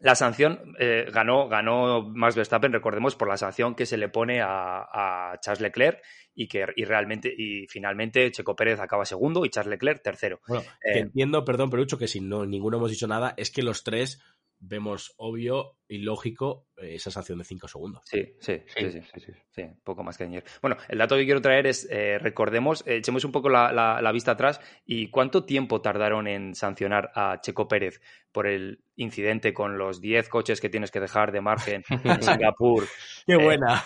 la 0.00 0.14
sanción 0.14 0.74
eh, 0.78 1.06
ganó, 1.10 1.48
ganó 1.48 2.02
Max 2.02 2.36
Verstappen, 2.36 2.72
recordemos, 2.72 3.16
por 3.16 3.28
la 3.28 3.38
sanción 3.38 3.74
que 3.74 3.86
se 3.86 3.96
le 3.96 4.08
pone 4.08 4.40
a, 4.42 5.38
Charles 5.40 5.60
Leclerc 5.60 6.02
y 6.34 6.48
que 6.48 6.66
y 6.76 6.84
realmente 6.84 7.32
y 7.34 7.66
finalmente 7.66 8.30
Checo 8.30 8.54
Pérez 8.54 8.78
acaba 8.80 9.04
segundo 9.04 9.44
y 9.44 9.50
Charles 9.50 9.70
Leclerc 9.70 10.02
tercero. 10.02 10.40
Bueno, 10.46 10.64
eh, 10.84 10.98
entiendo, 10.98 11.44
perdón, 11.44 11.70
Perucho, 11.70 11.98
que 11.98 12.08
si 12.08 12.20
no 12.20 12.44
ninguno 12.44 12.76
hemos 12.76 12.90
dicho 12.90 13.06
nada, 13.06 13.32
es 13.36 13.50
que 13.50 13.62
los 13.62 13.84
tres 13.84 14.22
vemos 14.58 15.14
obvio 15.18 15.76
y 15.88 15.98
lógico 15.98 16.66
eh, 16.76 16.94
esa 16.94 17.10
sanción 17.10 17.38
de 17.38 17.44
5 17.44 17.68
segundos. 17.68 18.02
Sí 18.04 18.34
sí 18.40 18.62
sí, 18.66 18.90
sí 18.90 19.32
sí 19.50 19.62
poco 19.84 20.02
más 20.02 20.16
que 20.16 20.24
añadir. 20.24 20.44
Bueno, 20.60 20.76
el 20.88 20.98
dato 20.98 21.16
que 21.16 21.24
quiero 21.24 21.40
traer 21.40 21.66
es, 21.66 21.88
eh, 21.90 22.18
recordemos, 22.18 22.82
echemos 22.86 23.24
un 23.24 23.32
poco 23.32 23.48
la, 23.48 24.10
vista 24.12 24.32
atrás 24.32 24.60
y 24.84 25.08
cuánto 25.10 25.44
tiempo 25.44 25.80
tardaron 25.80 26.26
en 26.26 26.54
sancionar 26.54 27.10
a 27.14 27.40
Checo 27.40 27.68
Pérez 27.68 28.00
por 28.32 28.46
el 28.46 28.80
incidente 28.96 29.52
con 29.52 29.78
los 29.78 30.00
10 30.00 30.28
coches 30.28 30.60
que 30.60 30.68
tienes 30.68 30.90
que 30.90 31.00
dejar 31.00 31.32
de 31.32 31.40
margen 31.40 31.84
en 31.88 32.22
Singapur. 32.22 32.84
¡Qué 33.26 33.34
eh, 33.34 33.36
buena! 33.36 33.84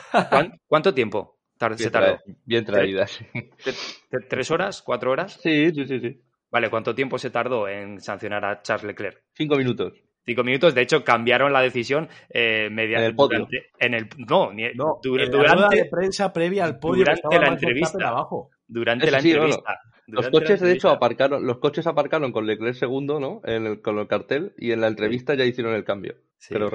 ¿Cuánto 0.66 0.94
tiempo 0.94 1.38
se 1.76 1.90
tardó? 1.90 2.18
bien 2.44 2.64
traídas. 2.64 3.20
¿Tres 4.28 4.50
horas? 4.50 4.82
¿Cuatro 4.82 5.10
horas? 5.10 5.38
Sí, 5.42 5.70
sí, 5.72 5.86
sí, 5.86 6.00
sí. 6.00 6.20
Vale, 6.50 6.68
¿cuánto 6.68 6.94
tiempo 6.94 7.18
se 7.18 7.30
tardó 7.30 7.68
en 7.68 8.00
sancionar 8.00 8.44
a 8.44 8.62
Charles 8.62 8.84
Leclerc? 8.84 9.22
Cinco 9.34 9.56
minutos 9.56 9.92
cinco 10.24 10.44
minutos. 10.44 10.74
De 10.74 10.82
hecho, 10.82 11.04
cambiaron 11.04 11.52
la 11.52 11.60
decisión 11.60 12.08
eh, 12.28 12.68
mediante. 12.70 13.06
En 13.06 13.10
el 13.10 13.16
podio. 13.16 13.48
en 13.78 13.94
el, 13.94 14.08
no, 14.18 14.52
ni, 14.52 14.64
durante, 15.02 15.36
la 15.36 15.68
de 15.68 15.84
prensa 15.86 16.32
previa 16.32 16.64
al 16.64 16.78
podio. 16.78 17.04
Durante 17.04 17.38
la 17.38 17.48
entrevista. 17.48 18.08
Abajo. 18.08 18.50
Durante 18.66 19.10
la 19.10 19.18
entrevista. 19.18 19.80
los 20.06 20.28
coches, 20.28 20.60
de 20.60 20.72
hecho, 20.72 20.88
aparcaron, 20.90 21.46
los 21.46 21.58
coches 21.58 21.86
aparcaron 21.86 22.32
con 22.32 22.46
Leclerc 22.46 22.74
segundo, 22.74 23.20
¿no? 23.20 23.40
En 23.44 23.66
el, 23.66 23.82
con 23.82 23.98
el 23.98 24.06
cartel, 24.06 24.54
y 24.56 24.72
en 24.72 24.80
la 24.80 24.88
entrevista 24.88 25.34
ya 25.34 25.44
hicieron 25.44 25.74
el 25.74 25.84
cambio. 25.84 26.16
Sí, 26.38 26.54
pero 26.54 26.70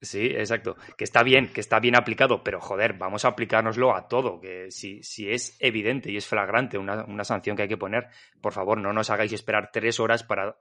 Sí, 0.00 0.26
exacto. 0.26 0.76
Que 0.96 1.02
está 1.02 1.24
bien, 1.24 1.52
que 1.52 1.60
está 1.60 1.80
bien 1.80 1.96
aplicado, 1.96 2.44
pero 2.44 2.60
joder, 2.60 2.94
vamos 2.94 3.24
a 3.24 3.28
aplicárnoslo 3.28 3.96
a 3.96 4.06
todo. 4.06 4.40
Que 4.40 4.70
si, 4.70 5.02
si 5.02 5.28
es 5.28 5.56
evidente 5.60 6.12
y 6.12 6.16
es 6.16 6.26
flagrante 6.26 6.78
una, 6.78 7.04
una 7.04 7.24
sanción 7.24 7.56
que 7.56 7.62
hay 7.62 7.68
que 7.68 7.76
poner, 7.76 8.06
por 8.40 8.52
favor, 8.52 8.78
no 8.78 8.92
nos 8.92 9.10
hagáis 9.10 9.32
esperar 9.32 9.70
tres 9.72 9.98
horas 9.98 10.22
para 10.22 10.56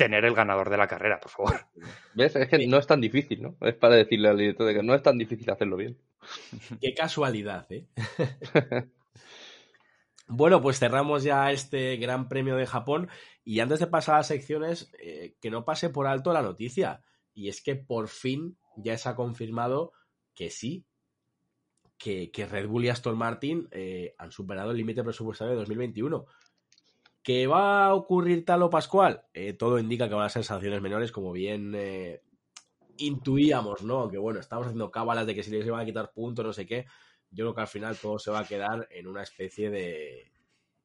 tener 0.00 0.24
el 0.24 0.34
ganador 0.34 0.70
de 0.70 0.78
la 0.78 0.86
carrera, 0.86 1.20
por 1.20 1.30
favor. 1.30 1.66
¿Ves? 2.14 2.34
Es 2.34 2.48
que 2.48 2.66
no 2.66 2.78
es 2.78 2.86
tan 2.86 3.02
difícil, 3.02 3.42
¿no? 3.42 3.56
Es 3.60 3.74
para 3.74 3.96
decirle 3.96 4.30
al 4.30 4.38
director 4.38 4.66
de 4.66 4.72
que 4.72 4.82
no 4.82 4.94
es 4.94 5.02
tan 5.02 5.18
difícil 5.18 5.50
hacerlo 5.50 5.76
bien. 5.76 5.98
Qué 6.80 6.94
casualidad, 6.94 7.70
¿eh? 7.70 7.86
bueno, 10.26 10.62
pues 10.62 10.78
cerramos 10.78 11.22
ya 11.22 11.52
este 11.52 11.98
Gran 11.98 12.30
Premio 12.30 12.56
de 12.56 12.66
Japón 12.66 13.10
y 13.44 13.60
antes 13.60 13.78
de 13.80 13.88
pasar 13.88 14.14
a 14.14 14.18
las 14.18 14.28
secciones, 14.28 14.90
eh, 14.98 15.34
que 15.38 15.50
no 15.50 15.66
pase 15.66 15.90
por 15.90 16.06
alto 16.06 16.32
la 16.32 16.40
noticia. 16.40 17.02
Y 17.34 17.50
es 17.50 17.60
que 17.60 17.76
por 17.76 18.08
fin 18.08 18.56
ya 18.76 18.96
se 18.96 19.10
ha 19.10 19.14
confirmado 19.14 19.92
que 20.34 20.48
sí, 20.48 20.86
que, 21.98 22.48
Red 22.50 22.68
Bull 22.68 22.86
y 22.86 22.88
Aston 22.88 23.18
Martin 23.18 23.68
eh, 23.70 24.14
han 24.16 24.32
superado 24.32 24.70
el 24.70 24.78
límite 24.78 25.04
presupuestario 25.04 25.52
de 25.52 25.58
2021. 25.58 26.24
¿Que 27.22 27.46
va 27.46 27.86
a 27.86 27.94
ocurrir 27.94 28.44
tal 28.44 28.62
o 28.62 28.70
pascual? 28.70 29.24
Eh, 29.34 29.52
todo 29.52 29.78
indica 29.78 30.08
que 30.08 30.14
van 30.14 30.24
a 30.24 30.30
ser 30.30 30.44
sanciones 30.44 30.80
menores, 30.80 31.12
como 31.12 31.32
bien 31.32 31.74
eh, 31.76 32.22
intuíamos, 32.96 33.82
¿no? 33.82 34.08
Que 34.08 34.18
bueno, 34.18 34.40
estamos 34.40 34.66
haciendo 34.66 34.90
cábalas 34.90 35.26
de 35.26 35.34
que 35.34 35.42
si 35.42 35.50
les 35.50 35.66
iban 35.66 35.80
a 35.80 35.84
quitar 35.84 36.12
puntos, 36.12 36.44
no 36.44 36.52
sé 36.52 36.66
qué. 36.66 36.86
Yo 37.30 37.44
creo 37.44 37.54
que 37.54 37.60
al 37.60 37.68
final 37.68 37.96
todo 37.96 38.18
se 38.18 38.30
va 38.30 38.40
a 38.40 38.46
quedar 38.46 38.88
en 38.90 39.06
una 39.06 39.22
especie 39.22 39.70
de 39.70 40.32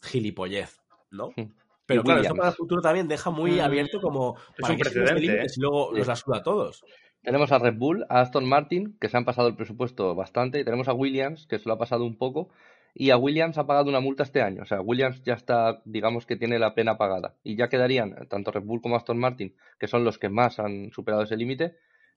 gilipollez, 0.01 0.79
¿no? 1.11 1.29
Hmm. 1.35 1.53
Pero 1.85 2.03
claro, 2.03 2.21
esto 2.21 2.35
para 2.35 2.49
el 2.49 2.55
futuro 2.55 2.81
también 2.81 3.07
deja 3.07 3.29
muy 3.29 3.59
hmm. 3.59 3.61
abierto 3.61 4.01
como 4.01 4.35
es 4.57 4.69
un 4.69 4.77
precedente, 4.77 5.41
¿eh? 5.41 5.47
y 5.55 5.59
luego 5.59 5.91
los 5.93 6.09
asuda 6.09 6.37
a 6.37 6.43
todos. 6.43 6.83
Tenemos 7.21 7.51
a 7.51 7.57
Red 7.57 7.75
Bull, 7.77 8.05
a 8.09 8.21
Aston 8.21 8.47
Martin, 8.47 8.97
que 8.99 9.09
se 9.09 9.17
han 9.17 9.25
pasado 9.25 9.47
el 9.47 9.55
presupuesto 9.55 10.13
bastante, 10.13 10.59
y 10.59 10.63
tenemos 10.63 10.87
a 10.87 10.93
Williams, 10.93 11.47
que 11.47 11.57
se 11.57 11.67
lo 11.67 11.73
ha 11.73 11.79
pasado 11.79 12.05
un 12.05 12.17
poco, 12.17 12.49
y 12.97 13.09
a 13.09 13.17
Williams 13.17 13.57
ha 13.57 13.67
pagado 13.67 13.89
una 13.89 13.99
multa 13.99 14.23
este 14.23 14.41
año. 14.41 14.61
O 14.63 14.65
sea, 14.65 14.79
Williams 14.79 15.21
ya 15.21 15.33
está, 15.33 15.81
digamos 15.83 16.25
que 16.25 16.37
tiene 16.37 16.57
la 16.57 16.73
pena 16.73 16.97
pagada. 16.97 17.35
Y 17.43 17.57
ya 17.57 17.67
quedarían 17.67 18.15
tanto 18.29 18.51
Red 18.51 18.63
Bull 18.63 18.81
como 18.81 18.95
Aston 18.95 19.19
Martin, 19.19 19.53
que 19.77 19.87
son 19.87 20.05
los 20.05 20.17
que 20.17 20.29
más 20.29 20.59
han 20.59 20.91
superado 20.93 21.23
ese 21.23 21.35
límite, 21.35 21.75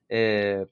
eh, 0.09 0.67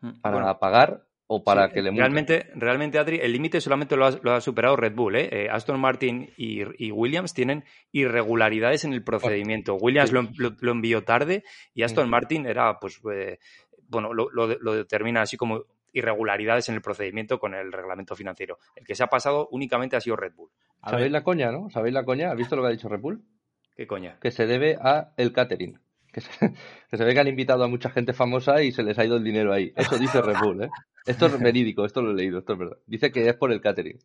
mm, 0.00 0.20
para 0.20 0.58
pagar 0.58 1.04
o 1.28 1.44
para 1.44 1.70
que 1.70 1.80
le 1.80 1.92
multen. 1.92 2.02
Realmente, 2.02 2.50
realmente, 2.56 2.98
Adri, 2.98 3.20
el 3.22 3.32
límite 3.32 3.60
solamente 3.60 3.96
lo 3.96 4.06
ha, 4.06 4.40
superado 4.40 4.74
Red 4.74 4.96
Bull. 4.96 5.14
¿eh? 5.14 5.28
eh 5.30 5.48
Aston 5.48 5.78
Martin 5.78 6.30
y, 6.36 6.90
Williams 6.90 7.32
tienen 7.32 7.64
irregularidades 7.92 8.84
en 8.84 8.92
el 8.92 9.04
procedimiento. 9.04 9.76
Williams 9.76 10.10
lo, 10.10 10.72
envió 10.72 11.04
tarde 11.04 11.44
y 11.72 11.84
Aston 11.84 12.10
Martin 12.10 12.46
era, 12.46 12.80
pues, 12.80 13.00
eh, 13.14 13.38
bueno, 13.86 14.12
lo 14.12 14.74
determina 14.74 15.22
así 15.22 15.36
como 15.36 15.66
irregularidades 15.92 16.68
en 16.68 16.76
el 16.76 16.82
procedimiento 16.82 17.38
con 17.38 17.54
el 17.54 17.72
reglamento 17.72 18.16
financiero. 18.16 18.58
El 18.74 18.86
que 18.86 18.94
se 18.94 19.04
ha 19.04 19.08
pasado 19.08 19.48
únicamente 19.50 19.96
ha 19.96 20.00
sido 20.00 20.16
Red 20.16 20.34
Bull. 20.34 20.50
¿Sabéis 20.88 21.12
la 21.12 21.22
coña, 21.22 21.52
no? 21.52 21.70
¿Sabéis 21.70 21.94
la 21.94 22.04
coña? 22.04 22.30
¿Has 22.30 22.36
visto 22.36 22.56
lo 22.56 22.62
que 22.62 22.68
ha 22.68 22.72
dicho 22.72 22.88
Red 22.88 23.00
Bull? 23.00 23.22
¿Qué 23.76 23.86
coña? 23.86 24.18
Que 24.20 24.30
se 24.30 24.46
debe 24.46 24.76
a 24.80 25.12
el 25.16 25.32
catering. 25.32 25.80
Que 26.12 26.20
se, 26.20 26.30
que 26.90 26.96
se 26.96 27.04
ve 27.04 27.14
que 27.14 27.20
han 27.20 27.28
invitado 27.28 27.64
a 27.64 27.68
mucha 27.68 27.90
gente 27.90 28.12
famosa 28.12 28.62
y 28.62 28.72
se 28.72 28.82
les 28.82 28.98
ha 28.98 29.04
ido 29.04 29.16
el 29.16 29.24
dinero 29.24 29.52
ahí. 29.52 29.72
Eso 29.76 29.98
dice 29.98 30.20
Red 30.20 30.36
Bull, 30.42 30.64
¿eh? 30.64 30.70
Esto 31.06 31.26
es 31.26 31.38
verídico, 31.38 31.84
esto 31.84 32.02
lo 32.02 32.12
he 32.12 32.14
leído, 32.14 32.38
esto 32.38 32.52
es 32.52 32.58
verdad. 32.58 32.76
Dice 32.86 33.10
que 33.10 33.28
es 33.28 33.34
por 33.34 33.52
el 33.52 33.60
catering. 33.60 33.98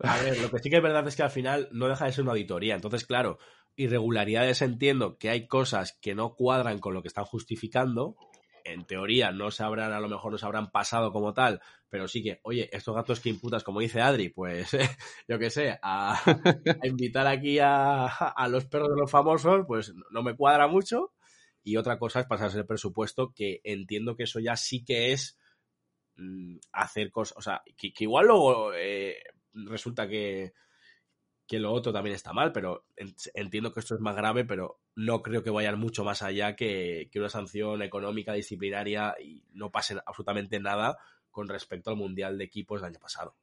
A 0.00 0.18
ver, 0.18 0.40
lo 0.40 0.50
que 0.50 0.58
sí 0.58 0.70
que 0.70 0.76
es 0.76 0.82
verdad 0.82 1.06
es 1.06 1.16
que 1.16 1.22
al 1.22 1.30
final 1.30 1.68
no 1.72 1.88
deja 1.88 2.06
de 2.06 2.12
ser 2.12 2.22
una 2.22 2.32
auditoría. 2.32 2.74
Entonces, 2.74 3.06
claro, 3.06 3.38
irregularidades 3.76 4.62
entiendo 4.62 5.16
que 5.16 5.30
hay 5.30 5.46
cosas 5.46 5.98
que 6.00 6.14
no 6.14 6.34
cuadran 6.34 6.78
con 6.78 6.94
lo 6.94 7.02
que 7.02 7.08
están 7.08 7.24
justificando. 7.24 8.16
En 8.64 8.84
teoría 8.84 9.32
no 9.32 9.50
se 9.50 9.62
habrán, 9.62 9.92
a 9.92 10.00
lo 10.00 10.08
mejor 10.08 10.32
no 10.32 10.38
se 10.38 10.46
habrán 10.46 10.70
pasado 10.70 11.12
como 11.12 11.34
tal, 11.34 11.60
pero 11.88 12.08
sí 12.08 12.22
que, 12.22 12.40
oye, 12.42 12.68
estos 12.72 12.94
gatos 12.94 13.20
que 13.20 13.28
imputas, 13.28 13.64
como 13.64 13.80
dice 13.80 14.00
Adri, 14.00 14.30
pues 14.30 14.70
yo 15.28 15.38
qué 15.38 15.50
sé, 15.50 15.78
a, 15.82 16.14
a 16.14 16.86
invitar 16.86 17.26
aquí 17.26 17.58
a, 17.58 18.06
a, 18.06 18.48
los 18.48 18.66
perros 18.66 18.90
de 18.90 19.00
los 19.00 19.10
famosos, 19.10 19.64
pues 19.66 19.92
no 20.10 20.22
me 20.22 20.36
cuadra 20.36 20.66
mucho. 20.68 21.12
Y 21.64 21.76
otra 21.76 21.98
cosa 21.98 22.20
es 22.20 22.26
pasarse 22.26 22.58
el 22.58 22.66
presupuesto, 22.66 23.32
que 23.34 23.60
entiendo 23.62 24.16
que 24.16 24.24
eso 24.24 24.40
ya 24.40 24.56
sí 24.56 24.84
que 24.84 25.12
es 25.12 25.38
mmm, 26.16 26.56
hacer 26.72 27.10
cosas, 27.10 27.36
o 27.38 27.42
sea, 27.42 27.62
que, 27.76 27.92
que 27.92 28.04
igual 28.04 28.26
luego 28.26 28.72
eh, 28.74 29.16
resulta 29.52 30.08
que, 30.08 30.52
que 31.46 31.58
lo 31.58 31.72
otro 31.72 31.92
también 31.92 32.14
está 32.14 32.32
mal, 32.32 32.52
pero 32.52 32.84
entiendo 33.34 33.72
que 33.72 33.80
esto 33.80 33.94
es 33.94 34.00
más 34.00 34.16
grave, 34.16 34.44
pero 34.44 34.80
no 34.94 35.22
creo 35.22 35.42
que 35.42 35.50
vayan 35.50 35.78
mucho 35.78 36.04
más 36.04 36.22
allá 36.22 36.56
que, 36.56 37.08
que 37.12 37.18
una 37.18 37.28
sanción 37.28 37.82
económica, 37.82 38.32
disciplinaria 38.32 39.14
y 39.20 39.44
no 39.52 39.70
pase 39.70 39.96
absolutamente 40.06 40.60
nada 40.60 40.98
con 41.30 41.48
respecto 41.48 41.90
al 41.90 41.96
Mundial 41.96 42.38
de 42.38 42.44
Equipos 42.44 42.80
del 42.80 42.90
año 42.90 43.00
pasado. 43.00 43.36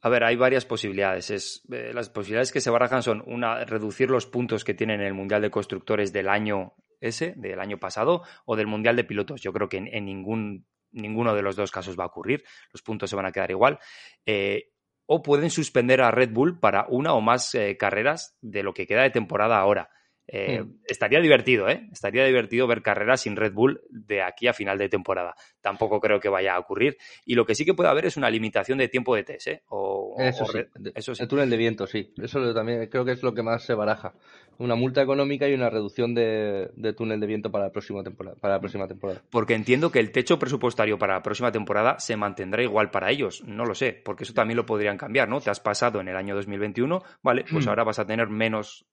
A 0.00 0.10
ver, 0.10 0.22
hay 0.24 0.36
varias 0.36 0.66
posibilidades. 0.66 1.30
Es, 1.30 1.62
eh, 1.72 1.92
las 1.94 2.10
posibilidades 2.10 2.52
que 2.52 2.60
se 2.60 2.68
barajan 2.68 3.02
son 3.02 3.22
una, 3.26 3.64
reducir 3.64 4.10
los 4.10 4.26
puntos 4.26 4.62
que 4.62 4.74
tienen 4.74 5.00
en 5.00 5.06
el 5.06 5.14
Mundial 5.14 5.40
de 5.40 5.50
Constructores 5.50 6.12
del 6.12 6.28
año 6.28 6.74
ese, 7.00 7.32
del 7.36 7.58
año 7.58 7.78
pasado, 7.78 8.22
o 8.44 8.54
del 8.54 8.66
Mundial 8.66 8.96
de 8.96 9.04
Pilotos. 9.04 9.40
Yo 9.40 9.54
creo 9.54 9.70
que 9.70 9.78
en, 9.78 9.86
en 9.86 10.04
ningún, 10.04 10.66
ninguno 10.90 11.34
de 11.34 11.40
los 11.40 11.56
dos 11.56 11.70
casos 11.70 11.98
va 11.98 12.04
a 12.04 12.08
ocurrir. 12.08 12.44
Los 12.72 12.82
puntos 12.82 13.08
se 13.08 13.16
van 13.16 13.24
a 13.24 13.32
quedar 13.32 13.50
igual. 13.50 13.78
Eh, 14.26 14.73
o 15.06 15.22
pueden 15.22 15.50
suspender 15.50 16.00
a 16.02 16.10
Red 16.10 16.30
Bull 16.30 16.58
para 16.58 16.86
una 16.88 17.12
o 17.14 17.20
más 17.20 17.54
eh, 17.54 17.76
carreras 17.76 18.36
de 18.40 18.62
lo 18.62 18.74
que 18.74 18.86
queda 18.86 19.02
de 19.02 19.10
temporada 19.10 19.58
ahora. 19.58 19.90
Eh, 20.26 20.62
mm. 20.62 20.80
Estaría 20.86 21.20
divertido, 21.20 21.68
¿eh? 21.68 21.86
Estaría 21.92 22.24
divertido 22.24 22.66
ver 22.66 22.82
carreras 22.82 23.22
sin 23.22 23.36
Red 23.36 23.52
Bull 23.52 23.82
de 23.90 24.22
aquí 24.22 24.46
a 24.46 24.52
final 24.52 24.78
de 24.78 24.88
temporada. 24.88 25.34
Tampoco 25.60 26.00
creo 26.00 26.20
que 26.20 26.28
vaya 26.28 26.54
a 26.54 26.58
ocurrir. 26.58 26.96
Y 27.26 27.34
lo 27.34 27.44
que 27.44 27.54
sí 27.54 27.64
que 27.64 27.74
puede 27.74 27.90
haber 27.90 28.06
es 28.06 28.16
una 28.16 28.30
limitación 28.30 28.78
de 28.78 28.88
tiempo 28.88 29.14
de 29.14 29.24
test, 29.24 29.48
¿eh? 29.48 29.62
O, 29.68 30.16
eso, 30.18 30.44
o 30.44 30.46
sí. 30.46 30.58
eso, 30.94 31.14
sí. 31.14 31.22
El 31.22 31.28
túnel 31.28 31.50
de 31.50 31.56
viento, 31.56 31.86
sí. 31.86 32.12
Eso 32.20 32.54
también 32.54 32.86
creo 32.88 33.04
que 33.04 33.12
es 33.12 33.22
lo 33.22 33.34
que 33.34 33.42
más 33.42 33.64
se 33.64 33.74
baraja. 33.74 34.14
Una 34.56 34.76
multa 34.76 35.02
económica 35.02 35.48
y 35.48 35.54
una 35.54 35.68
reducción 35.68 36.14
de, 36.14 36.70
de 36.74 36.92
túnel 36.92 37.20
de 37.20 37.26
viento 37.26 37.50
para 37.50 37.64
la, 37.64 37.72
próxima 37.72 38.02
temporada, 38.02 38.36
para 38.40 38.54
la 38.54 38.60
próxima 38.60 38.86
temporada. 38.86 39.20
Porque 39.30 39.54
entiendo 39.54 39.90
que 39.90 39.98
el 39.98 40.12
techo 40.12 40.38
presupuestario 40.38 40.96
para 40.96 41.14
la 41.14 41.22
próxima 41.22 41.50
temporada 41.50 41.98
se 41.98 42.16
mantendrá 42.16 42.62
igual 42.62 42.90
para 42.90 43.10
ellos. 43.10 43.42
No 43.44 43.64
lo 43.64 43.74
sé, 43.74 43.92
porque 43.92 44.24
eso 44.24 44.32
también 44.32 44.56
lo 44.56 44.64
podrían 44.64 44.96
cambiar, 44.96 45.28
¿no? 45.28 45.40
Te 45.40 45.50
has 45.50 45.60
pasado 45.60 46.00
en 46.00 46.08
el 46.08 46.16
año 46.16 46.36
2021, 46.36 47.02
vale, 47.22 47.44
pues 47.50 47.66
ahora 47.66 47.82
vas 47.82 47.98
a 47.98 48.06
tener 48.06 48.28
menos 48.28 48.86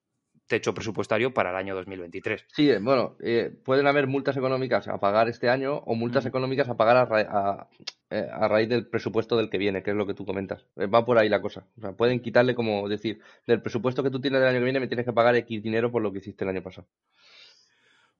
techo 0.51 0.73
presupuestario 0.73 1.33
para 1.33 1.51
el 1.51 1.55
año 1.55 1.73
2023. 1.75 2.45
Sí, 2.51 2.69
bueno, 2.81 3.15
eh, 3.21 3.49
pueden 3.63 3.87
haber 3.87 4.07
multas 4.07 4.35
económicas 4.35 4.89
a 4.89 4.97
pagar 4.99 5.29
este 5.29 5.47
año 5.47 5.77
o 5.77 5.95
multas 5.95 6.25
mm. 6.25 6.27
económicas 6.27 6.67
a 6.67 6.75
pagar 6.75 6.97
a, 6.97 7.05
ra 7.05 7.19
a, 7.21 7.69
eh, 8.09 8.27
a, 8.29 8.49
raíz 8.49 8.67
del 8.67 8.85
presupuesto 8.85 9.37
del 9.37 9.49
que 9.49 9.57
viene, 9.57 9.81
que 9.81 9.91
es 9.91 9.95
lo 9.95 10.05
que 10.05 10.13
tú 10.13 10.25
comentas. 10.25 10.65
Eh, 10.75 10.87
va 10.87 11.05
por 11.05 11.17
ahí 11.17 11.29
la 11.29 11.41
cosa. 11.41 11.65
O 11.77 11.81
sea, 11.81 11.93
pueden 11.93 12.19
quitarle 12.19 12.53
como 12.53 12.89
decir, 12.89 13.21
del 13.47 13.61
presupuesto 13.61 14.03
que 14.03 14.09
tú 14.09 14.19
tienes 14.19 14.41
del 14.41 14.49
año 14.49 14.59
que 14.59 14.65
viene 14.65 14.81
me 14.81 14.87
tienes 14.87 15.05
que 15.05 15.13
pagar 15.13 15.37
X 15.37 15.63
dinero 15.63 15.89
por 15.89 16.01
lo 16.01 16.11
que 16.11 16.17
hiciste 16.17 16.43
el 16.43 16.49
año 16.49 16.61
pasado. 16.61 16.85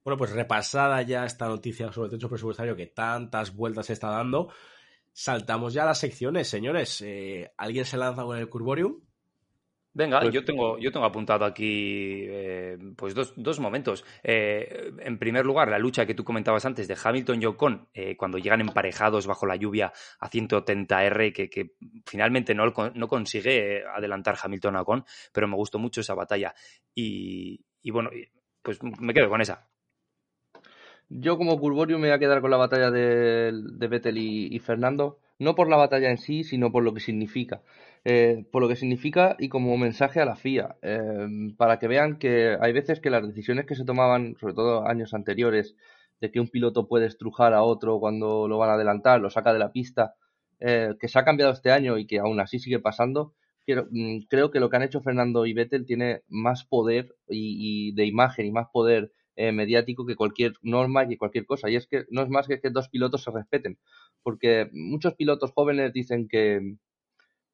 Bueno, 0.06 0.18
pues 0.18 0.32
repasada 0.32 1.02
ya 1.02 1.26
esta 1.26 1.50
noticia 1.50 1.92
sobre 1.92 2.06
el 2.06 2.12
techo 2.12 2.30
presupuestario 2.30 2.78
que 2.78 2.88
tantas 2.88 3.54
vueltas 3.54 3.88
se 3.88 3.94
está 3.94 4.10
dando, 4.10 4.54
saltamos 5.12 5.74
ya 5.74 5.84
a 5.84 5.88
las 5.88 6.00
secciones, 6.00 6.48
señores. 6.48 7.02
Eh, 7.02 7.52
¿Alguien 7.58 7.84
se 7.84 7.98
lanza 7.98 8.24
con 8.24 8.38
el 8.38 8.48
Curborium? 8.48 9.02
Venga, 9.94 10.22
pues... 10.22 10.34
yo, 10.34 10.46
tengo, 10.46 10.78
yo 10.80 10.92
tengo 10.92 11.06
apuntado 11.06 11.44
aquí 11.44 12.24
eh, 12.28 12.78
pues 12.96 13.14
dos, 13.14 13.34
dos 13.36 13.60
momentos. 13.60 14.06
Eh, 14.24 14.92
en 15.00 15.20
primer 15.20 15.46
lugar, 15.46 15.68
la 15.70 15.80
lucha 15.80 16.06
que 16.06 16.14
tú 16.14 16.24
comentabas 16.24 16.66
antes 16.66 16.88
de 16.88 16.98
Hamilton 17.02 17.42
y 17.42 17.46
Ocon, 17.46 17.89
eh, 17.94 18.16
cuando 18.16 18.38
llegan 18.38 18.62
emparejados 18.62 19.28
bajo 19.28 19.46
la 19.46 19.58
lluvia 19.58 19.92
a 20.20 20.30
130R, 20.30 21.34
que, 21.34 21.50
que 21.50 21.76
finalmente 22.06 22.56
no, 22.56 22.72
no, 22.96 23.08
consigue 23.08 23.84
adelantar 23.86 24.38
Hamilton 24.42 24.78
a 24.78 24.82
Ocon, 24.82 25.06
pero 25.34 25.48
me 25.48 25.56
gustó 25.56 25.78
mucho 25.78 26.00
esa 26.00 26.14
batalla. 26.14 26.56
Y, 26.96 27.66
y 27.82 27.92
bueno, 27.92 28.12
pues 28.62 28.80
me 28.82 29.14
quedo 29.14 29.30
con 29.30 29.42
esa. 29.42 29.68
Yo 31.10 31.38
como 31.38 31.60
Curvorio 31.60 32.00
me 32.00 32.08
voy 32.08 32.16
a 32.16 32.20
quedar 32.20 32.39
con 32.39 32.52
la 32.52 32.56
batalla 32.56 32.89
de, 32.89 33.52
de 33.52 33.88
Vettel 33.89 34.18
y, 34.18 34.48
y 34.56 34.60
Fernando, 34.60 35.20
no 35.39 35.56
por 35.56 35.68
la 35.68 35.76
batalla 35.76 36.10
en 36.10 36.18
sí, 36.18 36.46
sino 36.46 36.72
por 36.72 36.84
lo 36.84 36.94
que 36.94 37.02
significa 37.02 37.62
eh, 38.04 38.45
por 38.52 38.62
lo 38.62 38.68
que 38.68 38.76
significa 38.76 39.36
y 39.38 39.49
como 39.49 39.78
mensaje 39.78 40.20
a 40.20 40.26
la 40.26 40.36
FIA, 40.36 40.78
eh, 40.82 41.28
para 41.58 41.78
que 41.80 41.88
vean 41.88 42.18
que 42.18 42.58
hay 42.60 42.74
veces 42.74 42.99
que 42.99 43.12
las 43.12 43.28
decisiones 43.28 43.66
que 43.66 43.76
se 43.76 43.86
tomaban, 43.86 44.36
sobre 44.39 44.56
todo 44.56 44.88
años 44.88 45.14
anteriores, 45.14 45.76
de 46.20 46.32
que 46.32 46.39
un 46.39 46.47
piloto 46.47 46.88
puede 46.88 47.08
estrujar 47.08 47.54
a 47.54 47.64
otro 47.64 47.99
cuando 47.99 48.47
lo 48.47 48.58
van 48.58 48.70
a 48.70 48.74
adelantar, 48.74 49.22
lo 49.22 49.30
saca 49.30 49.54
de 49.54 49.60
la 49.60 49.72
pista, 49.72 50.16
eh, 50.60 50.95
que 50.99 51.08
se 51.08 51.20
ha 51.20 51.26
cambiado 51.26 51.52
este 51.52 51.72
año 51.72 51.97
y 51.97 52.06
que 52.08 52.20
aún 52.20 52.39
así 52.39 52.60
sigue 52.60 52.80
pasando, 52.80 53.34
quiero, 53.66 53.88
mm, 53.91 54.22
creo 54.30 54.52
que 54.52 54.60
lo 54.60 54.70
que 54.70 54.78
han 54.78 54.84
hecho 54.84 55.02
Fernando 55.02 55.45
y 55.45 55.54
Vettel 55.54 55.86
tiene 55.86 56.22
más 56.28 56.66
poder 56.66 57.16
y, 57.28 57.93
de 57.93 58.06
imagen 58.06 58.45
y 58.45 58.52
más 58.52 58.68
poder 58.72 59.12
eh, 59.36 59.52
mediático 59.52 60.06
que 60.06 60.16
cualquier 60.16 60.54
norma 60.62 61.06
y 61.10 61.18
cualquier 61.18 61.45
cosa. 61.45 61.70
Y 61.70 61.76
es 61.76 61.88
que 61.88 62.06
no 62.10 62.22
es 62.22 62.30
más 62.30 62.47
que 62.47 62.60
que 62.60 62.70
dos 62.70 62.89
pilotos 62.89 63.24
se 63.24 63.32
respeten, 63.32 63.80
porque 64.24 64.70
muchos 64.74 65.16
pilotos 65.16 65.52
jóvenes 65.52 65.93
dicen 65.93 66.28
que, 66.28 66.78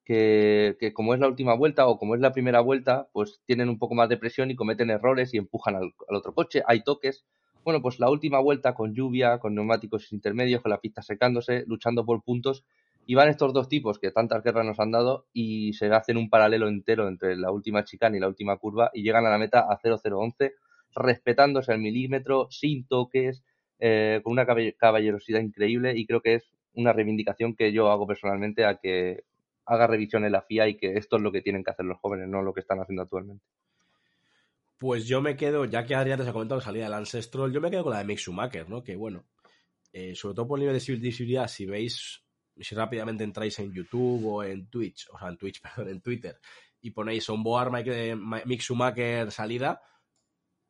que, 0.08 0.94
como 0.94 1.14
es 1.14 1.20
la 1.20 1.28
última 1.28 1.54
vuelta 1.54 1.86
o 1.86 1.98
como 1.98 2.16
es 2.16 2.22
la 2.22 2.32
primera 2.32 2.62
vuelta, 2.62 3.10
pues 3.12 3.42
tienen 3.46 3.68
un 3.68 3.78
poco 3.78 3.94
más 3.94 4.08
de 4.08 4.16
presión 4.16 4.50
y 4.50 4.56
cometen 4.56 4.90
errores 4.90 5.34
y 5.34 5.38
empujan 5.38 5.76
al, 5.76 5.94
al, 6.08 6.16
otro 6.16 6.34
coche, 6.34 6.64
hay 6.66 6.82
toques. 6.82 7.26
Bueno, 7.66 7.82
pues 7.82 8.00
la 8.00 8.10
última 8.10 8.40
vuelta 8.40 8.74
con 8.74 8.94
lluvia, 8.94 9.38
con 9.40 9.54
neumáticos 9.54 10.14
intermedios, 10.14 10.62
con 10.62 10.70
la 10.70 10.80
pista 10.80 11.02
secándose, 11.02 11.66
luchando 11.68 12.06
por 12.06 12.24
puntos, 12.24 12.64
y 13.06 13.16
van 13.16 13.28
estos 13.28 13.52
dos 13.52 13.68
tipos 13.68 14.00
que 14.00 14.12
tantas 14.12 14.42
guerras 14.44 14.66
nos 14.66 14.80
han 14.80 14.92
dado 14.92 15.26
y 15.34 15.74
se 15.74 15.88
hacen 15.88 16.16
un 16.16 16.30
paralelo 16.30 16.70
entero 16.70 17.10
entre 17.10 17.36
la 17.36 17.52
última 17.52 17.84
chicana 17.84 18.16
y 18.16 18.22
la 18.22 18.30
última 18.30 18.56
curva 18.56 18.92
y 18.94 19.04
llegan 19.04 19.26
a 19.26 19.30
la 19.30 19.38
meta 19.38 19.60
a 19.60 19.78
0-0-11, 19.78 20.54
respetándose 20.96 21.74
el 21.74 21.80
milímetro, 21.80 22.48
sin 22.50 22.88
toques, 22.88 23.44
eh, 23.80 24.22
con 24.24 24.32
una 24.32 24.46
caballerosidad 24.78 25.42
increíble 25.42 25.98
y 25.98 26.06
creo 26.06 26.22
que 26.22 26.36
es 26.36 26.50
una 26.74 26.94
reivindicación 26.94 27.56
que 27.56 27.74
yo 27.74 27.92
hago 27.92 28.08
personalmente 28.08 28.64
a 28.64 28.78
que 28.78 29.26
haga 29.68 29.88
revisión 29.88 30.26
en 30.26 30.32
la 30.32 30.42
FIA 30.42 30.70
y 30.70 30.78
que 30.78 30.94
esto 30.94 31.18
es 31.18 31.22
lo 31.22 31.32
que 31.32 31.42
tienen 31.42 31.64
que 31.64 31.72
hacer 31.72 31.86
los 31.86 32.00
jóvenes, 32.00 32.28
no 32.28 32.42
lo 32.42 32.54
que 32.54 32.62
están 32.62 32.80
haciendo 32.80 33.04
actualmente. 33.04 33.44
Pues 34.78 35.06
yo 35.08 35.22
me 35.22 35.36
quedo, 35.36 35.66
ya 35.66 35.86
que 35.86 35.96
Adrián 35.96 36.20
te 36.20 36.30
ha 36.30 36.34
comentado 36.34 36.60
la 36.60 36.66
salida 36.66 36.86
del 36.86 36.94
Ancestral, 36.94 37.52
yo 37.52 37.62
me 37.62 37.72
quedo 37.72 37.84
con 37.84 37.94
la 37.94 38.00
de 38.00 38.06
Mick 38.06 38.20
Schumacher, 38.20 38.70
¿no? 38.70 38.84
Que 38.84 38.96
bueno, 38.96 39.26
eh, 39.92 40.16
sobre 40.16 40.36
todo 40.36 40.48
por 40.48 40.60
el 40.60 40.68
nivel 40.68 40.80
de 40.80 40.98
visibilidad, 41.00 41.48
si 41.48 41.66
veis, 41.66 42.24
si 42.56 42.76
rápidamente 42.76 43.24
entráis 43.24 43.58
en 43.60 43.74
YouTube 43.74 44.26
o 44.26 44.44
en 44.44 44.70
Twitch, 44.70 45.08
o 45.12 45.18
sea, 45.18 45.30
en 45.30 45.38
Twitch, 45.38 45.62
perdón, 45.76 45.90
en 45.90 46.02
Twitter, 46.02 46.40
y 46.80 46.92
ponéis 46.92 47.30
on 47.30 47.44
board 47.44 47.72
Mick 48.46 48.62
Schumacher 48.62 49.32
salida, 49.32 49.82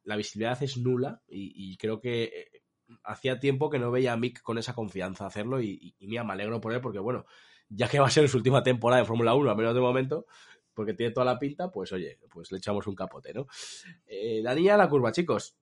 la 0.03 0.15
visibilidad 0.15 0.61
es 0.63 0.77
nula 0.77 1.21
y, 1.27 1.71
y 1.71 1.77
creo 1.77 1.99
que 1.99 2.23
eh, 2.23 2.61
hacía 3.03 3.39
tiempo 3.39 3.69
que 3.69 3.79
no 3.79 3.91
veía 3.91 4.13
a 4.13 4.17
Mick 4.17 4.41
con 4.41 4.57
esa 4.57 4.73
confianza 4.73 5.25
hacerlo 5.25 5.61
y, 5.61 5.95
y, 5.99 6.07
me 6.07 6.19
alegro 6.19 6.61
por 6.61 6.73
él 6.73 6.81
porque, 6.81 6.99
bueno, 6.99 7.25
ya 7.69 7.87
que 7.87 7.99
va 7.99 8.07
a 8.07 8.11
ser 8.11 8.27
su 8.29 8.37
última 8.37 8.63
temporada 8.63 9.01
en 9.01 9.05
Fórmula 9.05 9.35
1, 9.35 9.49
al 9.49 9.57
menos 9.57 9.73
de 9.73 9.81
momento, 9.81 10.25
porque 10.73 10.93
tiene 10.93 11.11
toda 11.11 11.25
la 11.25 11.39
pinta, 11.39 11.71
pues 11.71 11.91
oye, 11.91 12.19
pues 12.29 12.51
le 12.51 12.59
echamos 12.59 12.85
un 12.87 12.95
capote, 12.95 13.33
¿no? 13.33 13.47
Eh, 14.05 14.41
la 14.43 14.53
niña 14.53 14.73
de 14.73 14.77
la 14.77 14.89
curva, 14.89 15.11
chicos. 15.11 15.57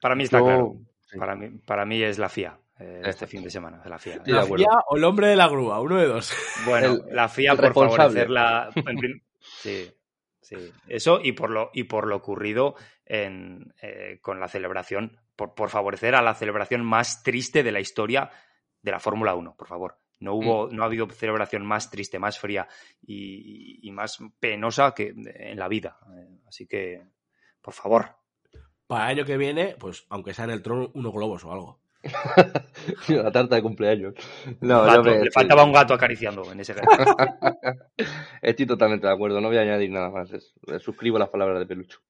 Para 0.00 0.14
mí 0.14 0.24
está 0.24 0.38
Yo... 0.38 0.44
claro. 0.44 0.76
Para 1.18 1.36
mí, 1.36 1.48
para 1.64 1.84
mí 1.86 2.02
es 2.02 2.18
la 2.18 2.28
FIA. 2.28 2.58
Eh, 2.78 3.02
este 3.04 3.26
fin 3.26 3.42
de 3.42 3.50
semana, 3.50 3.78
de 3.78 3.88
la 3.88 3.98
FIA. 3.98 4.22
¿La 4.26 4.44
FIA 4.44 4.68
o 4.88 4.96
el 4.96 5.04
hombre 5.04 5.28
de 5.28 5.36
la 5.36 5.48
grúa? 5.48 5.80
Uno 5.80 5.96
de 5.96 6.06
dos. 6.06 6.34
Bueno, 6.66 6.94
el, 7.06 7.14
la 7.14 7.28
FIA 7.28 7.54
por 7.54 7.72
favorecer 7.72 8.30
la. 8.30 8.70
Sí, 9.46 9.90
sí. 10.40 10.56
Eso 10.88 11.20
y 11.22 11.32
por 11.32 11.50
lo, 11.50 11.70
y 11.74 11.84
por 11.84 12.06
lo 12.06 12.16
ocurrido 12.16 12.76
en, 13.04 13.74
eh, 13.82 14.18
con 14.22 14.40
la 14.40 14.48
celebración, 14.48 15.18
por, 15.36 15.54
por 15.54 15.68
favorecer 15.68 16.14
a 16.14 16.22
la 16.22 16.34
celebración 16.34 16.82
más 16.82 17.22
triste 17.22 17.62
de 17.62 17.70
la 17.70 17.80
historia 17.80 18.30
de 18.80 18.90
la 18.90 19.00
Fórmula 19.00 19.34
1, 19.34 19.54
por 19.54 19.68
favor. 19.68 19.98
No 20.24 20.34
hubo, 20.34 20.66
mm. 20.66 20.74
no 20.74 20.82
ha 20.82 20.86
habido 20.86 21.08
celebración 21.10 21.64
más 21.64 21.90
triste, 21.90 22.18
más 22.18 22.38
fría 22.38 22.66
y, 23.02 23.86
y, 23.86 23.92
más 23.92 24.18
penosa 24.40 24.92
que 24.94 25.14
en 25.16 25.58
la 25.58 25.68
vida. 25.68 25.98
Así 26.48 26.66
que, 26.66 27.02
por 27.60 27.74
favor. 27.74 28.16
Para 28.86 29.04
el 29.10 29.18
año 29.18 29.26
que 29.26 29.36
viene, 29.36 29.76
pues 29.78 30.06
aunque 30.08 30.34
sea 30.34 30.44
en 30.44 30.50
el 30.50 30.62
trono, 30.62 30.90
unos 30.94 31.12
globos 31.12 31.44
o 31.44 31.52
algo. 31.52 31.80
la 33.08 33.32
tarta 33.32 33.56
de 33.56 33.62
cumpleaños. 33.62 34.14
No, 34.60 34.82
gato, 34.82 35.02
me... 35.04 35.24
Le 35.24 35.30
faltaba 35.30 35.64
un 35.64 35.72
gato 35.72 35.94
acariciando 35.94 36.50
en 36.52 36.60
ese 36.60 36.74
Estoy 38.42 38.66
totalmente 38.66 39.06
de 39.06 39.12
acuerdo, 39.12 39.40
no 39.40 39.48
voy 39.48 39.56
a 39.56 39.62
añadir 39.62 39.90
nada 39.90 40.10
más. 40.10 40.32
Es, 40.32 40.54
suscribo 40.80 41.18
las 41.18 41.30
palabras 41.30 41.58
de 41.58 41.66
Pelucho. 41.66 42.00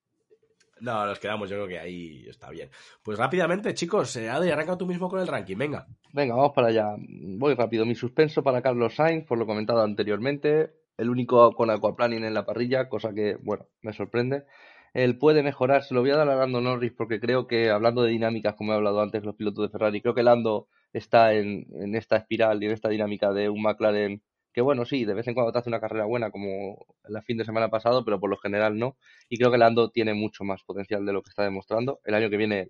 No, 0.80 1.06
nos 1.06 1.18
quedamos, 1.18 1.48
yo 1.48 1.56
creo 1.56 1.68
que 1.68 1.78
ahí 1.78 2.24
está 2.28 2.50
bien. 2.50 2.70
Pues 3.02 3.18
rápidamente, 3.18 3.74
chicos, 3.74 4.16
eh, 4.16 4.28
Adri, 4.28 4.50
arranca 4.50 4.76
tú 4.76 4.86
mismo 4.86 5.08
con 5.08 5.20
el 5.20 5.28
ranking, 5.28 5.56
venga. 5.56 5.86
Venga, 6.12 6.34
vamos 6.34 6.52
para 6.52 6.68
allá. 6.68 6.94
Voy 6.98 7.54
rápido. 7.54 7.86
Mi 7.86 7.94
suspenso 7.94 8.42
para 8.42 8.62
Carlos 8.62 8.94
Sainz, 8.94 9.24
por 9.24 9.38
lo 9.38 9.46
comentado 9.46 9.82
anteriormente. 9.82 10.74
El 10.96 11.10
único 11.10 11.52
con 11.52 11.70
aquaplaning 11.70 12.24
en 12.24 12.34
la 12.34 12.46
parrilla, 12.46 12.88
cosa 12.88 13.12
que, 13.12 13.36
bueno, 13.42 13.66
me 13.82 13.92
sorprende. 13.92 14.44
Él 14.92 15.18
puede 15.18 15.42
mejorar, 15.42 15.82
se 15.82 15.92
lo 15.92 16.00
voy 16.00 16.10
a 16.10 16.16
dar 16.16 16.28
a 16.28 16.36
Lando 16.36 16.60
Norris 16.60 16.92
porque 16.92 17.18
creo 17.18 17.48
que, 17.48 17.70
hablando 17.70 18.02
de 18.02 18.12
dinámicas, 18.12 18.54
como 18.54 18.72
he 18.72 18.76
hablado 18.76 19.00
antes 19.00 19.24
los 19.24 19.34
pilotos 19.34 19.66
de 19.66 19.72
Ferrari, 19.72 20.00
creo 20.00 20.14
que 20.14 20.22
Lando 20.22 20.68
está 20.92 21.34
en, 21.34 21.66
en 21.80 21.96
esta 21.96 22.16
espiral 22.16 22.62
y 22.62 22.66
en 22.66 22.72
esta 22.72 22.88
dinámica 22.88 23.32
de 23.32 23.48
un 23.48 23.62
McLaren 23.62 24.22
que 24.54 24.60
bueno, 24.60 24.84
sí, 24.84 25.04
de 25.04 25.14
vez 25.14 25.26
en 25.26 25.34
cuando 25.34 25.52
te 25.52 25.58
hace 25.58 25.68
una 25.68 25.80
carrera 25.80 26.04
buena 26.04 26.30
como 26.30 26.86
el 27.04 27.22
fin 27.22 27.36
de 27.36 27.44
semana 27.44 27.70
pasado, 27.70 28.04
pero 28.04 28.20
por 28.20 28.30
lo 28.30 28.36
general 28.36 28.78
no. 28.78 28.96
Y 29.28 29.36
creo 29.36 29.50
que 29.50 29.58
Lando 29.58 29.90
tiene 29.90 30.14
mucho 30.14 30.44
más 30.44 30.62
potencial 30.62 31.04
de 31.04 31.12
lo 31.12 31.22
que 31.22 31.30
está 31.30 31.42
demostrando. 31.42 32.00
El 32.04 32.14
año 32.14 32.30
que 32.30 32.36
viene 32.36 32.68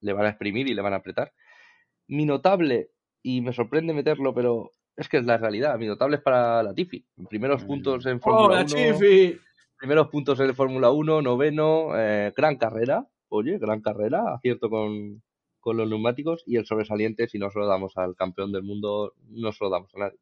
le 0.00 0.12
van 0.14 0.24
a 0.24 0.30
exprimir 0.30 0.66
y 0.66 0.74
le 0.74 0.80
van 0.80 0.94
a 0.94 0.96
apretar. 0.96 1.34
Mi 2.08 2.24
notable, 2.24 2.88
y 3.22 3.42
me 3.42 3.52
sorprende 3.52 3.92
meterlo, 3.92 4.32
pero 4.32 4.72
es 4.96 5.10
que 5.10 5.18
es 5.18 5.26
la 5.26 5.36
realidad, 5.36 5.78
mi 5.78 5.86
notable 5.86 6.16
es 6.16 6.22
para 6.22 6.62
la 6.62 6.72
Tifi. 6.72 7.04
Primeros 7.28 7.64
puntos 7.64 8.06
en 8.06 8.18
Fórmula 8.18 8.64
¡Oh, 8.66 8.74
1. 8.74 9.38
Primeros 9.78 10.08
puntos 10.08 10.40
en 10.40 10.54
Fórmula 10.54 10.90
1, 10.90 11.20
noveno, 11.20 11.90
eh, 11.98 12.32
gran 12.34 12.56
carrera. 12.56 13.06
Oye, 13.28 13.58
gran 13.58 13.82
carrera, 13.82 14.34
acierto 14.34 14.70
con, 14.70 15.22
con 15.60 15.76
los 15.76 15.86
neumáticos 15.86 16.44
y 16.46 16.56
el 16.56 16.64
sobresaliente, 16.64 17.28
si 17.28 17.38
no 17.38 17.50
se 17.50 17.58
lo 17.58 17.66
damos 17.66 17.94
al 17.98 18.16
campeón 18.16 18.52
del 18.52 18.62
mundo, 18.62 19.12
no 19.28 19.52
se 19.52 19.62
lo 19.62 19.68
damos 19.68 19.94
a 19.96 19.98
nadie. 19.98 20.18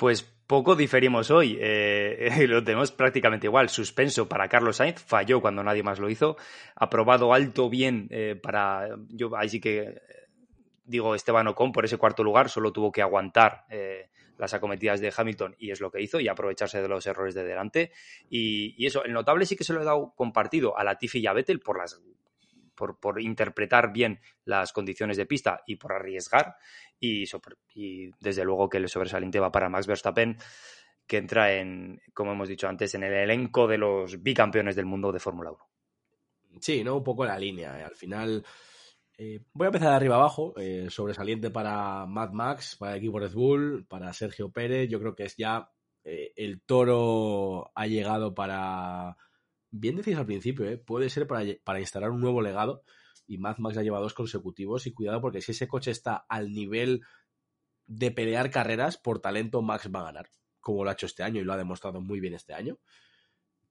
Pues 0.00 0.22
poco 0.22 0.76
diferimos 0.76 1.30
hoy. 1.30 1.58
Eh, 1.60 2.30
lo 2.48 2.64
tenemos 2.64 2.90
prácticamente 2.90 3.48
igual. 3.48 3.68
Suspenso 3.68 4.26
para 4.26 4.48
Carlos 4.48 4.76
Sainz, 4.76 4.98
falló 4.98 5.42
cuando 5.42 5.62
nadie 5.62 5.82
más 5.82 5.98
lo 5.98 6.08
hizo. 6.08 6.38
Aprobado 6.74 7.34
alto 7.34 7.68
bien 7.68 8.08
eh, 8.08 8.34
para. 8.34 8.96
Yo 9.10 9.36
ahí 9.36 9.50
sí 9.50 9.60
que 9.60 9.80
eh, 9.80 10.00
digo 10.86 11.14
Esteban 11.14 11.48
Ocon 11.48 11.70
por 11.70 11.84
ese 11.84 11.98
cuarto 11.98 12.24
lugar, 12.24 12.48
solo 12.48 12.72
tuvo 12.72 12.90
que 12.90 13.02
aguantar 13.02 13.66
las 14.38 14.54
acometidas 14.54 15.02
de 15.02 15.12
Hamilton 15.14 15.54
y 15.58 15.70
es 15.70 15.82
lo 15.82 15.90
que 15.90 16.00
hizo 16.00 16.18
y 16.18 16.28
aprovecharse 16.28 16.80
de 16.80 16.88
los 16.88 17.06
errores 17.06 17.34
de 17.34 17.44
delante. 17.44 17.92
Y, 18.30 18.86
eso, 18.86 19.04
el 19.04 19.12
notable 19.12 19.44
sí 19.44 19.54
que 19.54 19.64
se 19.64 19.74
lo 19.74 19.82
he 19.82 19.84
dado 19.84 20.14
compartido 20.16 20.78
a 20.78 20.82
Latifi 20.82 21.18
y 21.18 21.26
a 21.26 21.34
Vettel 21.34 21.60
por 21.60 21.76
las 21.76 22.00
por, 23.00 23.20
interpretar 23.20 23.92
bien 23.92 24.20
las 24.44 24.72
condiciones 24.72 25.16
de 25.16 25.26
pista 25.26 25.62
y 25.66 25.76
por 25.76 25.92
arriesgar. 25.92 26.56
Y, 26.98 27.24
desde 28.20 28.44
luego 28.44 28.68
que 28.68 28.78
el 28.78 28.88
sobresaliente 28.88 29.40
va 29.40 29.52
para 29.52 29.68
Max 29.68 29.86
Verstappen, 29.86 30.36
que 31.06 31.16
entra 31.16 31.52
en, 31.52 32.00
como 32.14 32.32
hemos 32.32 32.48
dicho 32.48 32.68
antes, 32.68 32.94
en 32.94 33.02
el 33.02 33.12
elenco 33.12 33.66
de 33.66 33.78
los 33.78 34.22
bicampeones 34.22 34.76
del 34.76 34.86
mundo 34.86 35.12
de 35.12 35.18
Fórmula 35.18 35.50
1. 35.50 35.70
Sí, 36.60 36.82
¿no? 36.84 36.96
Un 36.96 37.04
poco 37.04 37.24
la 37.24 37.38
línea. 37.38 37.78
¿eh? 37.80 37.84
Al 37.84 37.94
final, 37.94 38.44
eh, 39.16 39.40
voy 39.52 39.66
a 39.66 39.68
empezar 39.68 39.90
de 39.90 39.96
arriba 39.96 40.16
abajo. 40.16 40.54
Eh, 40.56 40.88
sobresaliente 40.90 41.50
para 41.50 42.06
Mad 42.06 42.30
Max, 42.30 42.76
para 42.76 42.92
el 42.92 42.98
equipo 42.98 43.18
Red 43.18 43.32
Bull, 43.32 43.86
para 43.88 44.12
Sergio 44.12 44.50
Pérez. 44.50 44.88
Yo 44.88 44.98
creo 44.98 45.14
que 45.14 45.24
es 45.24 45.36
ya 45.36 45.70
el 46.02 46.62
toro 46.62 47.70
ha 47.74 47.86
llegado 47.86 48.34
para 48.34 49.16
bien 49.70 49.96
decís 49.96 50.16
al 50.16 50.26
principio, 50.26 50.68
¿eh? 50.68 50.78
puede 50.78 51.10
ser 51.10 51.26
para, 51.26 51.80
instalar 51.80 52.10
un 52.10 52.20
nuevo 52.20 52.42
legado 52.42 52.82
y 53.26 53.38
Mad 53.38 53.58
Max 53.58 53.76
ya 53.76 53.82
lleva 53.82 54.00
dos 54.00 54.14
consecutivos 54.14 54.86
y 54.86 54.92
cuidado 54.92 55.20
porque 55.20 55.40
si 55.40 55.52
ese 55.52 55.68
coche 55.68 55.90
está 55.90 56.24
al 56.28 56.52
nivel 56.52 57.02
de 57.86 58.10
pelear 58.10 58.50
carreras, 58.50 58.98
por 58.98 59.20
talento 59.20 59.62
Max 59.62 59.88
va 59.94 60.00
a 60.00 60.04
ganar, 60.04 60.30
como 60.60 60.84
lo 60.84 60.90
ha 60.90 60.94
hecho 60.94 61.06
este 61.06 61.22
año 61.22 61.40
y 61.40 61.44
lo 61.44 61.52
ha 61.52 61.56
demostrado 61.56 62.00
muy 62.00 62.20
bien 62.20 62.34
este 62.34 62.54
año. 62.54 62.78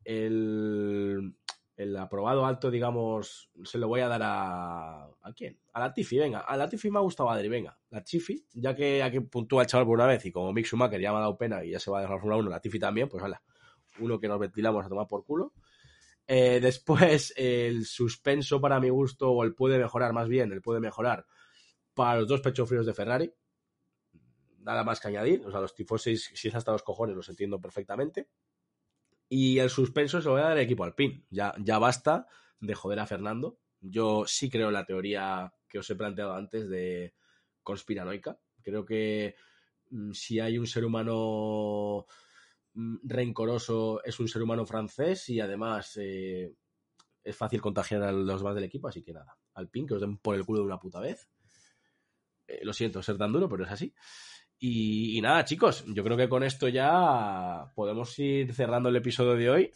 El, 0.04 1.36
el 1.80 1.96
aprobado 1.96 2.46
alto, 2.46 2.70
digamos, 2.70 3.50
se 3.64 3.78
lo 3.78 3.88
voy 3.88 4.02
a 4.02 4.10
dar 4.10 4.22
a... 4.22 5.06
¿A 5.06 5.34
quién? 5.34 5.58
A 5.72 5.80
la 5.80 5.94
Tiffy, 5.94 6.18
venga. 6.18 6.40
A 6.40 6.58
la 6.58 6.68
Tiffy 6.68 6.92
me 6.92 7.00
ha 7.00 7.02
gustado 7.02 7.30
Adri, 7.30 7.48
venga. 7.48 7.80
La 7.90 8.04
Tiffy, 8.04 8.46
ya 8.52 8.76
que 8.76 9.02
aquí 9.02 9.22
puntúa 9.22 9.62
el 9.62 9.68
chaval 9.70 9.88
por 9.88 9.96
una 9.96 10.06
vez 10.06 10.26
y 10.26 10.32
como 10.34 10.52
Mick 10.52 10.66
Schumacher 10.66 11.00
ya 11.00 11.12
me 11.12 11.20
ha 11.20 11.22
dado 11.22 11.38
pena 11.38 11.64
y 11.64 11.72
ya 11.72 11.80
se 11.80 11.90
va 11.90 12.00
a 12.00 12.02
dejar 12.02 12.16
la 12.16 12.22
Fórmula 12.22 12.38
1, 12.42 12.50
la 12.50 12.60
Tiffy 12.60 12.80
también, 12.80 13.08
pues 13.08 13.24
hala. 13.24 13.42
Uno 14.00 14.20
que 14.20 14.28
nos 14.28 14.40
ventilamos 14.40 14.86
a 14.86 14.90
tomar 14.90 15.08
por 15.08 15.24
culo. 15.24 15.54
Eh, 16.32 16.60
después, 16.62 17.34
el 17.38 17.88
suspenso 17.88 18.62
para 18.62 18.80
mi 18.80 18.90
gusto, 18.90 19.32
o 19.32 19.44
el 19.44 19.56
puede 19.56 19.80
mejorar 19.80 20.14
más 20.14 20.30
bien, 20.30 20.52
el 20.52 20.62
puede 20.62 20.80
mejorar 20.80 21.26
para 21.96 22.20
los 22.20 22.28
dos 22.28 22.42
pechos 22.42 22.70
fríos 22.70 22.86
de 22.86 22.94
Ferrari. 22.94 23.34
Nada 24.60 24.84
más 24.84 25.00
que 25.00 25.08
añadir. 25.08 25.44
O 25.48 25.50
sea, 25.50 25.60
los 25.60 25.74
tifosis, 25.74 26.30
si 26.36 26.50
es 26.50 26.54
hasta 26.54 26.72
los 26.72 26.84
cojones, 26.84 27.16
los 27.16 27.28
entiendo 27.30 27.60
perfectamente. 27.60 28.30
Y 29.28 29.58
el 29.58 29.72
suspenso 29.72 30.22
se 30.22 30.28
lo 30.28 30.34
voy 30.34 30.42
a 30.42 30.46
dar 30.46 30.52
al 30.52 30.60
equipo 30.60 30.84
Alpine. 30.84 31.26
Ya, 31.32 31.52
ya 31.58 31.80
basta 31.80 32.28
de 32.60 32.76
joder 32.76 33.00
a 33.00 33.08
Fernando. 33.08 33.58
Yo 33.82 34.26
sí 34.28 34.52
creo 34.52 34.68
en 34.68 34.76
la 34.76 34.86
teoría 34.86 35.52
que 35.68 35.80
os 35.80 35.90
he 35.90 35.96
planteado 35.96 36.36
antes 36.36 36.70
de 36.70 37.16
conspiranoica. 37.64 38.40
Creo 38.62 38.86
que 38.86 39.36
mm, 39.90 40.12
si 40.12 40.40
hay 40.40 40.60
un 40.60 40.68
ser 40.68 40.86
humano 40.86 42.06
rencoroso, 43.04 44.04
es 44.04 44.20
un 44.20 44.28
ser 44.28 44.42
humano 44.42 44.66
francés 44.66 45.30
y 45.30 45.40
además 45.40 45.98
eh, 45.98 46.54
es 47.24 47.36
fácil 47.36 47.62
contagiar 47.62 48.04
a 48.04 48.12
los 48.12 48.40
demás 48.40 48.56
del 48.56 48.64
equipo, 48.64 48.88
así 48.88 49.04
que 49.04 49.14
nada, 49.14 49.38
al 49.54 49.70
pin, 49.70 49.88
que 49.88 49.96
os 49.96 50.02
den 50.02 50.18
por 50.18 50.36
el 50.36 50.46
culo 50.46 50.60
de 50.60 50.66
una 50.66 50.80
puta 50.80 51.00
vez. 51.00 51.30
Eh, 52.48 52.62
lo 52.64 52.74
siento 52.74 53.02
ser 53.02 53.18
tan 53.18 53.32
duro, 53.32 53.50
pero 53.50 53.66
es 53.66 53.72
así. 53.72 53.94
Y, 54.58 55.20
nada, 55.22 55.46
chicos, 55.46 55.86
yo 55.88 56.04
creo 56.04 56.18
que 56.18 56.28
con 56.28 56.44
esto 56.44 56.68
ya 56.68 57.72
podemos 57.76 58.18
ir 58.20 58.54
cerrando 58.54 58.90
el 58.90 58.96
episodio 58.98 59.36
de 59.36 59.50
hoy 59.50 59.72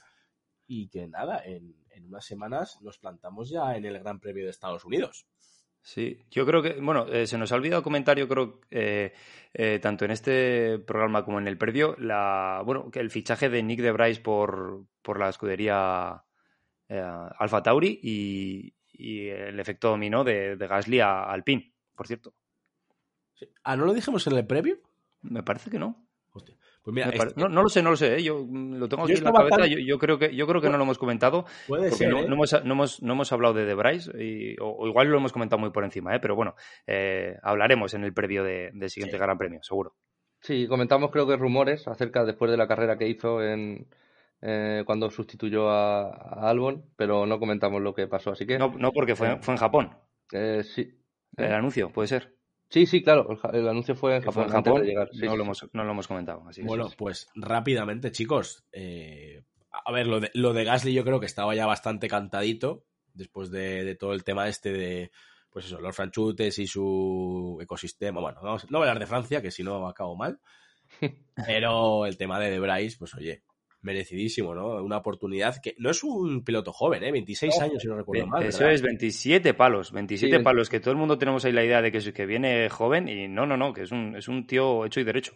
y 0.68 0.90
que 0.90 1.08
nada, 1.08 1.42
en 1.46 1.74
unas 2.06 2.26
semanas 2.26 2.82
nos 2.82 2.98
plantamos 2.98 3.50
ya 3.50 3.76
en 3.78 3.86
el 3.86 4.00
Gran 4.00 4.20
Premio 4.20 4.44
de 4.44 4.50
Estados 4.50 4.84
Unidos. 4.84 5.26
Sí, 5.84 6.26
yo 6.32 6.46
creo 6.46 6.62
que, 6.62 6.80
bueno, 6.80 7.08
eh, 7.08 7.28
se 7.28 7.38
nos 7.38 7.52
ha 7.52 7.56
olvidado 7.56 7.84
comentar, 7.84 8.18
yo 8.18 8.30
creo, 8.30 8.62
eh, 8.72 9.14
eh, 9.54 9.80
tanto 9.82 10.06
en 10.06 10.12
este 10.12 10.80
programa 10.80 11.26
como 11.26 11.40
en 11.40 11.48
el 11.48 11.58
previo, 11.58 11.98
la, 12.00 12.62
bueno, 12.66 12.90
que 12.90 13.02
el 13.02 13.12
fichaje 13.12 13.50
de 13.50 13.62
Nick 13.64 13.82
de 13.82 13.92
Bryce 13.92 14.22
por, 14.22 14.86
por 15.02 15.20
la 15.20 15.28
escudería 15.28 16.24
Alfa 16.88 17.64
Tauri 17.64 18.00
y, 18.02 18.74
el 19.30 19.60
efecto 19.60 19.90
dominó 19.90 20.24
de, 20.24 20.56
de 20.56 20.68
Gasly 20.68 21.02
a 21.02 21.24
Alpine, 21.24 21.74
por 21.96 22.08
cierto. 22.08 22.34
¿Ah, 23.64 23.76
no 23.76 23.86
lo 23.86 23.94
dijimos 23.94 24.26
en 24.28 24.38
el 24.38 24.48
previo? 24.48 24.80
Me 25.22 25.44
parece 25.44 25.70
que 25.70 25.80
no. 25.80 26.08
Pues 26.84 27.08
este 27.14 27.34
no, 27.40 27.48
lo 27.48 27.70
sé, 27.70 27.82
no 27.82 27.92
lo 27.92 27.96
sé. 27.96 28.18
¿eh? 28.18 28.24
Yo 28.24 28.44
mm, 28.46 28.76
lo 28.76 28.90
tengo 28.90 29.04
aquí 29.04 29.14
en 29.14 29.24
la 29.24 29.32
cabeza. 29.32 29.68
Yo, 29.68 29.98
creo 29.98 30.20
que, 30.20 30.36
yo 30.36 30.46
creo 30.46 30.62
que 30.62 30.70
no 30.70 30.78
lo 30.78 30.84
hemos 30.84 30.98
comentado. 30.98 31.46
Puede 31.68 31.92
ser. 31.92 32.10
No, 32.10 32.20
¿eh? 32.20 32.28
no, 32.28 32.34
hemos, 32.34 33.02
no, 33.02 33.14
hemos, 33.14 33.32
hablado 33.32 33.54
de 33.54 33.66
The 33.66 33.74
Bryce, 33.74 34.12
y, 34.22 34.56
o, 34.60 34.86
igual 34.88 35.08
lo 35.08 35.18
hemos 35.18 35.32
comentado 35.32 35.60
muy 35.60 35.70
por 35.70 35.86
encima, 35.86 36.14
¿eh? 36.14 36.20
pero 36.20 36.36
bueno, 36.36 36.56
eh, 36.86 37.38
hablaremos 37.42 37.94
en 37.94 38.04
el 38.04 38.14
previo 38.14 38.44
del 38.44 38.90
siguiente 38.90 39.18
Gran 39.18 39.38
Premio, 39.38 39.64
seguro. 39.64 39.96
Sí, 40.42 40.68
comentamos 40.68 41.10
creo 41.10 41.26
que 41.26 41.38
rumores 41.38 41.88
acerca 41.88 42.26
después 42.26 42.52
de 42.52 42.58
la 42.58 42.68
carrera 42.68 42.98
que 42.98 43.08
hizo 43.08 43.42
en, 43.42 43.88
cuando 44.86 45.10
sustituyó 45.10 45.70
a, 45.70 46.50
Albon, 46.50 46.84
pero 46.98 47.26
no 47.26 47.40
comentamos 47.40 47.82
lo 47.82 47.94
que 47.94 48.08
pasó, 48.08 48.32
así 48.32 48.46
que... 48.46 48.60
No, 48.60 48.74
no 48.78 48.92
porque 48.92 49.16
fue, 49.16 49.38
fue 49.38 49.54
en 49.54 49.58
Japón. 49.58 49.98
sí. 50.64 51.00
El 51.38 51.54
anuncio, 51.54 51.92
puede 51.92 52.10
ser. 52.10 52.36
Sí, 52.70 52.86
sí, 52.86 53.04
claro. 53.04 53.28
El, 53.52 53.68
anuncio 53.68 53.96
fue 53.96 54.16
en 54.16 54.24
Japón, 54.24 54.48
antes 54.52 54.74
de 54.74 54.86
llegar. 54.86 55.10
no, 55.14 55.36
Lo 55.36 55.44
hemos, 55.44 55.70
no, 55.74 55.84
lo 55.84 55.92
hemos, 55.92 56.08
comentado. 56.08 56.44
bueno, 56.64 56.90
pues 56.98 57.30
rápidamente, 57.36 58.12
chicos. 58.12 58.66
Eh, 58.72 59.44
a 59.72 59.92
ver, 59.92 60.08
lo 60.08 60.20
de, 60.20 60.32
lo 60.34 60.54
de 60.54 60.64
Gasly 60.64 60.94
yo 60.94 61.04
creo 61.04 61.20
que 61.20 61.26
estaba 61.26 61.56
ya 61.56 61.66
bastante 61.66 62.08
cantadito 62.08 62.86
después 63.14 63.52
de, 63.52 63.96
todo 63.96 64.14
el 64.14 64.24
tema 64.24 64.48
este 64.48 64.72
de, 64.72 65.12
pues 65.50 65.66
eso, 65.66 65.80
los 65.80 65.96
franchutes 65.96 66.58
y 66.60 66.68
su 66.68 67.60
ecosistema. 67.62 68.22
Bueno, 68.22 68.40
no 68.42 68.80
voy 68.80 68.88
a 68.88 68.92
hablar 68.92 69.00
de 69.00 69.08
Francia, 69.08 69.42
que 69.42 69.52
si 69.52 69.64
no 69.64 69.88
acabo 69.88 70.16
mal. 70.16 70.40
Pero 71.46 72.06
el 72.06 72.18
tema 72.18 72.40
de 72.40 72.52
Debrais, 72.52 72.98
pues 72.98 73.14
oye, 73.16 73.44
merecidísimo, 73.84 74.56
¿no? 74.56 74.84
Una 74.84 74.98
oportunidad 74.98 75.62
que 75.62 75.76
no 75.78 75.92
es 75.92 76.04
un 76.04 76.44
piloto 76.44 76.72
joven, 76.72 77.04
¿eh? 77.04 77.12
26 77.12 77.60
años, 77.60 77.82
si 77.82 77.88
no 77.88 77.96
recuerdo 77.96 78.28
mal. 78.28 78.44
Eso 78.44 78.68
es, 78.68 78.82
27 78.82 79.54
palos, 79.54 79.92
27 79.92 80.40
palos, 80.40 80.70
que 80.70 80.80
todo 80.80 80.92
el 80.92 80.98
mundo 80.98 81.18
tenemos 81.18 81.46
ahí 81.46 81.52
la 81.52 81.64
idea 81.64 81.82
de 81.82 81.92
que, 81.92 82.14
que 82.14 82.26
viene 82.26 82.70
joven 82.70 83.08
y 83.08 83.28
no, 83.28 83.46
no, 83.46 83.58
no, 83.58 83.74
que 83.74 83.84
es 83.84 83.92
un, 83.92 84.16
es 84.16 84.28
un 84.28 84.48
tío 84.48 84.86
hecho 84.86 85.00
y 85.00 85.04
derecho. 85.04 85.34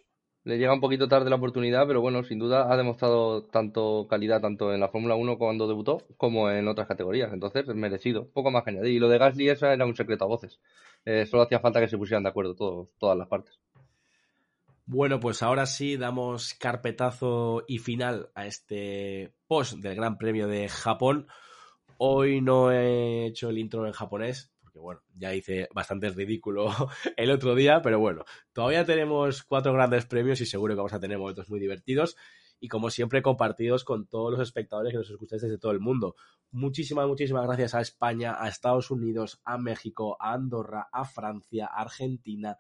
Le 0.48 0.58
llega 0.58 0.74
un 0.74 0.80
poquito 0.80 1.10
tarde 1.10 1.30
la 1.30 1.36
oportunidad, 1.36 1.86
pero 1.88 2.00
bueno, 2.00 2.24
sin 2.24 2.40
duda 2.40 2.72
ha 2.72 2.78
demostrado 2.78 3.44
tanto 3.48 4.08
calidad 4.10 4.40
tanto 4.40 4.74
en 4.74 4.80
la 4.80 4.88
Fórmula 4.88 5.16
1 5.16 5.38
cuando 5.38 5.68
debutó 5.68 6.04
como 6.16 6.50
en 6.50 6.70
otras 6.70 6.88
categorías. 6.88 7.34
Entonces, 7.34 7.68
es 7.68 7.76
merecido. 7.76 8.30
Poco 8.30 8.50
más 8.50 8.64
que 8.64 8.70
añadir. 8.70 8.94
Y 8.94 9.00
lo 9.00 9.10
de 9.10 9.18
Gasly, 9.18 9.50
esa 9.50 9.74
era 9.74 9.86
un 9.86 9.94
secreto 9.94 10.24
a 10.24 10.28
voces. 10.28 10.62
Eh, 11.04 11.26
solo 11.26 11.44
hacía 11.44 11.60
falta 11.60 11.82
que 11.82 11.90
se 11.90 11.98
pusieran 11.98 12.24
de 12.24 12.30
acuerdo 12.30 12.56
todos, 12.56 12.88
todas 12.98 13.18
las 13.18 13.28
partes. 13.28 13.60
Bueno, 14.90 15.20
pues 15.20 15.44
ahora 15.44 15.66
sí 15.66 15.98
damos 15.98 16.54
carpetazo 16.54 17.66
y 17.68 17.80
final 17.80 18.32
a 18.36 18.46
este 18.46 19.34
post 19.46 19.80
del 19.80 19.96
Gran 19.96 20.18
Premio 20.18 20.48
de 20.48 20.70
Japón. 20.70 21.28
Hoy 21.98 22.40
no 22.40 22.72
he 22.72 23.26
hecho 23.26 23.50
el 23.50 23.58
intro 23.58 23.86
en 23.86 23.92
japonés, 23.92 24.54
porque 24.62 24.80
bueno, 24.80 25.02
ya 25.14 25.36
hice 25.36 25.68
bastante 25.76 26.08
ridículo 26.08 26.70
el 27.18 27.32
otro 27.32 27.54
día, 27.54 27.82
pero 27.82 28.00
bueno, 28.00 28.24
todavía 28.54 28.86
tenemos 28.86 29.44
cuatro 29.44 29.74
grandes 29.74 30.06
premios 30.06 30.40
y 30.40 30.46
seguro 30.46 30.74
que 30.74 30.78
vamos 30.78 30.94
a 30.94 31.02
tener 31.02 31.18
momentos 31.18 31.50
muy 31.50 31.60
divertidos. 31.60 32.16
y 32.62 32.70
como 32.70 32.90
siempre 32.90 33.22
compartidos 33.22 33.84
con 33.84 34.08
todos 34.08 34.32
los 34.32 34.40
espectadores 34.40 34.94
que 34.94 35.00
nos 35.00 35.10
escucháis 35.10 35.42
desde 35.42 35.58
todo 35.58 35.74
el 35.74 35.82
mundo. 35.82 36.16
Muchísimas, 36.52 37.08
muchísimas 37.08 37.46
gracias 37.46 37.76
a 37.76 37.82
España, 37.82 38.38
a 38.40 38.48
Estados 38.48 38.90
Unidos, 38.90 39.42
a 39.44 39.58
México, 39.58 40.16
a 40.22 40.32
Andorra, 40.32 40.88
a 40.94 41.04
Francia, 41.04 41.66
a 41.66 41.82
Argentina, 41.82 42.58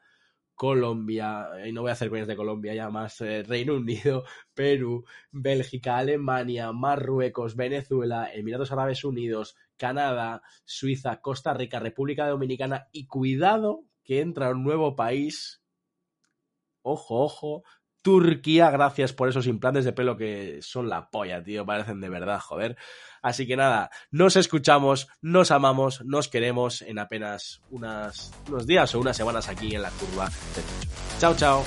Colombia, 0.57 1.47
y 1.65 1.71
no 1.71 1.83
voy 1.83 1.91
a 1.91 1.93
hacer 1.93 2.09
coñas 2.09 2.27
de 2.27 2.35
Colombia, 2.35 2.73
ya 2.73 2.89
más 2.89 3.21
eh, 3.21 3.43
Reino 3.43 3.75
Unido, 3.75 4.25
Perú, 4.55 5.05
Bélgica, 5.31 5.97
Alemania, 5.97 6.71
Marruecos, 6.73 7.55
Venezuela, 7.55 8.29
Emiratos 8.33 8.71
Árabes 8.71 9.03
Unidos, 9.05 9.55
Canadá, 9.77 10.41
Suiza, 10.65 11.21
Costa 11.21 11.53
Rica, 11.53 11.79
República 11.79 12.27
Dominicana 12.27 12.87
y 12.91 13.05
cuidado 13.05 13.85
que 14.03 14.19
entra 14.19 14.49
un 14.49 14.63
nuevo 14.63 14.95
país. 14.95 15.61
Ojo, 16.81 17.23
ojo, 17.23 17.63
Turquía, 18.07 18.71
gracias 18.71 19.11
por 19.11 19.27
esos 19.27 19.47
implantes 19.47 19.83
de 19.83 19.91
pelo 19.91 20.15
que 20.15 20.59
son 20.61 20.87
la 20.87 21.09
polla, 21.09 21.43
tío, 21.43 21.65
parecen 21.65 21.99
de 21.99 22.07
verdad, 22.07 22.39
joder. 22.39 22.77
Así 23.21 23.45
que 23.45 23.57
nada, 23.57 23.89
nos 24.11 24.37
escuchamos, 24.37 25.09
nos 25.21 25.51
amamos, 25.51 26.05
nos 26.05 26.29
queremos 26.29 26.81
en 26.83 26.99
apenas 26.99 27.61
unos 27.69 28.31
días 28.65 28.95
o 28.95 29.01
unas 29.01 29.17
semanas 29.17 29.49
aquí 29.49 29.75
en 29.75 29.81
la 29.81 29.89
curva 29.89 30.29
Chao, 31.19 31.35
chao. 31.35 31.65